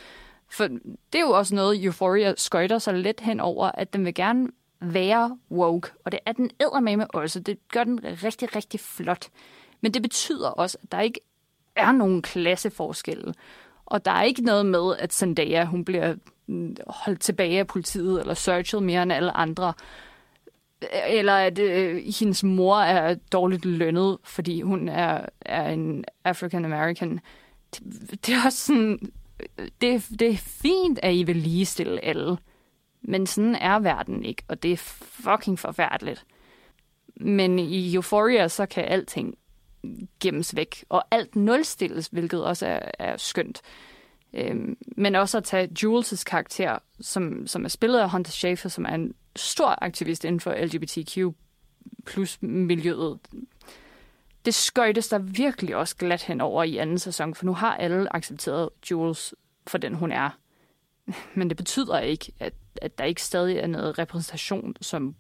For 0.51 0.67
det 1.13 1.15
er 1.15 1.21
jo 1.21 1.31
også 1.31 1.55
noget, 1.55 1.85
Euphoria 1.85 2.35
skøjter 2.37 2.79
sig 2.79 2.95
lidt 2.95 3.21
hen 3.21 3.41
over, 3.41 3.71
at 3.75 3.93
den 3.93 4.05
vil 4.05 4.15
gerne 4.15 4.49
være 4.81 5.39
woke, 5.51 5.91
og 6.05 6.13
det 6.13 6.21
er 6.27 6.33
den 6.33 6.51
med 6.81 7.07
også. 7.15 7.41
Det 7.41 7.59
gør 7.69 7.85
den 7.85 8.01
rigtig, 8.05 8.57
rigtig 8.57 8.81
flot. 8.81 9.29
Men 9.81 9.95
det 9.95 10.03
betyder 10.03 10.49
også, 10.49 10.79
at 10.83 10.93
der 10.93 11.01
ikke 11.01 11.21
er 11.77 11.93
nogen 11.93 12.23
klasseforskelle. 12.23 13.35
Og 13.87 14.05
der 14.05 14.11
er 14.11 14.23
ikke 14.23 14.43
noget 14.43 14.67
med, 14.67 14.97
at 14.99 15.13
Zendaya 15.13 15.65
hun 15.65 15.85
bliver 15.85 16.15
holdt 16.87 17.21
tilbage 17.21 17.59
af 17.59 17.67
politiet 17.67 18.21
eller 18.21 18.35
searchet 18.35 18.83
mere 18.83 19.03
end 19.03 19.13
alle 19.13 19.37
andre. 19.37 19.73
Eller 21.09 21.35
at 21.35 21.59
øh, 21.59 22.03
hendes 22.19 22.45
mor 22.45 22.77
er 22.77 23.15
dårligt 23.33 23.65
lønnet, 23.65 24.19
fordi 24.25 24.61
hun 24.61 24.89
er, 24.89 25.27
er 25.41 25.71
en 25.71 26.05
African 26.25 26.65
American. 26.65 27.21
Det, 27.75 28.27
det 28.27 28.35
er 28.35 28.45
også 28.45 28.67
sådan... 28.67 28.99
Det, 29.81 30.07
det 30.19 30.29
er 30.29 30.37
fint, 30.37 30.99
at 31.03 31.15
I 31.15 31.23
vil 31.23 31.37
ligestille 31.37 32.05
alle. 32.05 32.39
Men 33.03 33.27
sådan 33.27 33.55
er 33.55 33.79
verden 33.79 34.25
ikke, 34.25 34.43
og 34.49 34.63
det 34.63 34.73
er 34.73 34.77
fucking 34.77 35.59
forfærdeligt. 35.59 36.25
Men 37.17 37.59
i 37.59 37.95
Euphoria, 37.95 38.49
så 38.49 38.67
kan 38.67 38.85
alting 38.85 39.35
gemmes 40.21 40.57
væk, 40.57 40.85
og 40.89 41.05
alt 41.11 41.37
nulstilles, 41.37 42.07
hvilket 42.07 42.45
også 42.45 42.67
er, 42.67 42.91
er 42.99 43.17
skønt. 43.17 43.61
Øhm, 44.33 44.77
men 44.97 45.15
også 45.15 45.39
at 45.39 45.45
tage 45.45 45.69
Jules' 45.83 46.25
karakter, 46.25 46.79
som, 47.01 47.47
som 47.47 47.65
er 47.65 47.69
spillet 47.69 47.99
af 47.99 48.11
Hunter 48.11 48.31
Schafer, 48.31 48.69
som 48.69 48.85
er 48.85 48.95
en 48.95 49.15
stor 49.37 49.85
aktivist 49.85 50.25
inden 50.25 50.41
for 50.41 50.55
LGBTQ 50.65 51.19
plus 52.07 52.39
miljøet. 52.43 53.19
Det 54.45 54.55
skøjtes 54.55 55.09
der 55.09 55.19
virkelig 55.19 55.77
også 55.77 55.97
glat 55.97 56.23
hen 56.23 56.41
over 56.41 56.63
i 56.63 56.77
anden 56.77 56.99
sæson, 56.99 57.35
for 57.35 57.47
nu 57.47 57.55
har 57.55 57.77
alle 57.77 58.17
accepteret 58.17 58.69
Jules 58.91 59.35
for 59.67 59.79
den, 59.79 59.95
hun 59.95 60.13
er. 60.13 60.31
Men 61.37 61.49
det 61.49 61.57
betyder 61.57 61.99
ikke, 61.99 62.33
at, 62.41 62.55
at 62.83 62.99
der 62.99 63.05
ikke 63.05 63.23
stadig 63.23 63.57
er 63.57 63.67
noget 63.67 63.99
repræsentation, 63.99 64.77
som 64.81 65.15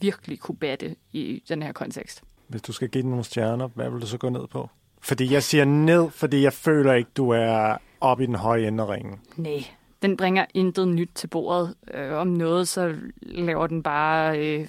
virkelig 0.00 0.38
kunne 0.38 0.56
batte 0.56 0.96
i 1.12 1.42
den 1.48 1.62
her 1.62 1.72
kontekst. 1.72 2.22
Hvis 2.48 2.62
du 2.62 2.72
skal 2.72 2.88
give 2.88 3.02
den 3.02 3.10
nogle 3.10 3.24
stjerner, 3.24 3.68
hvad 3.68 3.90
vil 3.90 4.00
du 4.00 4.06
så 4.06 4.18
gå 4.18 4.28
ned 4.28 4.46
på? 4.46 4.70
Fordi 5.08 5.32
jeg 5.32 5.42
siger 5.42 5.64
ned, 5.64 6.10
fordi 6.10 6.42
jeg 6.42 6.52
føler 6.52 6.92
ikke, 6.92 7.10
du 7.16 7.30
er 7.30 7.76
oppe 8.00 8.24
i 8.24 8.26
den 8.26 8.34
høje 8.34 8.68
ende 8.68 8.82
af 8.82 8.88
ringen. 8.88 9.20
Nej, 9.36 9.64
den 10.02 10.16
bringer 10.16 10.46
intet 10.54 10.88
nyt 10.88 11.10
til 11.14 11.26
bordet. 11.26 11.74
Øh, 11.94 12.12
om 12.12 12.26
noget, 12.26 12.68
så 12.68 12.94
laver 13.22 13.66
den 13.66 13.82
bare 13.82 14.38
øh, 14.38 14.68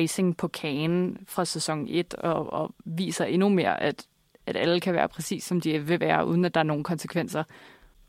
icing 0.00 0.36
på 0.36 0.48
kagen 0.48 1.18
fra 1.28 1.44
sæson 1.44 1.86
1 1.88 2.14
og, 2.14 2.52
og 2.52 2.74
viser 2.84 3.24
endnu 3.24 3.48
mere, 3.48 3.82
at, 3.82 4.06
at 4.46 4.56
alle 4.56 4.80
kan 4.80 4.94
være 4.94 5.08
præcis, 5.08 5.44
som 5.44 5.60
de 5.60 5.78
vil 5.78 6.00
være, 6.00 6.26
uden 6.26 6.44
at 6.44 6.54
der 6.54 6.60
er 6.60 6.64
nogen 6.64 6.84
konsekvenser. 6.84 7.44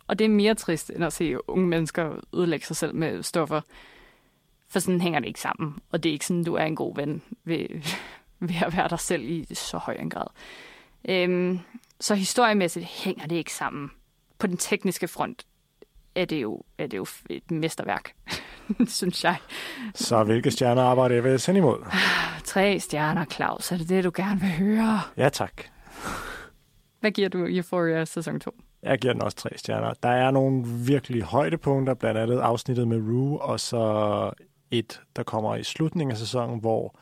Og 0.08 0.20
det 0.20 0.26
er 0.26 0.30
mere 0.30 0.56
trist, 0.56 0.92
end 0.96 1.04
at 1.04 1.14
se 1.14 1.50
unge 1.50 1.68
mennesker 1.68 2.12
ødelægge 2.34 2.66
sig 2.66 2.76
selv 2.76 2.96
med 2.96 3.24
stoffer. 3.24 3.62
For 4.70 4.80
sådan 4.80 5.02
hænger 5.02 5.20
det 5.20 5.28
ikke 5.28 5.42
sammen. 5.42 5.76
Og 5.92 6.04
det 6.04 6.10
er 6.10 6.14
ikke 6.14 6.26
sådan, 6.26 6.44
du 6.44 6.56
er 6.56 6.64
en 6.64 6.76
god 6.76 6.96
ven 6.96 7.22
ved, 7.44 7.68
ved 8.40 8.56
at 8.66 8.78
være 8.78 8.88
dig 8.90 9.00
selv 9.00 9.24
i 9.24 9.56
så 9.56 9.78
høj 9.78 9.98
en 10.00 10.10
grad. 10.10 10.28
Øhm, 11.10 11.60
så 12.00 12.16
historiemæssigt 12.16 12.86
hænger 12.86 13.28
det 13.28 13.36
ikke 13.36 13.54
sammen. 13.54 13.92
På 14.40 14.48
den 14.48 14.58
tekniske 14.58 15.08
front 15.08 15.46
er 16.16 16.26
det 16.26 16.42
jo, 16.42 16.62
er 16.78 16.88
det 16.88 16.98
jo 16.98 17.06
et 17.30 17.52
mesterværk, 17.52 18.12
synes 18.88 19.24
jeg. 19.24 19.38
Så 19.96 20.24
hvilke 20.24 20.52
stjerner 20.52 20.84
arbejder 20.84 21.16
jeg 21.16 21.24
ved 21.24 21.38
sende 21.38 21.58
imod? 21.58 21.86
Tre 22.46 22.80
stjerner, 22.80 23.26
Claus. 23.26 23.72
Er 23.72 23.78
det 23.78 23.90
det, 23.90 24.04
du 24.04 24.12
gerne 24.16 24.40
vil 24.40 24.50
høre? 24.50 25.02
Ja, 25.18 25.30
tak. 25.30 25.64
Hvad 27.00 27.12
giver 27.12 27.30
du 27.30 27.46
Euphoria 27.50 28.06
sæson 28.06 28.40
2? 28.40 28.52
Jeg 28.84 29.00
giver 29.00 29.14
den 29.14 29.22
også 29.22 29.38
tre 29.38 29.50
stjerner. 29.56 29.94
Der 30.04 30.10
er 30.10 30.32
nogle 30.32 30.64
virkelig 30.68 31.24
højdepunkter, 31.24 31.94
blandt 31.94 32.20
andet 32.20 32.40
afsnittet 32.40 32.88
med 32.88 32.98
Rue, 32.98 33.42
og 33.42 33.60
så 33.60 34.32
et, 34.72 35.02
der 35.16 35.24
kommer 35.24 35.56
i 35.56 35.64
slutningen 35.64 36.12
af 36.12 36.18
sæsonen, 36.18 36.60
hvor 36.60 37.00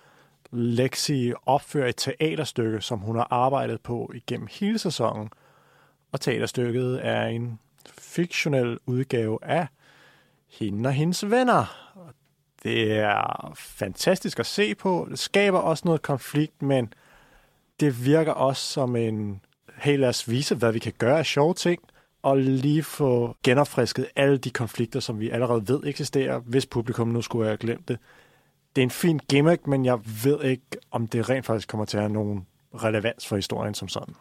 Lexi 0.51 1.33
opfører 1.45 1.89
et 1.89 1.95
teaterstykke, 1.95 2.81
som 2.81 2.99
hun 2.99 3.15
har 3.15 3.27
arbejdet 3.29 3.81
på 3.81 4.11
igennem 4.13 4.47
hele 4.51 4.79
sæsonen. 4.79 5.29
Og 6.11 6.21
teaterstykket 6.21 6.99
er 7.05 7.25
en 7.25 7.59
fiktionel 7.97 8.79
udgave 8.85 9.39
af 9.41 9.67
hende 10.47 10.87
og 10.87 10.93
hendes 10.93 11.29
venner. 11.29 11.91
Det 12.63 12.91
er 12.91 13.53
fantastisk 13.55 14.39
at 14.39 14.45
se 14.45 14.75
på. 14.75 15.07
Det 15.09 15.19
skaber 15.19 15.59
også 15.59 15.81
noget 15.85 16.01
konflikt, 16.01 16.61
men 16.61 16.93
det 17.79 18.05
virker 18.05 18.31
også 18.31 18.63
som 18.63 18.95
en, 18.95 19.41
hey 19.75 19.97
lad 19.97 20.09
os 20.09 20.29
vise, 20.29 20.55
hvad 20.55 20.71
vi 20.71 20.79
kan 20.79 20.93
gøre 20.97 21.19
af 21.19 21.25
sjove 21.25 21.53
ting, 21.53 21.81
og 22.21 22.37
lige 22.37 22.83
få 22.83 23.35
genopfrisket 23.43 24.07
alle 24.15 24.37
de 24.37 24.49
konflikter, 24.49 24.99
som 24.99 25.19
vi 25.19 25.29
allerede 25.29 25.67
ved 25.67 25.79
eksisterer, 25.83 26.39
hvis 26.39 26.65
publikum 26.65 27.07
nu 27.07 27.21
skulle 27.21 27.45
have 27.45 27.57
glemt 27.57 27.87
det 27.87 27.99
det 28.75 28.81
er 28.81 28.83
en 28.83 28.89
fin 28.91 29.19
gimmick, 29.29 29.67
men 29.67 29.85
jeg 29.85 29.99
ved 30.23 30.43
ikke, 30.43 30.63
om 30.91 31.07
det 31.07 31.29
rent 31.29 31.45
faktisk 31.45 31.67
kommer 31.67 31.85
til 31.85 31.97
at 31.97 32.03
have 32.03 32.13
nogen 32.13 32.45
relevans 32.73 33.27
for 33.27 33.35
historien 33.35 33.73
som 33.73 33.87
sådan. 33.87 34.15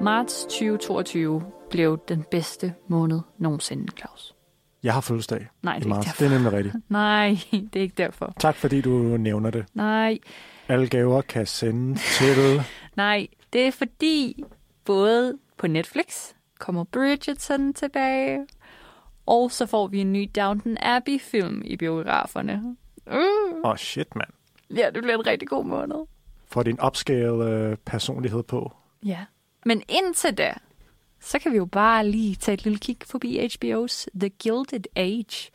Marts 0.00 0.42
2022 0.44 1.42
blev 1.70 1.98
den 2.08 2.24
bedste 2.30 2.74
måned 2.88 3.20
nogensinde, 3.38 3.86
Claus. 3.98 4.34
Jeg 4.82 4.94
har 4.94 5.00
fødselsdag 5.00 5.48
Nej, 5.62 5.76
i 5.76 5.80
det 5.80 5.82
er 5.82 5.86
ikke 5.86 5.88
marts. 5.94 6.06
derfor. 6.06 6.24
Det 6.24 6.32
er 6.32 6.34
nemlig 6.38 6.52
rigtigt. 6.52 6.76
Nej, 6.88 7.38
det 7.52 7.76
er 7.76 7.80
ikke 7.80 7.94
derfor. 7.98 8.34
Tak 8.40 8.56
fordi 8.56 8.80
du 8.80 8.90
nævner 9.16 9.50
det. 9.50 9.64
Nej, 9.74 10.18
Alle 10.68 10.88
gaver 10.88 11.20
kan 11.22 11.46
sende 11.46 11.98
til... 11.98 12.62
nej, 12.96 13.26
det 13.52 13.66
er 13.66 13.70
fordi 13.72 14.44
både 14.84 15.38
på 15.58 15.66
Netflix 15.66 16.32
kommer 16.60 16.84
Bridgerton 16.84 17.74
tilbage, 17.74 18.46
og 19.26 19.50
så 19.50 19.66
får 19.66 19.86
vi 19.86 19.98
en 19.98 20.12
ny 20.12 20.30
Downton 20.36 20.76
Abbey-film 20.80 21.62
i 21.64 21.76
biograferne. 21.76 22.76
Uh, 23.06 23.70
oh, 23.70 23.76
shit, 23.76 24.16
mand. 24.16 24.30
ja, 24.76 24.90
det 24.94 25.02
bliver 25.02 25.14
en 25.14 25.26
rigtig 25.26 25.48
god 25.48 25.64
måned. 25.64 26.06
Får 26.46 26.62
din 26.62 26.78
upscale 26.86 27.44
øh, 27.44 27.76
personlighed 27.76 28.42
på. 28.42 28.72
Ja. 29.04 29.24
Men 29.64 29.82
indtil 29.88 30.34
da, 30.34 30.54
så 31.20 31.38
kan 31.38 31.52
vi 31.52 31.56
jo 31.56 31.64
bare 31.64 32.06
lige 32.06 32.34
tage 32.34 32.54
et 32.54 32.64
lille 32.64 32.78
kig 32.78 32.96
forbi 33.06 33.38
HBO's 33.38 34.06
The 34.20 34.28
Gilded 34.28 34.84
Age, 34.96 35.50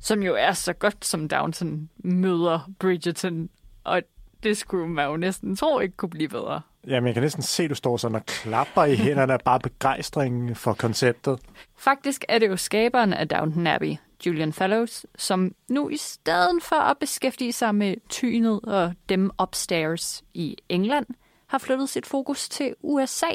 som 0.00 0.22
jo 0.22 0.34
er 0.34 0.52
så 0.52 0.72
godt 0.72 1.04
som 1.04 1.28
Downton 1.28 1.90
møder 1.96 2.70
Bridgerton, 2.78 3.48
og 3.84 4.02
det 4.42 4.56
skulle 4.56 4.88
man 4.88 5.08
jo 5.08 5.16
næsten 5.16 5.56
tro 5.56 5.78
ikke 5.78 5.96
kunne 5.96 6.10
blive 6.10 6.28
bedre. 6.28 6.60
Jamen, 6.86 7.06
jeg 7.06 7.14
kan 7.14 7.22
næsten 7.22 7.42
se, 7.42 7.62
at 7.62 7.70
du 7.70 7.74
står 7.74 7.96
sådan 7.96 8.14
og 8.14 8.26
klapper 8.26 8.84
i 8.84 8.94
hænderne 8.94 9.32
af 9.32 9.40
bare 9.44 9.60
begejstring 9.60 10.56
for 10.56 10.72
konceptet. 10.72 11.38
Faktisk 11.76 12.24
er 12.28 12.38
det 12.38 12.48
jo 12.48 12.56
skaberen 12.56 13.12
af 13.12 13.28
Downton 13.28 13.66
Abbey, 13.66 13.96
Julian 14.26 14.52
Fellows, 14.52 15.06
som 15.16 15.54
nu 15.68 15.88
i 15.88 15.96
stedet 15.96 16.62
for 16.62 16.76
at 16.76 16.98
beskæftige 16.98 17.52
sig 17.52 17.74
med 17.74 17.94
tynet 18.08 18.60
og 18.60 18.92
dem 19.08 19.30
upstairs 19.42 20.24
i 20.34 20.56
England, 20.68 21.06
har 21.46 21.58
flyttet 21.58 21.88
sit 21.88 22.06
fokus 22.06 22.48
til 22.48 22.74
USA. 22.82 23.32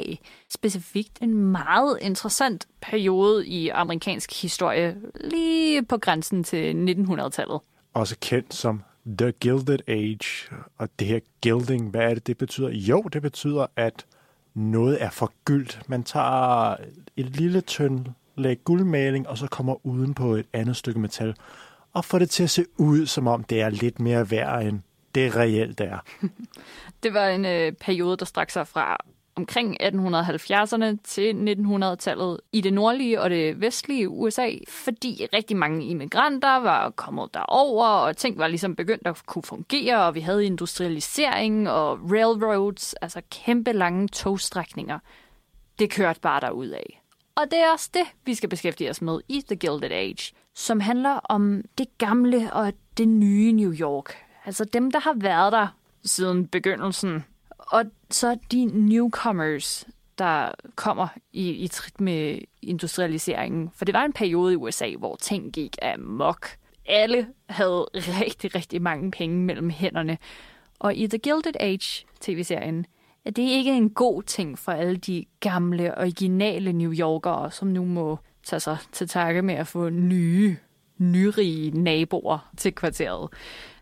Specifikt 0.50 1.18
en 1.22 1.34
meget 1.34 1.98
interessant 2.00 2.66
periode 2.80 3.46
i 3.46 3.68
amerikansk 3.68 4.42
historie, 4.42 4.96
lige 5.20 5.84
på 5.84 5.98
grænsen 5.98 6.44
til 6.44 6.94
1900-tallet. 6.98 7.60
Også 7.94 8.16
kendt 8.20 8.54
som 8.54 8.82
The 9.18 9.32
Gilded 9.32 9.78
Age. 9.88 10.56
Og 10.78 10.88
det 10.98 11.06
her 11.06 11.20
gilding, 11.40 11.90
hvad 11.90 12.00
er 12.00 12.14
det, 12.14 12.26
det 12.26 12.38
betyder? 12.38 12.68
Jo, 12.68 13.02
det 13.02 13.22
betyder, 13.22 13.66
at 13.76 14.06
noget 14.54 15.02
er 15.02 15.10
forgyldt. 15.10 15.80
Man 15.86 16.02
tager 16.02 16.76
et 17.16 17.26
lille 17.26 17.60
tynd 17.60 18.06
lag 18.36 18.58
guldmaling, 18.64 19.28
og 19.28 19.38
så 19.38 19.46
kommer 19.46 19.86
uden 19.86 20.14
på 20.14 20.34
et 20.34 20.46
andet 20.52 20.76
stykke 20.76 21.00
metal, 21.00 21.34
og 21.92 22.04
får 22.04 22.18
det 22.18 22.30
til 22.30 22.42
at 22.42 22.50
se 22.50 22.64
ud, 22.76 23.06
som 23.06 23.26
om 23.26 23.44
det 23.44 23.60
er 23.60 23.70
lidt 23.70 24.00
mere 24.00 24.30
værd, 24.30 24.66
end 24.66 24.80
det 25.14 25.36
reelt 25.36 25.80
er. 25.80 25.98
Det 27.02 27.14
var 27.14 27.28
en 27.28 27.44
øh, 27.44 27.72
periode, 27.72 28.16
der 28.16 28.24
strak 28.24 28.50
sig 28.50 28.68
fra 28.68 28.96
omkring 29.38 29.76
1870'erne 29.82 30.96
til 31.04 31.32
1900-tallet 31.32 32.40
i 32.52 32.60
det 32.60 32.72
nordlige 32.72 33.20
og 33.20 33.30
det 33.30 33.60
vestlige 33.60 34.08
USA, 34.08 34.50
fordi 34.68 35.26
rigtig 35.32 35.56
mange 35.56 35.86
immigranter 35.86 36.56
var 36.56 36.90
kommet 36.90 37.34
derover, 37.34 37.86
og 37.86 38.16
ting 38.16 38.38
var 38.38 38.48
ligesom 38.48 38.76
begyndt 38.76 39.06
at 39.06 39.26
kunne 39.26 39.42
fungere, 39.42 40.06
og 40.06 40.14
vi 40.14 40.20
havde 40.20 40.46
industrialisering 40.46 41.70
og 41.70 41.98
railroads, 42.12 42.94
altså 42.94 43.20
kæmpe 43.30 43.72
lange 43.72 44.08
togstrækninger. 44.08 44.98
Det 45.78 45.90
kørte 45.90 46.20
bare 46.20 46.40
derud 46.40 46.68
af. 46.68 47.02
Og 47.36 47.44
det 47.50 47.58
er 47.58 47.72
også 47.72 47.90
det, 47.94 48.06
vi 48.24 48.34
skal 48.34 48.48
beskæftige 48.48 48.90
os 48.90 49.02
med 49.02 49.20
i 49.28 49.42
The 49.46 49.56
Gilded 49.56 49.92
Age, 49.92 50.32
som 50.54 50.80
handler 50.80 51.10
om 51.10 51.62
det 51.78 51.98
gamle 51.98 52.52
og 52.52 52.72
det 52.96 53.08
nye 53.08 53.52
New 53.52 53.72
York. 53.72 54.16
Altså 54.44 54.64
dem, 54.64 54.90
der 54.90 55.00
har 55.00 55.14
været 55.16 55.52
der 55.52 55.66
siden 56.04 56.46
begyndelsen. 56.46 57.24
Og 57.58 57.84
så 58.10 58.38
de 58.52 58.64
newcomers, 58.64 59.86
der 60.18 60.50
kommer 60.74 61.08
i, 61.32 61.50
i 61.50 61.68
trit 61.68 62.00
med 62.00 62.38
industrialiseringen. 62.62 63.70
For 63.74 63.84
det 63.84 63.94
var 63.94 64.04
en 64.04 64.12
periode 64.12 64.52
i 64.52 64.56
USA, 64.56 64.94
hvor 64.98 65.16
ting 65.16 65.52
gik 65.52 65.76
amok. 65.82 66.48
Alle 66.86 67.26
havde 67.48 67.86
rigtig, 67.94 68.54
rigtig 68.54 68.82
mange 68.82 69.10
penge 69.10 69.36
mellem 69.36 69.70
hænderne. 69.70 70.18
Og 70.78 70.94
i 70.94 71.06
The 71.06 71.18
Gilded 71.18 71.56
Age 71.60 72.06
tv-serien, 72.20 72.86
er 73.24 73.30
det 73.30 73.42
ikke 73.42 73.72
en 73.72 73.90
god 73.90 74.22
ting 74.22 74.58
for 74.58 74.72
alle 74.72 74.96
de 74.96 75.24
gamle, 75.40 75.98
originale 75.98 76.72
New 76.72 76.92
Yorkere, 76.92 77.50
som 77.50 77.68
nu 77.68 77.84
må 77.84 78.18
tage 78.44 78.60
sig 78.60 78.76
til 78.92 79.08
takke 79.08 79.42
med 79.42 79.54
at 79.54 79.66
få 79.66 79.88
nye, 79.88 80.56
nyrige 80.98 81.70
naboer 81.70 82.50
til 82.56 82.74
kvarteret. 82.74 83.30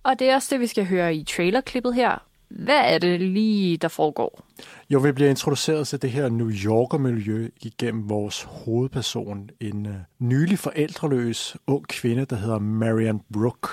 Og 0.03 0.18
det 0.18 0.31
er 0.31 0.35
også 0.35 0.49
det, 0.51 0.61
vi 0.61 0.66
skal 0.66 0.87
høre 0.87 1.14
i 1.14 1.24
trailerklippet 1.24 1.95
her. 1.95 2.27
Hvad 2.49 2.94
er 2.94 2.99
det 2.99 3.20
lige, 3.20 3.76
der 3.76 3.88
foregår? 3.88 4.44
Jo, 4.90 4.99
vi 4.99 5.12
bliver 5.12 5.30
introduceret 5.30 5.88
til 5.88 6.03
det 6.03 6.11
her 6.11 6.28
New 6.28 6.51
Yorker-miljø 6.51 7.49
igennem 7.62 8.09
vores 8.11 8.42
hovedperson, 8.42 9.51
en 9.61 9.86
øh, 9.86 9.94
nylig 10.18 10.59
forældreløs 10.59 11.57
ung 11.66 11.88
kvinde, 11.88 12.24
der 12.24 12.36
hedder 12.36 12.59
Marian 12.59 13.20
Brooke, 13.32 13.68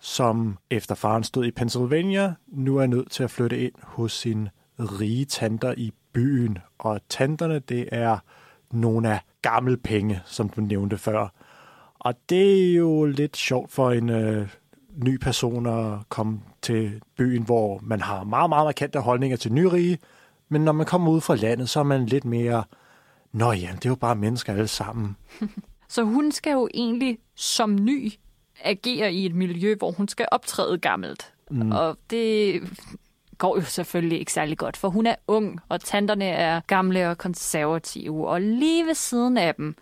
som 0.00 0.58
efter 0.70 0.94
faren 0.94 1.24
stod 1.24 1.44
i 1.44 1.50
Pennsylvania, 1.50 2.34
nu 2.46 2.76
er 2.76 2.86
nødt 2.86 3.10
til 3.10 3.22
at 3.22 3.30
flytte 3.30 3.58
ind 3.58 3.72
hos 3.82 4.12
sin 4.12 4.48
rige 4.78 5.24
tanter 5.24 5.74
i 5.76 5.92
byen. 6.12 6.58
Og 6.78 7.00
tanterne, 7.08 7.58
det 7.58 7.88
er 7.92 8.18
nogle 8.70 9.10
af 9.10 9.20
gamle 9.42 9.76
penge, 9.76 10.20
som 10.24 10.48
du 10.48 10.60
nævnte 10.60 10.98
før. 10.98 11.28
Og 11.98 12.14
det 12.28 12.70
er 12.70 12.74
jo 12.74 13.04
lidt 13.04 13.36
sjovt 13.36 13.72
for 13.72 13.90
en 13.90 14.08
øh, 14.08 14.48
ny 14.96 15.16
person 15.16 15.66
at 15.66 16.08
komme 16.08 16.40
til 16.62 17.00
byen, 17.16 17.42
hvor 17.42 17.80
man 17.82 18.00
har 18.00 18.24
meget, 18.24 18.48
meget 18.48 18.66
markante 18.66 19.00
holdninger 19.00 19.36
til 19.36 19.52
nyrige, 19.52 19.98
men 20.48 20.64
når 20.64 20.72
man 20.72 20.86
kommer 20.86 21.10
ud 21.10 21.20
fra 21.20 21.34
landet, 21.34 21.68
så 21.68 21.80
er 21.80 21.84
man 21.84 22.06
lidt 22.06 22.24
mere, 22.24 22.64
nå 23.32 23.52
ja, 23.52 23.68
det 23.74 23.84
er 23.84 23.90
jo 23.90 23.94
bare 23.94 24.16
mennesker 24.16 24.52
alle 24.52 24.68
sammen. 24.68 25.16
Så 25.88 26.02
hun 26.02 26.32
skal 26.32 26.52
jo 26.52 26.68
egentlig 26.74 27.18
som 27.34 27.74
ny 27.74 28.12
agere 28.64 29.12
i 29.12 29.26
et 29.26 29.34
miljø, 29.34 29.74
hvor 29.78 29.90
hun 29.90 30.08
skal 30.08 30.28
optræde 30.30 30.78
gammelt. 30.78 31.32
Mm. 31.50 31.72
Og 31.72 31.98
det 32.10 32.62
går 33.38 33.56
jo 33.56 33.62
selvfølgelig 33.62 34.18
ikke 34.18 34.32
særlig 34.32 34.58
godt, 34.58 34.76
for 34.76 34.88
hun 34.88 35.06
er 35.06 35.14
ung, 35.26 35.60
og 35.68 35.80
tanterne 35.80 36.24
er 36.24 36.60
gamle 36.66 37.10
og 37.10 37.18
konservative, 37.18 38.28
og 38.28 38.40
lige 38.40 38.86
ved 38.86 38.94
siden 38.94 39.36
af 39.36 39.54
dem 39.54 39.76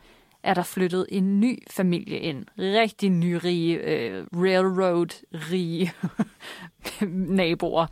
er 0.46 0.54
der 0.54 0.62
flyttet 0.62 1.06
en 1.08 1.40
ny 1.40 1.62
familie 1.70 2.18
ind. 2.18 2.46
Rigtig 2.58 3.10
nyrige, 3.10 3.76
øh, 3.76 4.26
railroad-rige 4.34 5.92
naboer, 7.38 7.86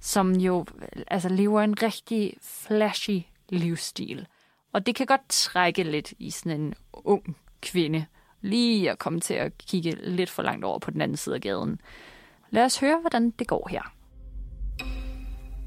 som 0.00 0.32
jo 0.32 0.66
altså, 1.08 1.28
lever 1.28 1.60
en 1.62 1.82
rigtig 1.82 2.34
flashy 2.42 3.22
livsstil. 3.48 4.26
Og 4.72 4.86
det 4.86 4.94
kan 4.94 5.06
godt 5.06 5.28
trække 5.28 5.82
lidt 5.82 6.12
i 6.18 6.30
sådan 6.30 6.60
en 6.60 6.74
ung 6.92 7.36
kvinde, 7.62 8.06
lige 8.40 8.90
at 8.90 8.98
komme 8.98 9.20
til 9.20 9.34
at 9.34 9.52
kigge 9.58 9.96
lidt 10.02 10.30
for 10.30 10.42
langt 10.42 10.64
over 10.64 10.78
på 10.78 10.90
den 10.90 11.00
anden 11.00 11.16
side 11.16 11.34
af 11.34 11.40
gaden. 11.40 11.80
Lad 12.50 12.64
os 12.64 12.80
høre, 12.80 13.00
hvordan 13.00 13.30
det 13.30 13.46
går 13.46 13.68
her. 13.70 13.92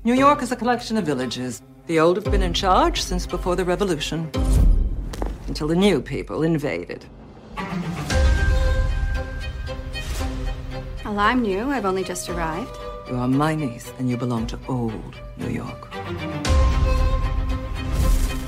New 0.03 0.15
York 0.15 0.43
is 0.43 0.51
a 0.51 0.55
collection 0.55 0.97
of 0.97 1.07
villages. 1.07 1.63
The 1.87 2.03
old 2.03 2.23
have 2.23 2.31
been 2.31 2.49
in 2.49 2.55
charge 2.55 2.97
since 2.97 3.29
before 3.29 3.55
the 3.55 3.71
revolution, 3.73 4.29
until 5.47 5.67
the 5.67 5.75
new 5.75 6.01
people 6.01 6.43
invaded. 6.43 7.05
Well, 11.03 11.19
I'm 11.19 11.41
new. 11.41 11.69
I've 11.69 11.85
only 11.85 12.03
just 12.03 12.29
arrived. 12.29 12.77
You 13.09 13.17
are 13.17 13.27
my 13.27 13.53
niece, 13.53 13.91
and 13.99 14.09
you 14.09 14.15
belong 14.15 14.47
to 14.47 14.59
old 14.69 15.15
New 15.37 15.49
York. 15.49 15.91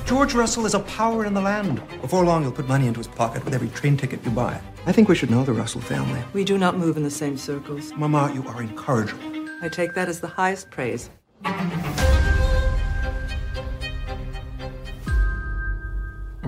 George 0.06 0.34
Russell 0.34 0.64
is 0.64 0.74
a 0.74 0.80
power 0.80 1.24
in 1.26 1.34
the 1.34 1.40
land. 1.40 1.82
Before 2.00 2.24
long, 2.24 2.42
he'll 2.42 2.52
put 2.52 2.68
money 2.68 2.86
into 2.86 3.00
his 3.00 3.08
pocket 3.08 3.44
with 3.44 3.52
every 3.52 3.68
train 3.68 3.96
ticket 3.96 4.24
you 4.24 4.30
buy. 4.30 4.60
I 4.86 4.92
think 4.92 5.08
we 5.08 5.14
should 5.14 5.30
know 5.30 5.44
the 5.44 5.52
Russell 5.52 5.80
family. 5.80 6.22
We 6.32 6.44
do 6.44 6.56
not 6.56 6.78
move 6.78 6.96
in 6.96 7.02
the 7.02 7.10
same 7.10 7.36
circles. 7.36 7.92
Mama, 7.94 8.32
you 8.34 8.46
are 8.48 8.62
incorrigible. 8.62 9.22
I 9.62 9.68
take 9.68 9.94
that 9.94 10.08
as 10.08 10.20
the 10.20 10.28
highest 10.28 10.70
praise. 10.70 11.10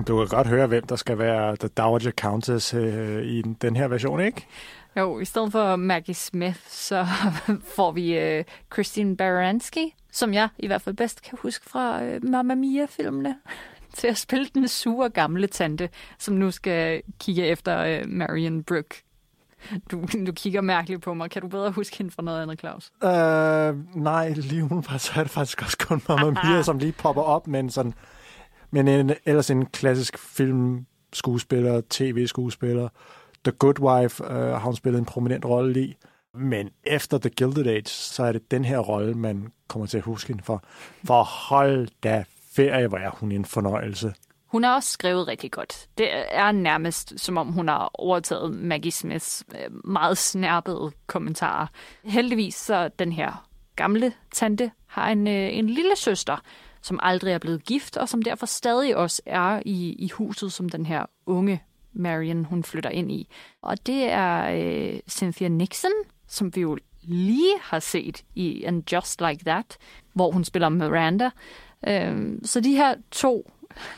Du 0.07 0.17
kan 0.17 0.27
godt 0.27 0.47
høre, 0.47 0.67
hvem 0.67 0.87
der 0.87 0.95
skal 0.95 1.17
være 1.17 1.55
The 1.55 1.67
Dowager 1.67 2.11
Countess 2.11 2.73
øh, 2.73 3.23
i 3.23 3.41
den- 3.41 3.75
her 3.75 3.87
version, 3.87 4.19
ikke? 4.19 4.47
Jo, 4.97 5.19
i 5.19 5.25
stedet 5.25 5.51
for 5.51 5.75
Maggie 5.75 6.13
Smith, 6.15 6.59
så 6.67 7.07
får 7.75 7.91
vi 7.91 8.17
øh, 8.19 8.43
Christine 8.73 9.17
Baranski, 9.17 9.95
som 10.11 10.33
jeg 10.33 10.49
i 10.59 10.67
hvert 10.67 10.81
fald 10.81 10.95
bedst 10.95 11.21
kan 11.21 11.37
huske 11.41 11.69
fra 11.69 12.03
øh, 12.03 12.23
Mamma 12.23 12.55
Mia-filmene, 12.55 13.35
til 13.97 14.07
at 14.07 14.17
spille 14.17 14.47
den 14.53 14.67
sure 14.67 15.09
gamle 15.09 15.47
tante, 15.47 15.89
som 16.19 16.33
nu 16.35 16.51
skal 16.51 17.01
kigge 17.19 17.45
efter 17.45 17.79
øh, 17.79 18.01
Marion 18.09 18.63
Brooke. 18.63 19.03
Du, 19.91 20.05
du 20.27 20.31
kigger 20.31 20.61
mærkeligt 20.61 21.01
på 21.01 21.13
mig. 21.13 21.29
Kan 21.29 21.41
du 21.41 21.47
bedre 21.47 21.71
huske 21.71 21.97
hende 21.97 22.11
fra 22.11 22.23
noget 22.23 22.41
andet, 22.41 22.59
Claus? 22.59 22.91
Øh, 23.03 23.95
nej, 24.03 24.29
lige 24.29 24.63
umiddelbart, 24.63 25.01
så 25.01 25.11
er 25.15 25.23
det 25.23 25.31
faktisk 25.31 25.61
også 25.61 25.77
kun 25.77 26.01
Mamma 26.09 26.29
Mia, 26.43 26.61
som 26.69 26.77
lige 26.79 26.91
popper 26.91 27.21
op, 27.21 27.47
men 27.47 27.69
sådan... 27.69 27.93
Men 28.71 28.87
en, 28.87 29.11
ellers 29.25 29.49
en 29.49 29.65
klassisk 29.65 30.17
filmskuespiller, 30.17 31.81
tv-skuespiller. 31.89 32.89
The 33.43 33.51
Good 33.51 33.79
Wife 33.79 34.23
øh, 34.23 34.31
har 34.31 34.59
hun 34.59 34.75
spillet 34.75 34.99
en 34.99 35.05
prominent 35.05 35.45
rolle 35.45 35.81
i. 35.81 35.97
Men 36.33 36.69
efter 36.83 37.17
The 37.17 37.29
Gilded 37.29 37.67
Age, 37.67 37.87
så 37.87 38.23
er 38.23 38.31
det 38.31 38.51
den 38.51 38.65
her 38.65 38.79
rolle, 38.79 39.13
man 39.13 39.51
kommer 39.67 39.85
til 39.85 39.97
at 39.97 40.03
huske 40.03 40.27
hende 40.27 40.43
for. 40.43 40.63
For 41.05 41.23
hold 41.23 41.87
da 42.03 42.23
ferie, 42.55 42.87
hvor 42.87 42.97
er 42.97 43.09
hun 43.09 43.31
en 43.31 43.45
fornøjelse. 43.45 44.13
Hun 44.47 44.63
har 44.63 44.75
også 44.75 44.91
skrevet 44.91 45.27
rigtig 45.27 45.51
godt. 45.51 45.87
Det 45.97 46.09
er 46.31 46.51
nærmest, 46.51 47.13
som 47.17 47.37
om 47.37 47.47
hun 47.47 47.67
har 47.67 47.89
overtaget 47.93 48.51
Maggie 48.55 48.91
Smiths 48.91 49.43
øh, 49.55 49.89
meget 49.91 50.17
snærpede 50.17 50.91
kommentarer. 51.07 51.67
Heldigvis 52.03 52.55
så 52.55 52.89
den 52.99 53.11
her 53.11 53.47
gamle 53.75 54.13
tante 54.33 54.71
har 54.87 55.09
en, 55.09 55.27
øh, 55.27 55.57
en 55.57 55.69
lille 55.69 55.95
søster, 55.95 56.37
som 56.81 56.99
aldrig 57.01 57.33
er 57.33 57.37
blevet 57.37 57.65
gift, 57.65 57.97
og 57.97 58.09
som 58.09 58.21
derfor 58.21 58.45
stadig 58.45 58.97
også 58.97 59.21
er 59.25 59.61
i, 59.65 59.93
i 59.93 60.09
huset, 60.09 60.53
som 60.53 60.69
den 60.69 60.85
her 60.85 61.05
unge 61.25 61.63
Marion, 61.93 62.45
hun 62.45 62.63
flytter 62.63 62.89
ind 62.89 63.11
i. 63.11 63.27
Og 63.61 63.87
det 63.87 64.03
er 64.03 64.49
øh, 64.49 64.99
Cynthia 65.09 65.47
Nixon, 65.47 65.91
som 66.27 66.55
vi 66.55 66.61
jo 66.61 66.77
lige 67.01 67.53
har 67.61 67.79
set 67.79 68.23
i 68.35 68.63
And 68.63 68.83
Just 68.91 69.21
Like 69.21 69.45
That, 69.45 69.77
hvor 70.13 70.31
hun 70.31 70.43
spiller 70.43 70.69
Miranda. 70.69 71.29
Øh, 71.87 72.39
så 72.43 72.59
de 72.59 72.75
her 72.75 72.95
to 73.11 73.51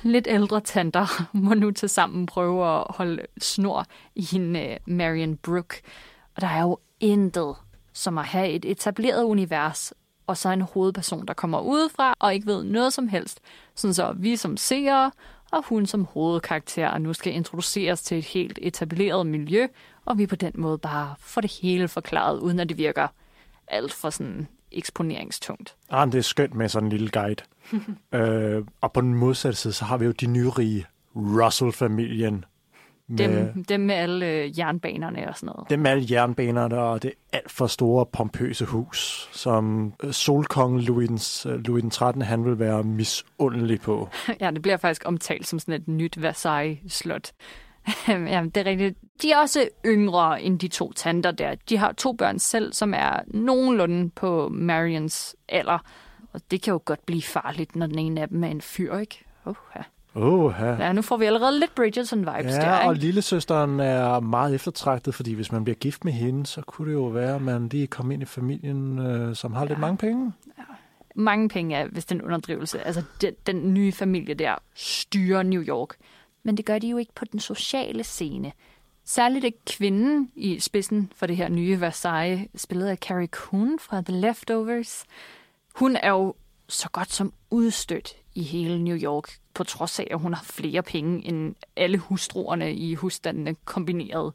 lidt 0.03 0.27
ældre 0.29 0.61
tanter 0.61 1.23
må 1.37 1.53
nu 1.53 1.71
til 1.71 1.89
sammen 1.89 2.25
prøve 2.25 2.79
at 2.79 2.85
holde 2.89 3.25
snor 3.37 3.85
i 4.15 4.21
hende 4.21 4.59
øh, 4.59 4.77
Marion 4.85 5.37
Brooke. 5.37 5.81
Og 6.35 6.41
der 6.41 6.47
er 6.47 6.61
jo 6.61 6.77
intet 6.99 7.55
som 7.93 8.17
at 8.17 8.25
have 8.25 8.49
et 8.49 8.65
etableret 8.65 9.23
univers, 9.23 9.93
og 10.29 10.37
så 10.37 10.49
en 10.49 10.61
hovedperson, 10.61 11.25
der 11.25 11.33
kommer 11.33 11.59
udefra 11.59 12.13
og 12.19 12.33
ikke 12.33 12.47
ved 12.47 12.63
noget 12.63 12.93
som 12.93 13.07
helst. 13.07 13.39
Sådan 13.75 13.93
så 13.93 14.13
vi 14.17 14.35
som 14.35 14.57
seere 14.57 15.11
og 15.51 15.63
hun 15.65 15.85
som 15.85 16.05
hovedkarakter 16.05 16.97
nu 16.97 17.13
skal 17.13 17.33
introduceres 17.33 18.01
til 18.01 18.17
et 18.17 18.25
helt 18.25 18.59
etableret 18.61 19.27
miljø, 19.27 19.67
og 20.05 20.17
vi 20.17 20.25
på 20.25 20.35
den 20.35 20.51
måde 20.55 20.77
bare 20.77 21.15
får 21.19 21.41
det 21.41 21.51
hele 21.61 21.87
forklaret, 21.87 22.39
uden 22.39 22.59
at 22.59 22.69
det 22.69 22.77
virker 22.77 23.07
alt 23.67 23.93
for 23.93 24.09
sådan 24.09 24.47
eksponeringstungt. 24.71 25.75
Ah, 25.89 26.11
det 26.11 26.17
er 26.17 26.21
skønt 26.21 26.55
med 26.55 26.69
sådan 26.69 26.87
en 26.87 26.91
lille 26.91 27.09
guide. 27.09 27.43
øh, 28.19 28.65
og 28.81 28.93
på 28.93 29.01
den 29.01 29.13
modsatte 29.13 29.57
side, 29.57 29.73
så 29.73 29.85
har 29.85 29.97
vi 29.97 30.05
jo 30.05 30.11
de 30.11 30.27
nyrige 30.27 30.85
Russell-familien. 31.15 32.45
Dem, 33.17 33.63
dem 33.63 33.79
med 33.79 33.95
alle 33.95 34.25
øh, 34.25 34.59
jernbanerne 34.59 35.29
og 35.29 35.35
sådan 35.35 35.47
noget. 35.55 35.69
Dem 35.69 35.79
med 35.79 35.91
alle 35.91 36.05
jernbanerne 36.11 36.79
og 36.79 37.03
det 37.03 37.13
alt 37.33 37.51
for 37.51 37.67
store, 37.67 38.05
pompøse 38.05 38.65
hus, 38.65 39.29
som 39.31 39.93
øh, 40.03 40.11
solkongen 40.11 40.81
Louis, 40.81 41.45
øh, 41.45 41.59
Louis 41.59 41.81
den 41.81 41.89
13. 41.89 42.21
han 42.21 42.45
vil 42.45 42.59
være 42.59 42.83
misundelig 42.83 43.81
på. 43.81 44.09
ja, 44.41 44.51
det 44.51 44.61
bliver 44.61 44.77
faktisk 44.77 45.01
omtalt 45.05 45.47
som 45.47 45.59
sådan 45.59 45.73
et 45.73 45.87
nyt 45.87 46.21
Versailles-slot. 46.21 47.31
Jamen, 48.07 48.49
det 48.49 48.61
er 48.61 48.65
rigtigt. 48.65 48.97
De 49.21 49.31
er 49.31 49.37
også 49.37 49.69
yngre 49.85 50.41
end 50.41 50.59
de 50.59 50.67
to 50.67 50.93
tanter 50.93 51.31
der. 51.31 51.55
De 51.69 51.77
har 51.77 51.91
to 51.91 52.13
børn 52.13 52.39
selv, 52.39 52.73
som 52.73 52.93
er 52.93 53.19
nogenlunde 53.27 54.09
på 54.09 54.49
Marions 54.49 55.35
alder. 55.49 55.79
Og 56.33 56.41
det 56.51 56.61
kan 56.61 56.71
jo 56.71 56.81
godt 56.85 57.05
blive 57.05 57.21
farligt, 57.21 57.75
når 57.75 57.87
den 57.87 57.99
ene 57.99 58.21
af 58.21 58.29
dem 58.29 58.43
er 58.43 58.47
en 58.47 58.61
fyr, 58.61 58.97
ikke? 58.97 59.25
Oh, 59.45 59.55
ja. 59.75 59.81
Oh, 60.15 60.53
ja. 60.59 60.85
ja, 60.85 60.93
nu 60.93 61.01
får 61.01 61.17
vi 61.17 61.25
allerede 61.25 61.59
lidt 61.59 61.71
Bridgerton-vibes 61.75 62.55
ja, 62.55 62.61
der, 62.61 62.79
ikke? 62.79 62.89
og 62.89 62.95
lillesøsteren 62.95 63.79
er 63.79 64.19
meget 64.19 64.55
eftertragtet, 64.55 65.15
fordi 65.15 65.33
hvis 65.33 65.51
man 65.51 65.63
bliver 65.63 65.75
gift 65.75 66.05
med 66.05 66.13
hende, 66.13 66.45
så 66.45 66.61
kunne 66.61 66.87
det 66.89 66.93
jo 66.93 67.05
være, 67.05 67.35
at 67.35 67.41
man 67.41 67.67
lige 67.67 67.87
kommer 67.87 68.13
ind 68.13 68.21
i 68.21 68.25
familien, 68.25 68.99
øh, 68.99 69.35
som 69.35 69.53
har 69.53 69.61
ja. 69.61 69.67
lidt 69.67 69.79
mange 69.79 69.97
penge. 69.97 70.33
Ja. 70.57 70.63
Mange 71.15 71.49
penge 71.49 71.75
er 71.75 71.87
vist 71.91 72.11
en 72.11 72.21
underdrivelse. 72.21 72.81
Altså, 72.81 73.03
den, 73.21 73.33
den 73.47 73.73
nye 73.73 73.91
familie 73.91 74.33
der 74.33 74.55
styrer 74.75 75.43
New 75.43 75.61
York. 75.61 75.95
Men 76.43 76.57
det 76.57 76.65
gør 76.65 76.79
de 76.79 76.87
jo 76.87 76.97
ikke 76.97 77.13
på 77.15 77.25
den 77.25 77.39
sociale 77.39 78.03
scene. 78.03 78.51
Særligt 79.05 79.45
er 79.45 79.49
kvinden 79.67 80.31
i 80.35 80.59
spidsen 80.59 81.11
for 81.15 81.25
det 81.25 81.37
her 81.37 81.49
nye 81.49 81.81
Versailles, 81.81 82.47
spillet 82.55 82.87
af 82.87 82.97
Carrie 82.97 83.27
Coon 83.27 83.79
fra 83.79 84.01
The 84.01 84.19
Leftovers. 84.19 85.05
Hun 85.75 85.95
er 85.95 86.09
jo 86.09 86.33
så 86.67 86.89
godt 86.89 87.13
som 87.13 87.33
udstødt 87.49 88.13
i 88.39 88.43
hele 88.43 88.83
New 88.83 88.97
York, 88.97 89.37
på 89.53 89.63
trods 89.63 89.99
af, 89.99 90.07
at 90.11 90.19
hun 90.19 90.33
har 90.33 90.43
flere 90.43 90.83
penge 90.83 91.25
end 91.25 91.55
alle 91.75 91.97
hustruerne 91.97 92.73
i 92.73 92.95
husstandene 92.95 93.55
kombineret. 93.65 94.33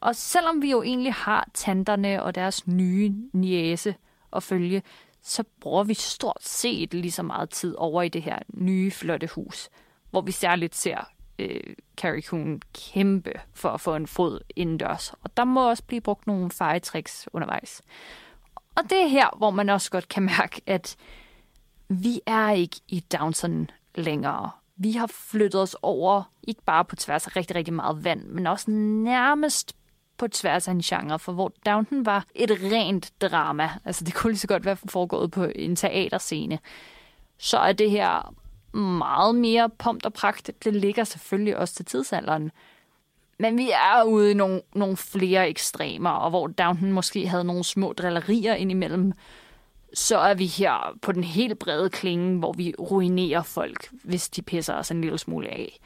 Og 0.00 0.16
selvom 0.16 0.62
vi 0.62 0.70
jo 0.70 0.82
egentlig 0.82 1.14
har 1.14 1.48
tanterne 1.54 2.22
og 2.22 2.34
deres 2.34 2.66
nye 2.66 3.14
niæse 3.32 3.94
at 4.32 4.42
følge, 4.42 4.82
så 5.22 5.44
bruger 5.60 5.84
vi 5.84 5.94
stort 5.94 6.42
set 6.42 6.94
lige 6.94 7.12
så 7.12 7.22
meget 7.22 7.50
tid 7.50 7.74
over 7.78 8.02
i 8.02 8.08
det 8.08 8.22
her 8.22 8.38
nye, 8.54 8.90
flotte 8.90 9.26
hus, 9.26 9.68
hvor 10.10 10.20
vi 10.20 10.32
særligt 10.32 10.74
ser 10.74 11.10
øh, 11.38 11.74
Carrie 11.96 12.22
Coon 12.22 12.60
kæmpe 12.74 13.32
for 13.54 13.68
at 13.68 13.80
få 13.80 13.96
en 13.96 14.06
fod 14.06 14.40
indendørs. 14.56 15.12
Og 15.22 15.36
der 15.36 15.44
må 15.44 15.68
også 15.68 15.82
blive 15.82 16.00
brugt 16.00 16.26
nogle 16.26 16.50
fejetricks 16.50 17.28
undervejs. 17.32 17.82
Og 18.74 18.82
det 18.90 19.02
er 19.02 19.06
her, 19.06 19.36
hvor 19.36 19.50
man 19.50 19.68
også 19.68 19.90
godt 19.90 20.08
kan 20.08 20.22
mærke, 20.38 20.60
at 20.66 20.96
vi 21.88 22.20
er 22.26 22.50
ikke 22.50 22.76
i 22.88 23.00
Downton 23.00 23.70
længere. 23.94 24.50
Vi 24.76 24.92
har 24.92 25.06
flyttet 25.06 25.60
os 25.60 25.76
over, 25.82 26.22
ikke 26.42 26.62
bare 26.62 26.84
på 26.84 26.96
tværs 26.96 27.26
af 27.26 27.36
rigtig, 27.36 27.56
rigtig 27.56 27.74
meget 27.74 28.04
vand, 28.04 28.24
men 28.24 28.46
også 28.46 28.70
nærmest 28.70 29.76
på 30.18 30.28
tværs 30.28 30.68
af 30.68 30.72
en 30.72 30.80
genre, 30.80 31.18
for 31.18 31.32
hvor 31.32 31.52
Downton 31.66 32.06
var 32.06 32.24
et 32.34 32.50
rent 32.50 33.12
drama. 33.20 33.70
Altså 33.84 34.04
det 34.04 34.14
kunne 34.14 34.30
lige 34.30 34.38
så 34.38 34.48
godt 34.48 34.64
være 34.64 34.76
foregået 34.76 35.30
på 35.30 35.44
en 35.54 35.76
teaterscene. 35.76 36.58
Så 37.38 37.58
er 37.58 37.72
det 37.72 37.90
her 37.90 38.34
meget 38.76 39.34
mere 39.34 39.70
pompt 39.78 40.06
og 40.06 40.12
pragt. 40.12 40.50
Det 40.64 40.74
ligger 40.74 41.04
selvfølgelig 41.04 41.56
også 41.56 41.74
til 41.74 41.84
tidsalderen. 41.84 42.50
Men 43.38 43.58
vi 43.58 43.70
er 43.70 44.02
ude 44.02 44.30
i 44.30 44.34
nogle, 44.34 44.62
nogle 44.74 44.96
flere 44.96 45.48
ekstremer, 45.48 46.10
og 46.10 46.30
hvor 46.30 46.46
Downton 46.46 46.92
måske 46.92 47.28
havde 47.28 47.44
nogle 47.44 47.64
små 47.64 47.92
drillerier 47.92 48.54
indimellem, 48.54 49.12
så 49.94 50.18
er 50.18 50.34
vi 50.34 50.46
her 50.46 50.98
på 51.02 51.12
den 51.12 51.24
helt 51.24 51.58
brede 51.58 51.90
klinge, 51.90 52.38
hvor 52.38 52.52
vi 52.52 52.74
ruinerer 52.78 53.42
folk, 53.42 53.90
hvis 54.04 54.28
de 54.28 54.42
pisser 54.42 54.74
os 54.74 54.90
en 54.90 55.00
lille 55.00 55.18
smule 55.18 55.48
af. 55.48 55.80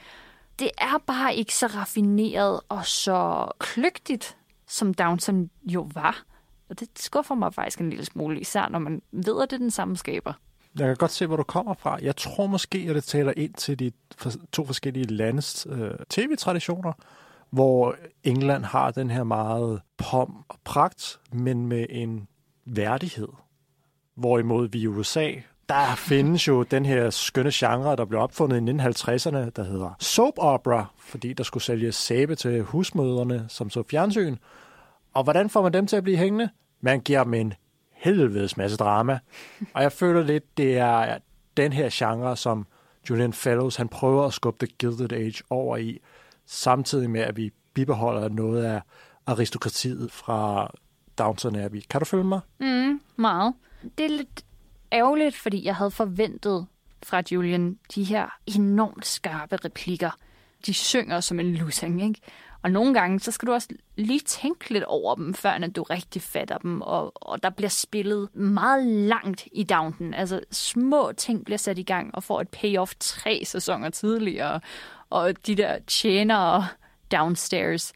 Det 0.58 0.70
er 0.78 0.98
bare 1.06 1.34
ikke 1.34 1.54
så 1.54 1.66
raffineret 1.66 2.60
og 2.68 2.86
så 2.86 3.48
kløgtigt, 3.58 4.36
som 4.66 4.94
Downton 4.94 5.50
jo 5.62 5.88
var. 5.94 6.22
Og 6.70 6.80
det 6.80 6.88
skuffer 6.96 7.34
mig 7.34 7.54
faktisk 7.54 7.80
en 7.80 7.90
lille 7.90 8.04
smule, 8.04 8.40
især 8.40 8.68
når 8.68 8.78
man 8.78 9.02
ved, 9.12 9.42
at 9.42 9.50
det 9.50 9.56
er 9.56 9.60
den 9.60 9.70
samme 9.70 9.96
skaber. 9.96 10.32
Jeg 10.78 10.86
kan 10.86 10.96
godt 10.96 11.10
se, 11.10 11.26
hvor 11.26 11.36
du 11.36 11.42
kommer 11.42 11.74
fra. 11.74 11.98
Jeg 12.02 12.16
tror 12.16 12.46
måske, 12.46 12.86
at 12.88 12.94
det 12.94 13.04
taler 13.04 13.32
ind 13.36 13.54
til 13.54 13.78
de 13.78 13.92
to 14.52 14.66
forskellige 14.66 15.06
landes 15.06 15.66
øh, 15.70 15.90
tv-traditioner, 16.10 16.92
hvor 17.50 17.96
England 18.24 18.64
har 18.64 18.90
den 18.90 19.10
her 19.10 19.24
meget 19.24 19.80
pom 19.96 20.44
og 20.48 20.56
pragt, 20.64 21.20
men 21.32 21.66
med 21.66 21.86
en 21.90 22.28
værdighed. 22.64 23.28
Hvorimod 24.18 24.68
vi 24.68 24.78
i 24.78 24.86
USA, 24.86 25.32
der 25.68 25.94
findes 25.96 26.48
jo 26.48 26.62
den 26.62 26.86
her 26.86 27.10
skønne 27.10 27.50
genre, 27.54 27.96
der 27.96 28.04
blev 28.04 28.20
opfundet 28.20 28.56
i 28.56 28.60
1950'erne, 28.60 29.50
der 29.56 29.64
hedder 29.64 29.96
soap 29.98 30.34
opera, 30.36 30.86
fordi 30.98 31.32
der 31.32 31.44
skulle 31.44 31.64
sælges 31.64 31.94
sæbe 31.94 32.34
til 32.34 32.62
husmøderne, 32.62 33.44
som 33.48 33.70
så 33.70 33.82
fjernsyn. 33.90 34.36
Og 35.14 35.24
hvordan 35.24 35.50
får 35.50 35.62
man 35.62 35.72
dem 35.72 35.86
til 35.86 35.96
at 35.96 36.02
blive 36.02 36.16
hængende? 36.16 36.50
Man 36.80 37.00
giver 37.00 37.24
dem 37.24 37.34
en 37.34 37.54
helvedes 37.92 38.56
masse 38.56 38.76
drama. 38.76 39.18
Og 39.74 39.82
jeg 39.82 39.92
føler 39.92 40.22
lidt, 40.22 40.58
det 40.58 40.78
er 40.78 41.18
den 41.56 41.72
her 41.72 41.88
genre, 41.92 42.36
som 42.36 42.66
Julian 43.10 43.32
Fellows, 43.32 43.76
han 43.76 43.88
prøver 43.88 44.24
at 44.24 44.32
skubbe 44.32 44.66
The 44.66 44.74
Gilded 44.78 45.12
Age 45.12 45.42
over 45.50 45.76
i, 45.76 45.98
samtidig 46.46 47.10
med, 47.10 47.20
at 47.20 47.36
vi 47.36 47.50
bibeholder 47.74 48.28
noget 48.28 48.64
af 48.64 48.80
aristokratiet 49.26 50.12
fra 50.12 50.70
Downton 51.18 51.56
Abbey. 51.56 51.82
Kan 51.90 52.00
du 52.00 52.04
følge 52.04 52.24
mig? 52.24 52.40
Mm, 52.60 53.00
meget. 53.16 53.54
Det 53.98 54.06
er 54.06 54.16
lidt 54.16 54.44
ærgerligt, 54.92 55.36
fordi 55.36 55.64
jeg 55.64 55.76
havde 55.76 55.90
forventet 55.90 56.66
fra 57.02 57.22
Julian 57.30 57.78
de 57.94 58.04
her 58.04 58.38
enormt 58.46 59.06
skarpe 59.06 59.56
replikker. 59.56 60.10
De 60.66 60.74
synger 60.74 61.20
som 61.20 61.40
en 61.40 61.54
lusing, 61.54 62.02
ikke? 62.02 62.20
Og 62.62 62.70
nogle 62.70 62.94
gange, 62.94 63.20
så 63.20 63.30
skal 63.30 63.46
du 63.46 63.52
også 63.52 63.68
lige 63.96 64.20
tænke 64.20 64.72
lidt 64.72 64.84
over 64.84 65.14
dem, 65.14 65.34
før 65.34 65.58
du 65.58 65.82
rigtig 65.82 66.22
fatter 66.22 66.58
dem. 66.58 66.82
Og, 66.82 67.12
og 67.14 67.42
der 67.42 67.50
bliver 67.50 67.68
spillet 67.68 68.34
meget 68.36 68.86
langt 68.86 69.48
i 69.52 69.64
Downton. 69.64 70.14
Altså 70.14 70.40
små 70.50 71.12
ting 71.16 71.44
bliver 71.44 71.58
sat 71.58 71.78
i 71.78 71.82
gang 71.82 72.14
og 72.14 72.22
får 72.22 72.40
et 72.40 72.48
payoff 72.48 72.92
tre 73.00 73.42
sæsoner 73.44 73.90
tidligere. 73.90 74.60
Og 75.10 75.46
de 75.46 75.54
der 75.54 75.78
tjenere 75.86 76.66
downstairs, 77.12 77.92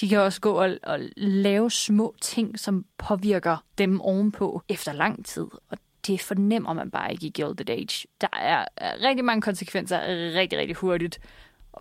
de 0.00 0.08
kan 0.08 0.18
også 0.18 0.40
gå 0.40 0.52
og, 0.52 0.76
og 0.82 0.98
lave 1.16 1.70
små 1.70 2.14
ting, 2.20 2.58
som 2.58 2.84
påvirker 2.98 3.64
dem 3.78 4.00
ovenpå 4.00 4.62
efter 4.68 4.92
lang 4.92 5.26
tid. 5.26 5.46
Og 5.70 5.78
det 6.06 6.20
fornemmer 6.20 6.72
man 6.72 6.90
bare 6.90 7.12
ikke 7.12 7.26
i 7.26 7.30
Gilded 7.30 7.70
Age. 7.70 8.08
Der 8.20 8.28
er 8.32 8.64
rigtig 9.02 9.24
mange 9.24 9.42
konsekvenser 9.42 10.00
rigtig, 10.34 10.58
rigtig 10.58 10.76
hurtigt. 10.76 11.20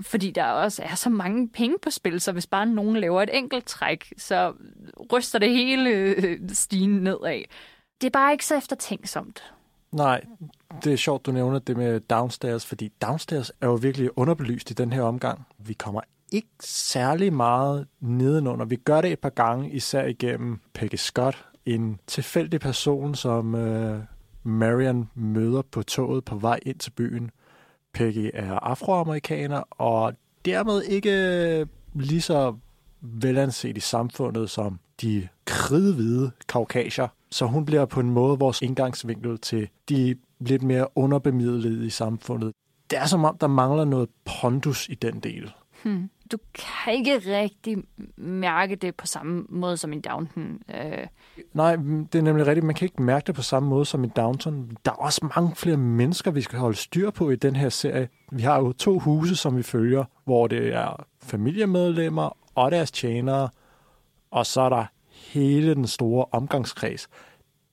Fordi 0.01 0.31
der 0.31 0.45
også 0.45 0.83
er 0.83 0.95
så 0.95 1.09
mange 1.09 1.49
penge 1.49 1.77
på 1.81 1.89
spil, 1.89 2.21
så 2.21 2.31
hvis 2.31 2.47
bare 2.47 2.65
nogen 2.65 2.97
laver 2.97 3.21
et 3.21 3.29
enkelt 3.33 3.65
træk, 3.65 4.13
så 4.17 4.53
ryster 5.13 5.39
det 5.39 5.49
hele 5.49 5.89
øh, 5.89 6.39
stigen 6.49 6.91
nedad. 6.91 7.43
Det 8.01 8.07
er 8.07 8.11
bare 8.11 8.31
ikke 8.31 8.45
så 8.45 8.57
eftertænksomt. 8.57 9.53
Nej, 9.91 10.21
det 10.83 10.93
er 10.93 10.97
sjovt, 10.97 11.25
du 11.25 11.31
nævner 11.31 11.59
det 11.59 11.77
med 11.77 11.99
Downstairs, 11.99 12.65
fordi 12.65 12.91
Downstairs 13.01 13.51
er 13.61 13.67
jo 13.67 13.73
virkelig 13.73 14.17
underbelyst 14.17 14.71
i 14.71 14.73
den 14.73 14.93
her 14.93 15.01
omgang. 15.01 15.47
Vi 15.57 15.73
kommer 15.73 16.01
ikke 16.31 16.47
særlig 16.59 17.33
meget 17.33 17.87
nedenunder. 17.99 18.65
Vi 18.65 18.75
gør 18.75 19.01
det 19.01 19.11
et 19.11 19.19
par 19.19 19.29
gange, 19.29 19.71
især 19.71 20.05
igennem 20.05 20.59
Peggy 20.73 20.95
Scott, 20.95 21.45
en 21.65 21.99
tilfældig 22.07 22.59
person, 22.59 23.15
som 23.15 23.55
øh, 23.55 23.99
Marion 24.43 25.09
møder 25.15 25.61
på 25.61 25.83
toget 25.83 26.25
på 26.25 26.35
vej 26.35 26.59
ind 26.65 26.79
til 26.79 26.91
byen. 26.91 27.31
Peggy 27.93 28.31
er 28.33 28.53
afroamerikaner, 28.53 29.63
og 29.69 30.13
dermed 30.45 30.83
ikke 30.83 31.67
lige 31.93 32.21
så 32.21 32.55
velanset 33.01 33.77
i 33.77 33.79
samfundet 33.79 34.49
som 34.49 34.79
de 35.01 35.27
kridhvide 35.45 36.31
kaukasier. 36.49 37.07
Så 37.31 37.45
hun 37.45 37.65
bliver 37.65 37.85
på 37.85 37.99
en 37.99 38.09
måde 38.09 38.39
vores 38.39 38.61
indgangsvinkel 38.61 39.37
til 39.37 39.69
de 39.89 40.15
lidt 40.39 40.63
mere 40.63 40.87
underbemidlede 40.95 41.85
i 41.85 41.89
samfundet. 41.89 42.53
Det 42.89 42.99
er 42.99 43.05
som 43.05 43.25
om, 43.25 43.37
der 43.37 43.47
mangler 43.47 43.85
noget 43.85 44.09
pondus 44.25 44.89
i 44.89 44.95
den 44.95 45.19
del. 45.19 45.51
Hmm. 45.83 46.09
Du 46.31 46.37
kan 46.53 46.93
ikke 46.93 47.17
rigtig 47.17 47.77
mærke 48.17 48.75
det 48.75 48.95
på 48.95 49.07
samme 49.07 49.45
måde 49.49 49.77
som 49.77 49.93
en 49.93 50.01
Downton. 50.01 50.59
Øh. 50.75 51.07
Nej, 51.53 51.75
det 51.75 52.15
er 52.15 52.21
nemlig 52.21 52.47
rigtigt. 52.47 52.65
Man 52.65 52.75
kan 52.75 52.85
ikke 52.85 53.01
mærke 53.01 53.27
det 53.27 53.35
på 53.35 53.41
samme 53.41 53.69
måde 53.69 53.85
som 53.85 54.03
en 54.03 54.09
Downton. 54.09 54.77
Der 54.85 54.91
er 54.91 54.95
også 54.95 55.29
mange 55.35 55.55
flere 55.55 55.77
mennesker, 55.77 56.31
vi 56.31 56.41
skal 56.41 56.59
holde 56.59 56.77
styr 56.77 57.09
på 57.09 57.29
i 57.29 57.35
den 57.35 57.55
her 57.55 57.69
serie. 57.69 58.09
Vi 58.31 58.41
har 58.41 58.57
jo 58.57 58.71
to 58.71 58.99
huse, 58.99 59.35
som 59.35 59.57
vi 59.57 59.63
følger, 59.63 60.03
hvor 60.23 60.47
det 60.47 60.73
er 60.73 61.05
familiemedlemmer 61.23 62.37
og 62.55 62.71
deres 62.71 62.91
tjenere, 62.91 63.49
og 64.31 64.45
så 64.45 64.61
er 64.61 64.69
der 64.69 64.85
hele 65.11 65.75
den 65.75 65.87
store 65.87 66.25
omgangskreds. 66.31 67.07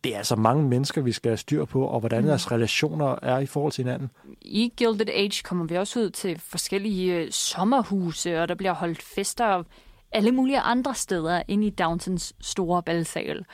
Det 0.05 0.14
er 0.14 0.18
altså 0.18 0.36
mange 0.36 0.68
mennesker, 0.68 1.03
vi 1.03 1.12
skal 1.12 1.30
have 1.30 1.36
styr 1.36 1.64
på, 1.64 1.84
og 1.86 2.00
hvordan 2.00 2.20
mm. 2.20 2.26
deres 2.26 2.53
relationer 2.53 3.18
er 3.22 3.38
i 3.38 3.46
forhold 3.46 3.72
til 3.72 3.84
hinanden. 3.84 4.11
I 4.40 4.72
Gilded 4.76 5.09
Age 5.09 5.42
kommer 5.42 5.64
vi 5.64 5.76
også 5.76 6.00
ud 6.00 6.11
til 6.11 6.40
forskellige 6.40 7.14
øh, 7.14 7.30
sommerhuse, 7.30 8.40
og 8.40 8.48
der 8.48 8.55
bliver 8.55 8.72
holdt 8.72 9.03
fester 9.03 9.62
alle 10.12 10.32
mulige 10.32 10.61
andre 10.61 10.94
steder 10.94 11.42
ind 11.48 11.64
i 11.64 11.70
Downtons 11.70 12.32
store 12.40 12.82
balsal. 12.82 13.44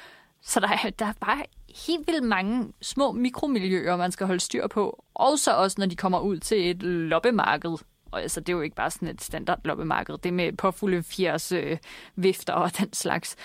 Så 0.42 0.60
der 0.60 0.68
er, 0.68 0.90
der 0.98 1.06
er 1.06 1.12
bare 1.20 1.42
helt 1.86 2.06
vildt 2.06 2.24
mange 2.24 2.72
små 2.82 3.12
mikromiljøer, 3.12 3.96
man 3.96 4.12
skal 4.12 4.26
holde 4.26 4.40
styr 4.40 4.66
på. 4.66 5.04
Også 5.14 5.54
også, 5.54 5.76
når 5.78 5.86
de 5.86 5.96
kommer 5.96 6.20
ud 6.20 6.38
til 6.38 6.70
et 6.70 6.82
loppemarked. 6.82 7.76
Og 8.10 8.22
altså, 8.22 8.40
det 8.40 8.48
er 8.48 8.56
jo 8.56 8.60
ikke 8.60 8.76
bare 8.76 8.90
sådan 8.90 9.08
et 9.08 9.22
standard 9.22 9.60
loppemarked. 9.64 10.18
Det 10.18 10.32
med 10.34 10.52
påfulde 10.52 11.02
fjers 11.02 11.52
øh, 11.52 11.78
vifter 12.16 12.52
og 12.52 12.78
den 12.78 12.92
slags. 12.92 13.36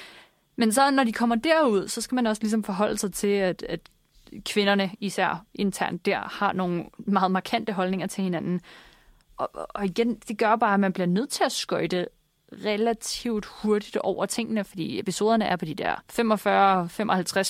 Men 0.56 0.72
så 0.72 0.92
når 0.92 1.04
de 1.04 1.14
kommer 1.14 1.36
derud, 1.36 1.88
så 1.88 2.02
skal 2.02 2.16
man 2.16 2.28
også 2.28 2.42
ligesom 2.42 2.64
forholde 2.64 2.98
sig 2.98 3.14
til, 3.14 3.28
at, 3.28 3.64
at 3.70 3.80
kvinderne, 4.46 4.92
især 5.00 5.46
internt 5.54 6.06
der, 6.06 6.20
har 6.20 6.54
nogle 6.54 6.86
meget 6.98 7.32
markante 7.32 7.74
holdninger 7.74 8.08
til 8.08 8.24
hinanden. 8.24 8.62
Og, 9.38 9.50
og 9.54 9.86
igen, 9.86 10.16
det 10.28 10.38
gør 10.38 10.56
bare, 10.56 10.74
at 10.74 10.80
man 10.80 10.94
bliver 10.94 11.08
nødt 11.08 11.30
til 11.30 11.44
at 11.44 11.52
skøjte 11.52 12.08
relativt 12.66 13.46
hurtigt 13.46 13.98
over 13.98 14.26
tingene, 14.26 14.64
fordi 14.64 15.00
episoderne 15.00 15.46
er 15.46 15.56
på 15.56 15.66
de 15.66 15.76
der 15.76 15.96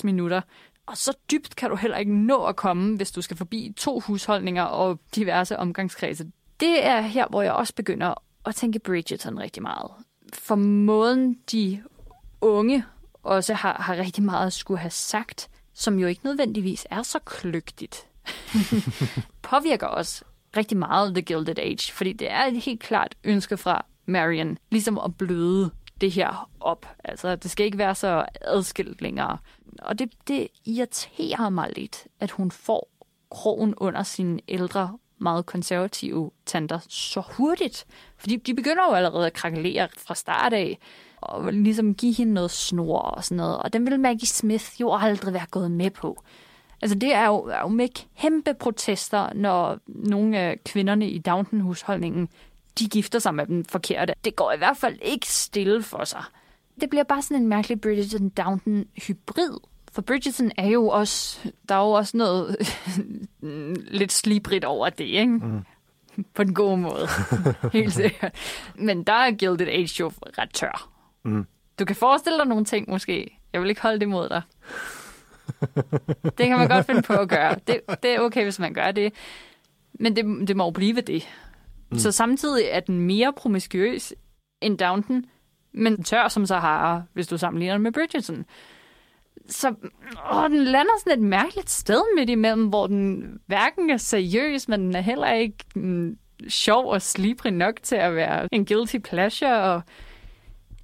minutter. 0.04 0.40
Og 0.86 0.96
så 0.96 1.16
dybt 1.30 1.56
kan 1.56 1.70
du 1.70 1.76
heller 1.76 1.96
ikke 1.96 2.14
nå 2.14 2.44
at 2.44 2.56
komme, 2.56 2.96
hvis 2.96 3.10
du 3.10 3.22
skal 3.22 3.36
forbi 3.36 3.72
to 3.76 4.00
husholdninger 4.00 4.62
og 4.62 5.00
diverse 5.14 5.58
omgangskredse. 5.58 6.26
Det 6.60 6.86
er 6.86 7.00
her, 7.00 7.26
hvor 7.30 7.42
jeg 7.42 7.52
også 7.52 7.74
begynder 7.74 8.14
at 8.46 8.54
tænke 8.54 8.78
Bridgerton 8.78 9.38
rigtig 9.38 9.62
meget. 9.62 9.90
For 10.34 10.54
måden, 10.54 11.38
de 11.52 11.82
unge 12.40 12.84
også 13.24 13.54
har, 13.54 13.76
har 13.80 13.96
rigtig 13.96 14.24
meget 14.24 14.46
at 14.46 14.52
skulle 14.52 14.80
have 14.80 14.90
sagt, 14.90 15.48
som 15.74 15.98
jo 15.98 16.06
ikke 16.06 16.24
nødvendigvis 16.24 16.86
er 16.90 17.02
så 17.02 17.18
kløgtigt, 17.18 18.06
påvirker 19.42 19.86
også 19.86 20.24
rigtig 20.56 20.76
meget 20.76 21.14
The 21.14 21.22
Gilded 21.22 21.58
Age, 21.58 21.92
fordi 21.92 22.12
det 22.12 22.30
er 22.30 22.44
et 22.44 22.62
helt 22.62 22.80
klart 22.80 23.14
ønske 23.24 23.56
fra 23.56 23.84
Marion, 24.06 24.58
ligesom 24.70 24.98
at 24.98 25.16
bløde 25.16 25.70
det 26.00 26.12
her 26.12 26.50
op. 26.60 26.88
Altså, 27.04 27.36
det 27.36 27.50
skal 27.50 27.66
ikke 27.66 27.78
være 27.78 27.94
så 27.94 28.26
adskilt 28.40 29.02
længere. 29.02 29.38
Og 29.78 29.98
det, 29.98 30.12
det 30.28 30.48
irriterer 30.64 31.48
mig 31.48 31.72
lidt, 31.76 32.06
at 32.20 32.30
hun 32.30 32.50
får 32.50 32.88
krogen 33.30 33.74
under 33.76 34.02
sine 34.02 34.40
ældre, 34.48 34.98
meget 35.18 35.46
konservative 35.46 36.30
tanter 36.46 36.78
så 36.88 37.22
hurtigt. 37.30 37.86
Fordi 38.16 38.36
de 38.36 38.54
begynder 38.54 38.84
jo 38.88 38.94
allerede 38.94 39.26
at 39.26 39.32
krakelere 39.32 39.88
fra 39.98 40.14
start 40.14 40.52
af 40.52 40.78
og 41.26 41.52
ligesom 41.52 41.94
give 41.94 42.14
hende 42.14 42.34
noget 42.34 42.50
snor 42.50 42.98
og 42.98 43.24
sådan 43.24 43.36
noget. 43.36 43.58
Og 43.58 43.72
den 43.72 43.86
vil 43.86 44.00
Maggie 44.00 44.28
Smith 44.28 44.80
jo 44.80 44.94
aldrig 44.94 45.34
være 45.34 45.46
gået 45.50 45.70
med 45.70 45.90
på. 45.90 46.22
Altså 46.82 46.98
det 46.98 47.14
er 47.14 47.26
jo, 47.26 47.36
er 47.36 47.60
jo 47.60 47.68
med 47.68 47.88
kæmpe 48.20 48.54
protester, 48.54 49.32
når 49.34 49.78
nogle 49.86 50.38
af 50.38 50.58
kvinderne 50.64 51.08
i 51.08 51.18
Downton-husholdningen, 51.18 52.28
de 52.78 52.88
gifter 52.88 53.18
sig 53.18 53.34
med 53.34 53.46
den 53.46 53.64
forkerte. 53.64 54.14
Det 54.24 54.36
går 54.36 54.52
i 54.52 54.58
hvert 54.58 54.76
fald 54.76 54.98
ikke 55.02 55.26
stille 55.26 55.82
for 55.82 56.04
sig. 56.04 56.22
Det 56.80 56.90
bliver 56.90 57.04
bare 57.04 57.22
sådan 57.22 57.42
en 57.42 57.48
mærkelig 57.48 57.78
Bridgerton-Downton-hybrid. 57.86 59.58
For 59.92 60.02
Bridgerton 60.02 60.52
er 60.56 60.66
jo 60.66 60.88
også, 60.88 61.40
der 61.68 61.74
er 61.74 61.80
jo 61.80 61.90
også 61.90 62.16
noget 62.16 62.56
lidt 64.00 64.12
slibrigt 64.12 64.64
over 64.64 64.90
det, 64.90 65.04
ikke? 65.04 65.32
Mm. 65.32 65.64
På 66.34 66.44
den 66.44 66.54
gode 66.54 66.76
måde. 66.76 67.08
Helt 67.72 67.92
sikkert. 67.92 68.34
Men 68.74 69.04
der 69.04 69.12
er 69.12 69.30
Gilded 69.30 69.68
Age 69.68 70.00
jo 70.00 70.12
ret 70.38 70.50
tør. 70.52 70.93
Mm. 71.24 71.46
Du 71.78 71.84
kan 71.84 71.96
forestille 71.96 72.38
dig 72.38 72.46
nogle 72.46 72.64
ting 72.64 72.90
måske. 72.90 73.38
Jeg 73.52 73.60
vil 73.60 73.68
ikke 73.68 73.82
holde 73.82 74.00
det 74.00 74.08
mod 74.08 74.28
dig. 74.28 74.42
det 76.38 76.46
kan 76.46 76.58
man 76.58 76.68
godt 76.68 76.86
finde 76.86 77.02
på 77.02 77.12
at 77.12 77.28
gøre. 77.28 77.56
Det, 77.66 77.80
det 78.02 78.10
er 78.10 78.20
okay, 78.20 78.42
hvis 78.42 78.58
man 78.58 78.74
gør 78.74 78.90
det. 78.90 79.12
Men 80.00 80.16
det, 80.16 80.48
det 80.48 80.56
må 80.56 80.64
jo 80.64 80.70
blive 80.70 81.00
det. 81.00 81.28
Mm. 81.90 81.98
Så 81.98 82.12
samtidig 82.12 82.64
er 82.70 82.80
den 82.80 83.00
mere 83.00 83.32
promiskuøs 83.32 84.14
end 84.60 84.78
Downton, 84.78 85.24
men 85.72 86.02
tør 86.02 86.28
som 86.28 86.46
Sahara, 86.46 87.02
hvis 87.12 87.26
du 87.26 87.38
sammenligner 87.38 87.78
med 87.78 87.92
Bridgerton. 87.92 88.44
Så 89.48 89.74
åh, 90.32 90.50
den 90.50 90.64
lander 90.64 90.92
sådan 90.98 91.18
et 91.18 91.28
mærkeligt 91.28 91.70
sted 91.70 92.02
midt 92.16 92.30
imellem, 92.30 92.66
hvor 92.66 92.86
den 92.86 93.38
hverken 93.46 93.90
er 93.90 93.96
seriøs, 93.96 94.68
men 94.68 94.80
den 94.80 94.96
er 94.96 95.00
heller 95.00 95.32
ikke 95.32 95.64
mm, 95.74 96.18
sjov 96.48 96.86
og 96.86 97.02
slibrig 97.02 97.52
nok 97.52 97.74
til 97.82 97.96
at 97.96 98.14
være 98.14 98.48
en 98.52 98.66
guilty 98.66 98.96
pleasure, 98.98 99.62
og 99.62 99.82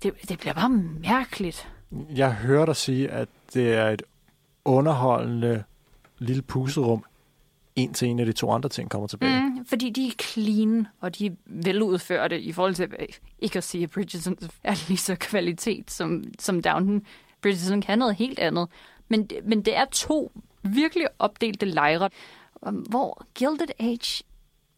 det, 0.03 0.29
det 0.29 0.39
bliver 0.39 0.55
bare 0.55 0.71
mærkeligt. 1.03 1.69
Jeg 2.15 2.35
hører 2.35 2.67
dig 2.67 2.77
sige, 2.77 3.11
at 3.11 3.29
det 3.55 3.75
er 3.75 3.89
et 3.89 4.03
underholdende 4.65 5.65
lille 6.19 6.43
puserum, 6.43 7.05
indtil 7.77 8.09
en 8.09 8.19
af 8.19 8.27
de 8.27 8.33
to 8.33 8.51
andre 8.51 8.69
ting 8.69 8.91
kommer 8.91 9.09
tilbage. 9.09 9.41
Mm, 9.41 9.65
fordi 9.65 9.91
de 9.91 10.07
er 10.07 10.13
clean, 10.23 10.87
og 11.01 11.19
de 11.19 11.27
er 11.27 11.31
veludførte 11.47 12.41
i 12.41 12.53
forhold 12.53 12.75
til, 12.75 12.89
ikke 13.39 13.57
at 13.59 13.65
sige, 13.65 13.85
at 13.85 13.91
Bridgerton 13.91 14.37
er 14.65 14.89
lige 14.89 14.99
så 14.99 15.17
kvalitet 15.21 15.91
som, 15.91 16.25
som 16.39 16.63
Downton. 16.63 17.03
Bridgerton 17.43 17.83
kan 17.83 17.99
noget 17.99 18.15
helt 18.15 18.39
andet. 18.39 18.69
Men, 19.09 19.29
men 19.45 19.63
det 19.63 19.77
er 19.77 19.85
to 19.85 20.33
virkelig 20.63 21.07
opdelte 21.19 21.67
lejre, 21.67 22.11
hvor 22.63 23.27
Gilded 23.35 23.69
Age, 23.79 24.25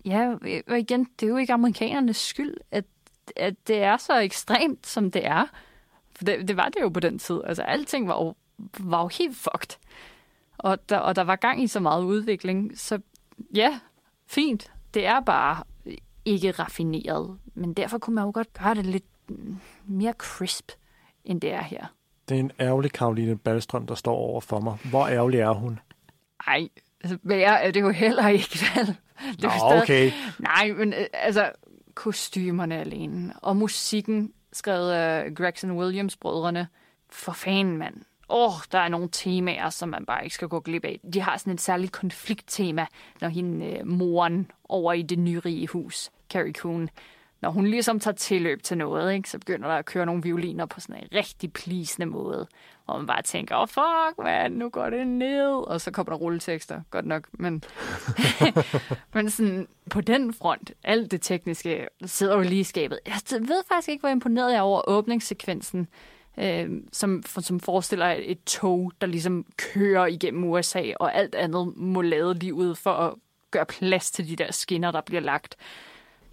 ja, 0.04 0.34
og 0.68 0.78
igen, 0.78 1.06
det 1.20 1.26
er 1.26 1.30
jo 1.30 1.36
ikke 1.36 1.52
amerikanernes 1.52 2.16
skyld, 2.16 2.54
at 2.70 2.84
at 3.36 3.54
det 3.66 3.82
er 3.82 3.96
så 3.96 4.18
ekstremt, 4.18 4.86
som 4.86 5.10
det 5.10 5.26
er. 5.26 5.46
For 6.16 6.24
det, 6.24 6.48
det 6.48 6.56
var 6.56 6.68
det 6.68 6.80
jo 6.80 6.88
på 6.88 7.00
den 7.00 7.18
tid. 7.18 7.40
Altså, 7.44 7.62
alting 7.62 8.08
var 8.08 8.14
jo, 8.14 8.34
var 8.78 9.02
jo 9.02 9.08
helt 9.08 9.36
fucked. 9.36 9.78
Og 10.58 10.88
der, 10.88 10.98
og 10.98 11.16
der 11.16 11.22
var 11.22 11.36
gang 11.36 11.62
i 11.62 11.66
så 11.66 11.80
meget 11.80 12.04
udvikling. 12.04 12.78
Så 12.78 12.98
ja, 13.54 13.80
fint. 14.26 14.72
Det 14.94 15.06
er 15.06 15.20
bare 15.20 15.64
ikke 16.24 16.50
raffineret. 16.50 17.38
Men 17.54 17.74
derfor 17.74 17.98
kunne 17.98 18.14
man 18.14 18.24
jo 18.24 18.30
godt 18.34 18.52
gøre 18.52 18.74
det 18.74 18.86
lidt 18.86 19.04
mere 19.84 20.12
crisp, 20.12 20.70
end 21.24 21.40
det 21.40 21.52
er 21.52 21.62
her. 21.62 21.86
Det 22.28 22.34
er 22.34 22.40
en 22.40 22.52
ærgerlig 22.60 22.92
Karoline 22.92 23.38
Ballstrøm, 23.38 23.86
der 23.86 23.94
står 23.94 24.14
over 24.14 24.40
for 24.40 24.60
mig. 24.60 24.78
Hvor 24.84 25.08
ærgerlig 25.08 25.40
er 25.40 25.52
hun? 25.52 25.80
Nej, 26.46 26.68
altså, 27.04 27.18
er 27.30 27.70
det 27.70 27.80
jo 27.80 27.90
heller 27.90 28.28
ikke, 28.28 28.58
vel? 28.76 28.86
Det 28.86 29.42
Nå, 29.42 29.48
stadig... 29.48 29.82
okay. 29.82 30.12
Nej, 30.38 30.72
men 30.72 30.92
øh, 30.92 31.06
altså, 31.12 31.50
kostymerne 31.94 32.78
alene. 32.78 33.34
Og 33.42 33.56
musikken, 33.56 34.32
skrevet 34.52 34.92
af 34.92 35.34
Gregson 35.34 35.70
Williams-brødrene. 35.70 36.66
For 37.10 37.32
fanden, 37.32 37.76
mand. 37.76 37.94
Åh, 38.28 38.48
oh, 38.48 38.60
der 38.72 38.78
er 38.78 38.88
nogle 38.88 39.08
temaer, 39.12 39.70
som 39.70 39.88
man 39.88 40.06
bare 40.06 40.24
ikke 40.24 40.34
skal 40.34 40.48
gå 40.48 40.60
glip 40.60 40.84
af. 40.84 41.00
De 41.14 41.20
har 41.20 41.36
sådan 41.36 41.52
et 41.52 41.60
særligt 41.60 41.92
konflikttema, 41.92 42.86
når 43.20 43.28
hende 43.28 43.66
øh, 43.66 43.86
moren 43.86 44.50
over 44.68 44.92
i 44.92 45.02
det 45.02 45.18
nyrige 45.18 45.66
hus, 45.66 46.10
Carrie 46.30 46.52
Coon, 46.52 46.88
når 47.42 47.50
hun 47.50 47.66
ligesom 47.66 48.00
tager 48.00 48.14
tilløb 48.14 48.62
til 48.62 48.78
noget, 48.78 49.14
ikke, 49.14 49.30
så 49.30 49.38
begynder 49.38 49.68
der 49.68 49.74
at 49.74 49.84
køre 49.84 50.06
nogle 50.06 50.22
violiner 50.22 50.66
på 50.66 50.80
sådan 50.80 50.96
en 51.02 51.08
rigtig 51.14 51.52
plisende 51.52 52.06
måde. 52.06 52.48
Og 52.86 52.98
man 52.98 53.06
bare 53.06 53.22
tænker, 53.22 53.56
åh 53.56 53.62
oh, 53.62 53.68
fuck, 53.68 54.18
man, 54.18 54.52
nu 54.52 54.68
går 54.68 54.90
det 54.90 55.06
ned. 55.06 55.46
Og 55.46 55.80
så 55.80 55.90
kommer 55.90 56.12
der 56.12 56.18
rulletekster, 56.18 56.80
godt 56.90 57.06
nok. 57.06 57.28
Men, 57.32 57.64
men 59.14 59.30
sådan, 59.30 59.68
på 59.90 60.00
den 60.00 60.34
front, 60.34 60.72
alt 60.84 61.10
det 61.10 61.22
tekniske, 61.22 61.88
sidder 62.04 62.36
jo 62.36 62.42
lige 62.42 62.60
i 62.60 62.64
skabet. 62.64 62.98
Jeg 63.06 63.14
ved 63.30 63.62
faktisk 63.68 63.88
ikke, 63.88 64.00
hvor 64.00 64.08
imponeret 64.08 64.50
jeg 64.50 64.58
er 64.58 64.62
over 64.62 64.88
åbningssekvensen. 64.88 65.88
Øh, 66.38 66.70
som, 66.92 67.22
som 67.26 67.60
forestiller 67.60 68.16
et 68.18 68.44
tog, 68.44 68.92
der 69.00 69.06
ligesom 69.06 69.46
kører 69.56 70.06
igennem 70.06 70.44
USA, 70.44 70.82
og 71.00 71.14
alt 71.14 71.34
andet 71.34 71.76
må 71.76 72.02
lade 72.02 72.54
ud 72.54 72.74
for 72.74 72.92
at 72.92 73.14
gøre 73.50 73.66
plads 73.66 74.10
til 74.10 74.28
de 74.28 74.36
der 74.36 74.52
skinner, 74.52 74.90
der 74.90 75.00
bliver 75.00 75.20
lagt 75.20 75.56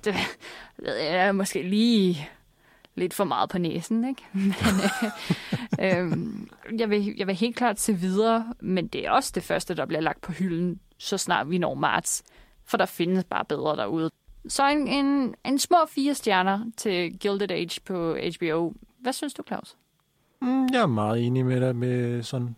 det 0.06 0.16
ved 0.78 0.96
jeg 0.96 1.28
er 1.28 1.32
måske 1.32 1.62
lige 1.62 2.30
lidt 3.00 3.14
for 3.14 3.24
meget 3.24 3.50
på 3.50 3.58
næsen, 3.58 4.10
ikke? 4.10 4.22
Men, 4.34 4.54
øh, 5.80 6.12
øh, 6.12 6.18
jeg, 6.80 6.90
vil, 6.90 7.16
jeg 7.18 7.28
vil 7.28 7.36
helt 7.36 7.56
klart 7.56 7.80
se 7.80 7.94
videre, 7.94 8.54
men 8.60 8.88
det 8.88 9.06
er 9.06 9.12
også 9.12 9.32
det 9.36 9.44
første, 9.44 9.76
der 9.76 9.86
bliver 9.86 10.02
lagt 10.02 10.22
på 10.22 10.32
hylden, 10.32 10.80
så 10.98 11.18
snart 11.18 11.50
vi 11.50 11.58
når 11.58 11.74
marts. 11.74 12.24
for 12.66 12.78
der 12.78 12.86
findes 12.86 13.24
bare 13.24 13.46
bedre 13.46 13.76
derude. 13.76 14.10
Så 14.48 14.68
en, 14.70 14.88
en, 14.88 15.36
en 15.46 15.60
små 15.60 15.78
fire 15.88 16.14
stjerner 16.14 16.66
til 16.78 17.20
Gilded 17.20 17.52
Age 17.52 17.82
på 17.86 18.18
HBO. 18.38 18.74
Hvad 19.02 19.14
synes 19.14 19.34
du, 19.34 19.44
Claus? 19.48 19.76
Mm, 20.42 20.68
jeg 20.74 20.82
er 20.82 20.88
meget 20.88 21.26
enig 21.26 21.46
med 21.46 21.62
dig 21.62 21.76
med 21.76 22.24
sådan 22.24 22.56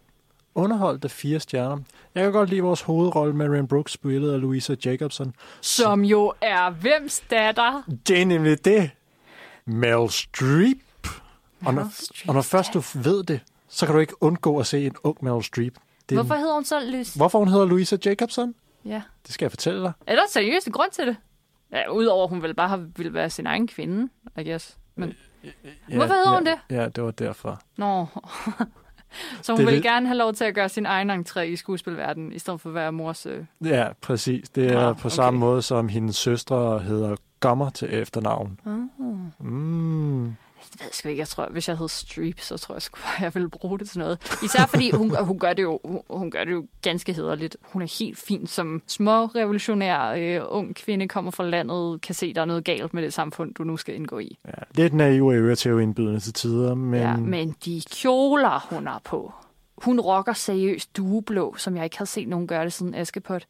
underholdte 0.56 1.10
fire 1.10 1.40
stjerner. 1.40 1.78
Jeg 2.16 2.24
kan 2.24 2.32
godt 2.32 2.50
lide 2.50 2.62
vores 2.62 2.82
hovedrolle 2.82 3.34
med 3.34 3.50
Rand 3.50 3.68
Brooks, 3.68 3.92
spillet 3.92 4.34
af 4.34 4.42
Louisa 4.42 4.76
Jacobson. 4.86 5.34
Som 5.62 6.06
jo 6.06 6.34
er 6.42 6.70
hvems 6.70 7.20
datter? 7.30 7.84
Det 8.08 8.22
er 8.22 8.26
nemlig 8.26 8.66
det. 8.66 8.92
Meryl 9.74 10.10
Streep. 10.10 10.78
Og 11.66 11.74
når, 11.74 11.90
Streep, 11.94 12.30
og 12.30 12.34
når 12.36 12.42
først 12.42 12.74
du 12.74 12.82
ved 12.94 13.24
det, 13.24 13.40
så 13.68 13.86
kan 13.86 13.96
du 13.96 14.02
ikke 14.02 14.24
undgå 14.24 14.60
at 14.60 14.68
se 14.68 14.86
en 14.86 14.96
ung 15.04 15.18
Meryl 15.22 15.44
Streep. 15.44 15.74
Det 16.10 16.18
Hvorfor 16.18 16.36
hedder 16.36 16.54
hun 16.54 16.66
så 16.66 16.80
Lys? 16.92 17.14
hvorfor 17.14 17.40
hun 17.40 17.48
hedder 17.48 17.66
Louisa 17.66 17.98
Jacobson? 18.06 18.56
Ja. 18.86 19.02
Det 19.26 19.34
skal 19.34 19.46
jeg 19.46 19.52
fortælle 19.52 19.82
dig. 19.82 19.92
Er 20.08 20.16
der 20.16 20.22
seriøst 20.30 20.68
en 20.68 20.74
grund 20.74 20.92
til 20.92 21.08
det? 21.08 21.16
Ja, 21.72 21.92
udover 21.92 22.24
at 22.24 22.30
hun 22.30 22.42
vel 22.44 22.54
bare 22.54 22.68
har, 22.70 22.86
ville 22.98 23.14
være 23.14 23.30
sin 23.30 23.48
egen 23.48 23.68
kvinde, 23.68 24.10
I 24.38 24.44
guess. 24.50 24.78
Men, 24.96 25.14
Ja, 25.44 25.96
Hvorfor 25.96 26.14
hedder 26.14 26.30
ja, 26.32 26.36
hun 26.38 26.46
det? 26.46 26.60
Ja, 26.70 26.90
det 26.90 27.04
var 27.04 27.12
derfor. 27.12 27.62
nå. 27.78 28.06
så 29.42 29.52
hun 29.54 29.58
Det 29.58 29.64
er 29.64 29.66
vil 29.66 29.74
lidt- 29.74 29.84
gerne 29.84 30.08
have 30.08 30.18
lov 30.18 30.34
til 30.34 30.44
at 30.44 30.56
gøre 30.56 30.70
sin 30.70 30.86
egen 30.86 31.12
entré 31.12 31.40
i 31.40 31.56
skuespilverdenen, 31.56 32.34
i 32.34 32.40
stedet 32.40 32.62
for 32.62 32.70
at 32.70 32.76
være 32.76 32.92
mors... 32.92 33.26
Øh... 33.26 33.46
Ja, 33.66 33.88
præcis. 34.02 34.50
Det 34.50 34.72
er 34.72 34.80
Ah, 34.88 34.96
på 34.96 35.08
okay. 35.08 35.16
samme 35.16 35.40
måde, 35.40 35.62
som 35.62 35.90
hendes 35.90 36.16
søstre 36.16 36.80
hedder 36.80 37.16
Gommer 37.42 37.70
til 37.70 37.94
efternavn. 38.02 38.60
Uh. 38.66 39.46
Mm. 39.46 40.26
Jeg 40.26 40.86
ved 40.86 40.92
sgu 40.92 41.10
ikke, 41.10 41.20
jeg 41.20 41.28
tror, 41.28 41.48
hvis 41.52 41.70
jeg 41.70 41.78
hed 41.78 41.88
Streep, 41.88 42.40
så 42.40 42.58
tror 42.58 42.76
jeg 42.76 42.82
sgu, 42.82 43.00
jeg 43.22 43.36
ville 43.36 43.50
bruge 43.50 43.80
det 43.80 43.90
til 43.90 44.00
noget. 44.00 44.40
Især 44.44 44.66
fordi 44.66 44.92
hun, 44.92 45.16
hun, 45.26 45.40
gør, 45.40 45.54
det 45.54 45.64
jo, 45.64 45.80
hun, 45.86 46.02
hun 46.10 46.32
gør 46.32 46.44
det 46.44 46.52
jo 46.52 46.68
ganske 46.82 47.14
hederligt. 47.14 47.58
Hun 47.62 47.82
er 47.82 48.00
helt 48.00 48.18
fin 48.18 48.48
som 48.48 48.82
små 48.88 49.26
revolutionær 49.26 50.10
øh, 50.12 50.42
ung 50.50 50.76
kvinde, 50.76 51.08
kommer 51.08 51.32
fra 51.32 51.44
landet, 51.44 52.02
kan 52.02 52.16
se, 52.16 52.34
der 52.34 52.42
er 52.42 52.46
noget 52.46 52.64
galt 52.64 52.94
med 52.94 53.04
det 53.04 53.14
samfund, 53.14 53.54
du 53.54 53.64
nu 53.64 53.78
skal 53.78 53.96
indgå 53.96 54.20
i. 54.20 54.38
Ja, 54.48 54.52
lidt 54.76 54.94
naiv 54.94 55.26
og 55.26 55.36
øretævindbydende 55.36 56.20
til 56.20 56.34
tider, 56.34 56.76
men, 56.76 57.00
Ja, 57.00 57.16
men 57.16 57.56
de 57.66 57.82
kjoler, 57.92 58.68
hun 58.70 58.88
har 58.88 59.02
på. 59.04 59.34
Hun 59.78 60.00
rocker 60.00 60.34
seriøst 60.34 60.98
dueblå, 60.98 61.56
som 61.58 61.76
jeg 61.76 61.84
ikke 61.84 61.98
har 61.98 62.06
set 62.06 62.28
nogen 62.28 62.48
gøre 62.48 62.64
det 62.64 62.74
siden 62.74 62.96
Askepot. 62.96 63.46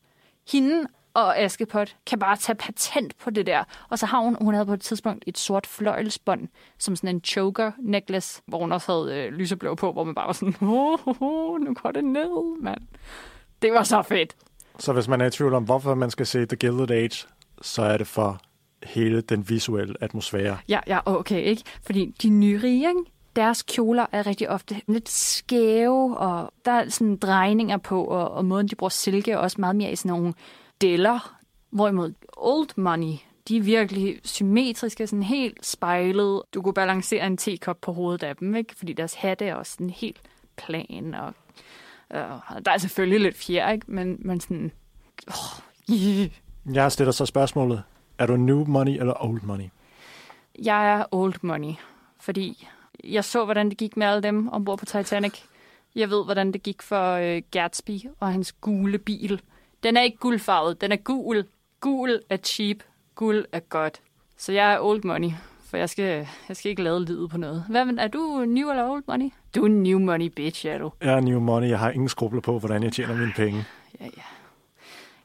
Hende 0.51 0.87
og 1.13 1.37
Askepot 1.37 1.95
kan 2.07 2.19
bare 2.19 2.37
tage 2.37 2.55
patent 2.55 3.17
på 3.17 3.29
det 3.29 3.45
der. 3.45 3.63
Og 3.89 3.99
så 3.99 4.05
har 4.05 4.19
hun, 4.19 4.37
hun 4.41 4.53
havde 4.53 4.65
på 4.65 4.73
et 4.73 4.81
tidspunkt 4.81 5.23
et 5.27 5.37
sort 5.37 5.67
fløjelsbånd, 5.67 6.47
som 6.77 6.95
sådan 6.95 7.15
en 7.15 7.23
choker 7.23 7.71
necklace, 7.79 8.41
hvor 8.47 8.59
hun 8.59 8.71
også 8.71 8.91
havde 8.91 9.25
øh, 9.25 9.33
lyseblå 9.33 9.75
på, 9.75 9.91
hvor 9.91 10.03
man 10.03 10.15
bare 10.15 10.27
var 10.27 10.33
sådan, 10.33 10.55
oh, 10.61 11.07
oh, 11.07 11.21
oh, 11.21 11.61
nu 11.61 11.73
går 11.73 11.91
det 11.91 12.03
ned, 12.03 12.61
mand. 12.61 12.81
Det 13.61 13.73
var 13.73 13.83
så 13.83 14.01
fedt. 14.01 14.35
så 14.79 14.93
hvis 14.93 15.07
man 15.07 15.21
er 15.21 15.25
i 15.25 15.31
tvivl 15.31 15.53
om, 15.53 15.63
hvorfor 15.63 15.95
man 15.95 16.11
skal 16.11 16.25
se 16.25 16.45
The 16.45 16.55
Gilded 16.57 16.91
Age, 16.91 17.27
så 17.61 17.81
er 17.81 17.97
det 17.97 18.07
for 18.07 18.41
hele 18.83 19.21
den 19.21 19.49
visuelle 19.49 19.95
atmosfære. 20.01 20.57
Ja, 20.69 20.79
ja, 20.87 20.99
okay, 21.05 21.43
ikke? 21.43 21.63
Fordi 21.83 22.15
de 22.21 22.29
nyrige, 22.29 22.87
ikke? 22.89 23.11
deres 23.35 23.63
kjoler 23.63 24.05
er 24.11 24.27
rigtig 24.27 24.49
ofte 24.49 24.81
lidt 24.87 25.09
skæve, 25.09 26.17
og 26.17 26.53
der 26.65 26.71
er 26.71 26.89
sådan 26.89 27.17
drejninger 27.17 27.77
på, 27.77 28.03
og, 28.03 28.31
og 28.31 28.45
måden, 28.45 28.67
de 28.67 28.75
bruger 28.75 28.89
silke, 28.89 29.31
er 29.31 29.37
også 29.37 29.61
meget 29.61 29.75
mere 29.75 29.91
i 29.91 29.95
sådan 29.95 30.09
nogle 30.09 30.33
deller. 30.81 31.37
Hvorimod 31.69 32.13
old 32.37 32.69
money, 32.75 33.13
de 33.47 33.57
er 33.57 33.61
virkelig 33.61 34.19
symmetriske, 34.23 35.07
sådan 35.07 35.23
helt 35.23 35.65
spejlet. 35.65 36.41
Du 36.53 36.61
kunne 36.61 36.73
balancere 36.73 37.27
en 37.27 37.37
tekop 37.37 37.81
på 37.81 37.93
hovedet 37.93 38.23
af 38.23 38.35
dem, 38.35 38.55
ikke? 38.55 38.75
Fordi 38.75 38.93
deres 38.93 39.13
hatte 39.13 39.45
er 39.45 39.55
også 39.55 39.71
sådan 39.71 39.89
helt 39.89 40.21
plan, 40.55 41.13
og 41.13 41.33
øh, 42.13 42.63
der 42.65 42.71
er 42.71 42.77
selvfølgelig 42.77 43.19
lidt 43.19 43.37
fjer, 43.37 43.71
ikke? 43.71 43.91
Men, 43.91 44.17
men 44.19 44.39
sådan... 44.39 44.71
Oh, 45.27 45.93
yeah. 45.95 46.29
Jeg 46.73 46.91
stiller 46.91 47.11
så 47.11 47.25
spørgsmålet, 47.25 47.83
er 48.17 48.25
du 48.25 48.35
new 48.35 48.65
money 48.65 48.99
eller 48.99 49.25
old 49.25 49.41
money? 49.41 49.65
Jeg 50.63 50.93
er 50.93 51.05
old 51.11 51.35
money, 51.41 51.73
fordi 52.19 52.67
jeg 53.03 53.23
så, 53.23 53.45
hvordan 53.45 53.69
det 53.69 53.77
gik 53.77 53.97
med 53.97 54.07
alle 54.07 54.23
dem 54.23 54.47
ombord 54.47 54.79
på 54.79 54.85
Titanic. 54.85 55.33
Jeg 55.95 56.09
ved, 56.09 56.25
hvordan 56.25 56.51
det 56.51 56.63
gik 56.63 56.81
for 56.81 57.11
øh, 57.13 57.41
Gatsby 57.51 57.99
og 58.19 58.31
hans 58.31 58.51
gule 58.51 58.97
bil. 58.97 59.41
Den 59.83 59.97
er 59.97 60.01
ikke 60.01 60.17
guldfarvet, 60.17 60.81
den 60.81 60.91
er 60.91 60.95
gul. 60.95 61.45
Gul 61.79 62.21
er 62.29 62.37
cheap, 62.37 62.77
guld 63.15 63.45
er 63.51 63.59
godt. 63.59 64.01
Så 64.37 64.51
jeg 64.51 64.73
er 64.73 64.79
old 64.79 65.03
money, 65.03 65.29
for 65.69 65.77
jeg 65.77 65.89
skal, 65.89 66.27
jeg 66.47 66.57
skal 66.57 66.69
ikke 66.69 66.83
lade 66.83 67.05
livet 67.05 67.29
på 67.29 67.37
noget. 67.37 67.65
Hvad, 67.69 67.85
er 67.97 68.07
du 68.07 68.45
new 68.47 68.69
eller 68.69 68.89
old 68.89 69.03
money? 69.07 69.29
Du 69.55 69.63
er 69.63 69.69
new 69.69 69.99
money, 69.99 70.27
bitch, 70.27 70.65
er 70.65 70.77
du. 70.77 70.91
Jeg 71.01 71.13
er 71.13 71.19
new 71.19 71.39
money, 71.39 71.69
jeg 71.69 71.79
har 71.79 71.91
ingen 71.91 72.09
skrubler 72.09 72.41
på, 72.41 72.59
hvordan 72.59 72.83
jeg 72.83 72.93
tjener 72.93 73.15
mine 73.15 73.33
penge. 73.35 73.65
Ja, 73.99 74.05
ja. 74.05 74.21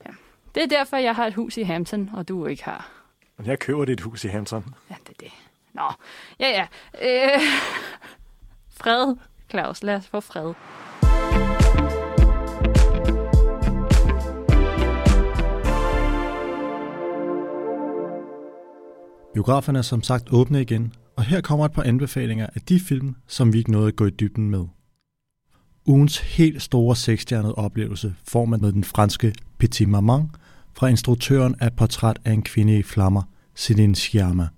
ja. 0.07 0.11
Det 0.54 0.62
er 0.62 0.66
derfor, 0.66 0.96
jeg 0.96 1.14
har 1.14 1.26
et 1.26 1.34
hus 1.34 1.57
i 1.57 1.62
Hampton, 1.62 2.11
og 2.14 2.28
du 2.28 2.46
ikke 2.46 2.64
har. 2.64 2.90
Men 3.36 3.46
jeg 3.46 3.59
køber 3.59 3.84
dit 3.84 4.00
hus 4.00 4.24
i 4.24 4.28
Hampton. 4.28 4.74
Ja, 4.90 4.94
det 5.07 5.11
er 5.11 5.24
det. 5.24 5.32
Nå, 5.72 5.92
ja, 6.40 6.48
ja. 6.48 6.66
Øh, 7.34 7.40
fred, 8.80 9.16
Claus. 9.50 9.82
Lad 9.82 9.96
os 9.96 10.07
få 10.09 10.20
fred. 10.20 10.54
Biograferne 19.37 19.78
er 19.78 19.82
som 19.82 20.03
sagt 20.03 20.32
åbne 20.32 20.62
igen, 20.62 20.93
og 21.16 21.24
her 21.24 21.41
kommer 21.41 21.64
et 21.64 21.72
par 21.72 21.82
anbefalinger 21.82 22.47
af 22.55 22.61
de 22.61 22.80
film, 22.80 23.16
som 23.26 23.53
vi 23.53 23.59
ikke 23.59 23.70
nåede 23.70 23.89
at 23.89 23.97
gå 23.97 24.07
i 24.07 24.11
dybden 24.11 24.51
med. 24.51 24.64
Ugens 25.87 26.18
helt 26.18 26.62
store 26.62 26.97
seksstjernede 26.97 27.55
oplevelse 27.55 28.14
får 28.24 28.45
man 28.45 28.61
med 28.61 28.72
den 28.72 28.84
franske 28.84 29.34
Petit 29.59 29.89
Maman 29.89 30.30
fra 30.74 30.87
instruktøren 30.87 31.55
af 31.61 31.72
Portræt 31.72 32.18
af 32.24 32.32
en 32.32 32.43
kvinde 32.43 32.78
i 32.78 32.82
flammer, 32.82 33.22
Céline 33.59 33.95
Sciamma. 33.95 34.49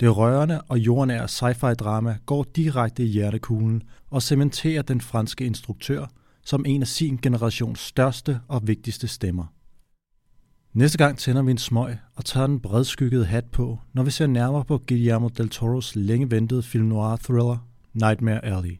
Det 0.00 0.16
rørende 0.16 0.60
og 0.60 0.78
jordnære 0.78 1.24
sci-fi 1.24 1.74
drama 1.74 2.16
går 2.26 2.46
direkte 2.56 3.04
i 3.04 3.06
hjertekuglen 3.06 3.82
og 4.10 4.22
cementerer 4.22 4.82
den 4.82 5.00
franske 5.00 5.44
instruktør 5.44 6.06
som 6.44 6.64
en 6.66 6.82
af 6.82 6.88
sin 6.88 7.18
generations 7.22 7.80
største 7.80 8.40
og 8.48 8.66
vigtigste 8.66 9.08
stemmer. 9.08 9.44
Næste 10.72 10.98
gang 10.98 11.18
tænder 11.18 11.42
vi 11.42 11.50
en 11.50 11.58
smøg 11.58 11.98
og 12.14 12.24
tager 12.24 12.46
den 12.46 12.60
bredskyggede 12.60 13.24
hat 13.24 13.44
på, 13.44 13.78
når 13.92 14.02
vi 14.02 14.10
ser 14.10 14.26
nærmere 14.26 14.64
på 14.64 14.82
Guillermo 14.88 15.28
del 15.28 15.48
Toros 15.48 15.96
længe 15.96 16.30
ventede 16.30 16.62
film 16.62 16.84
noir 16.84 17.16
thriller 17.16 17.68
Nightmare 17.92 18.44
Alley. 18.44 18.78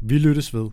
Vi 0.00 0.18
lyttes 0.18 0.54
ved. 0.54 0.70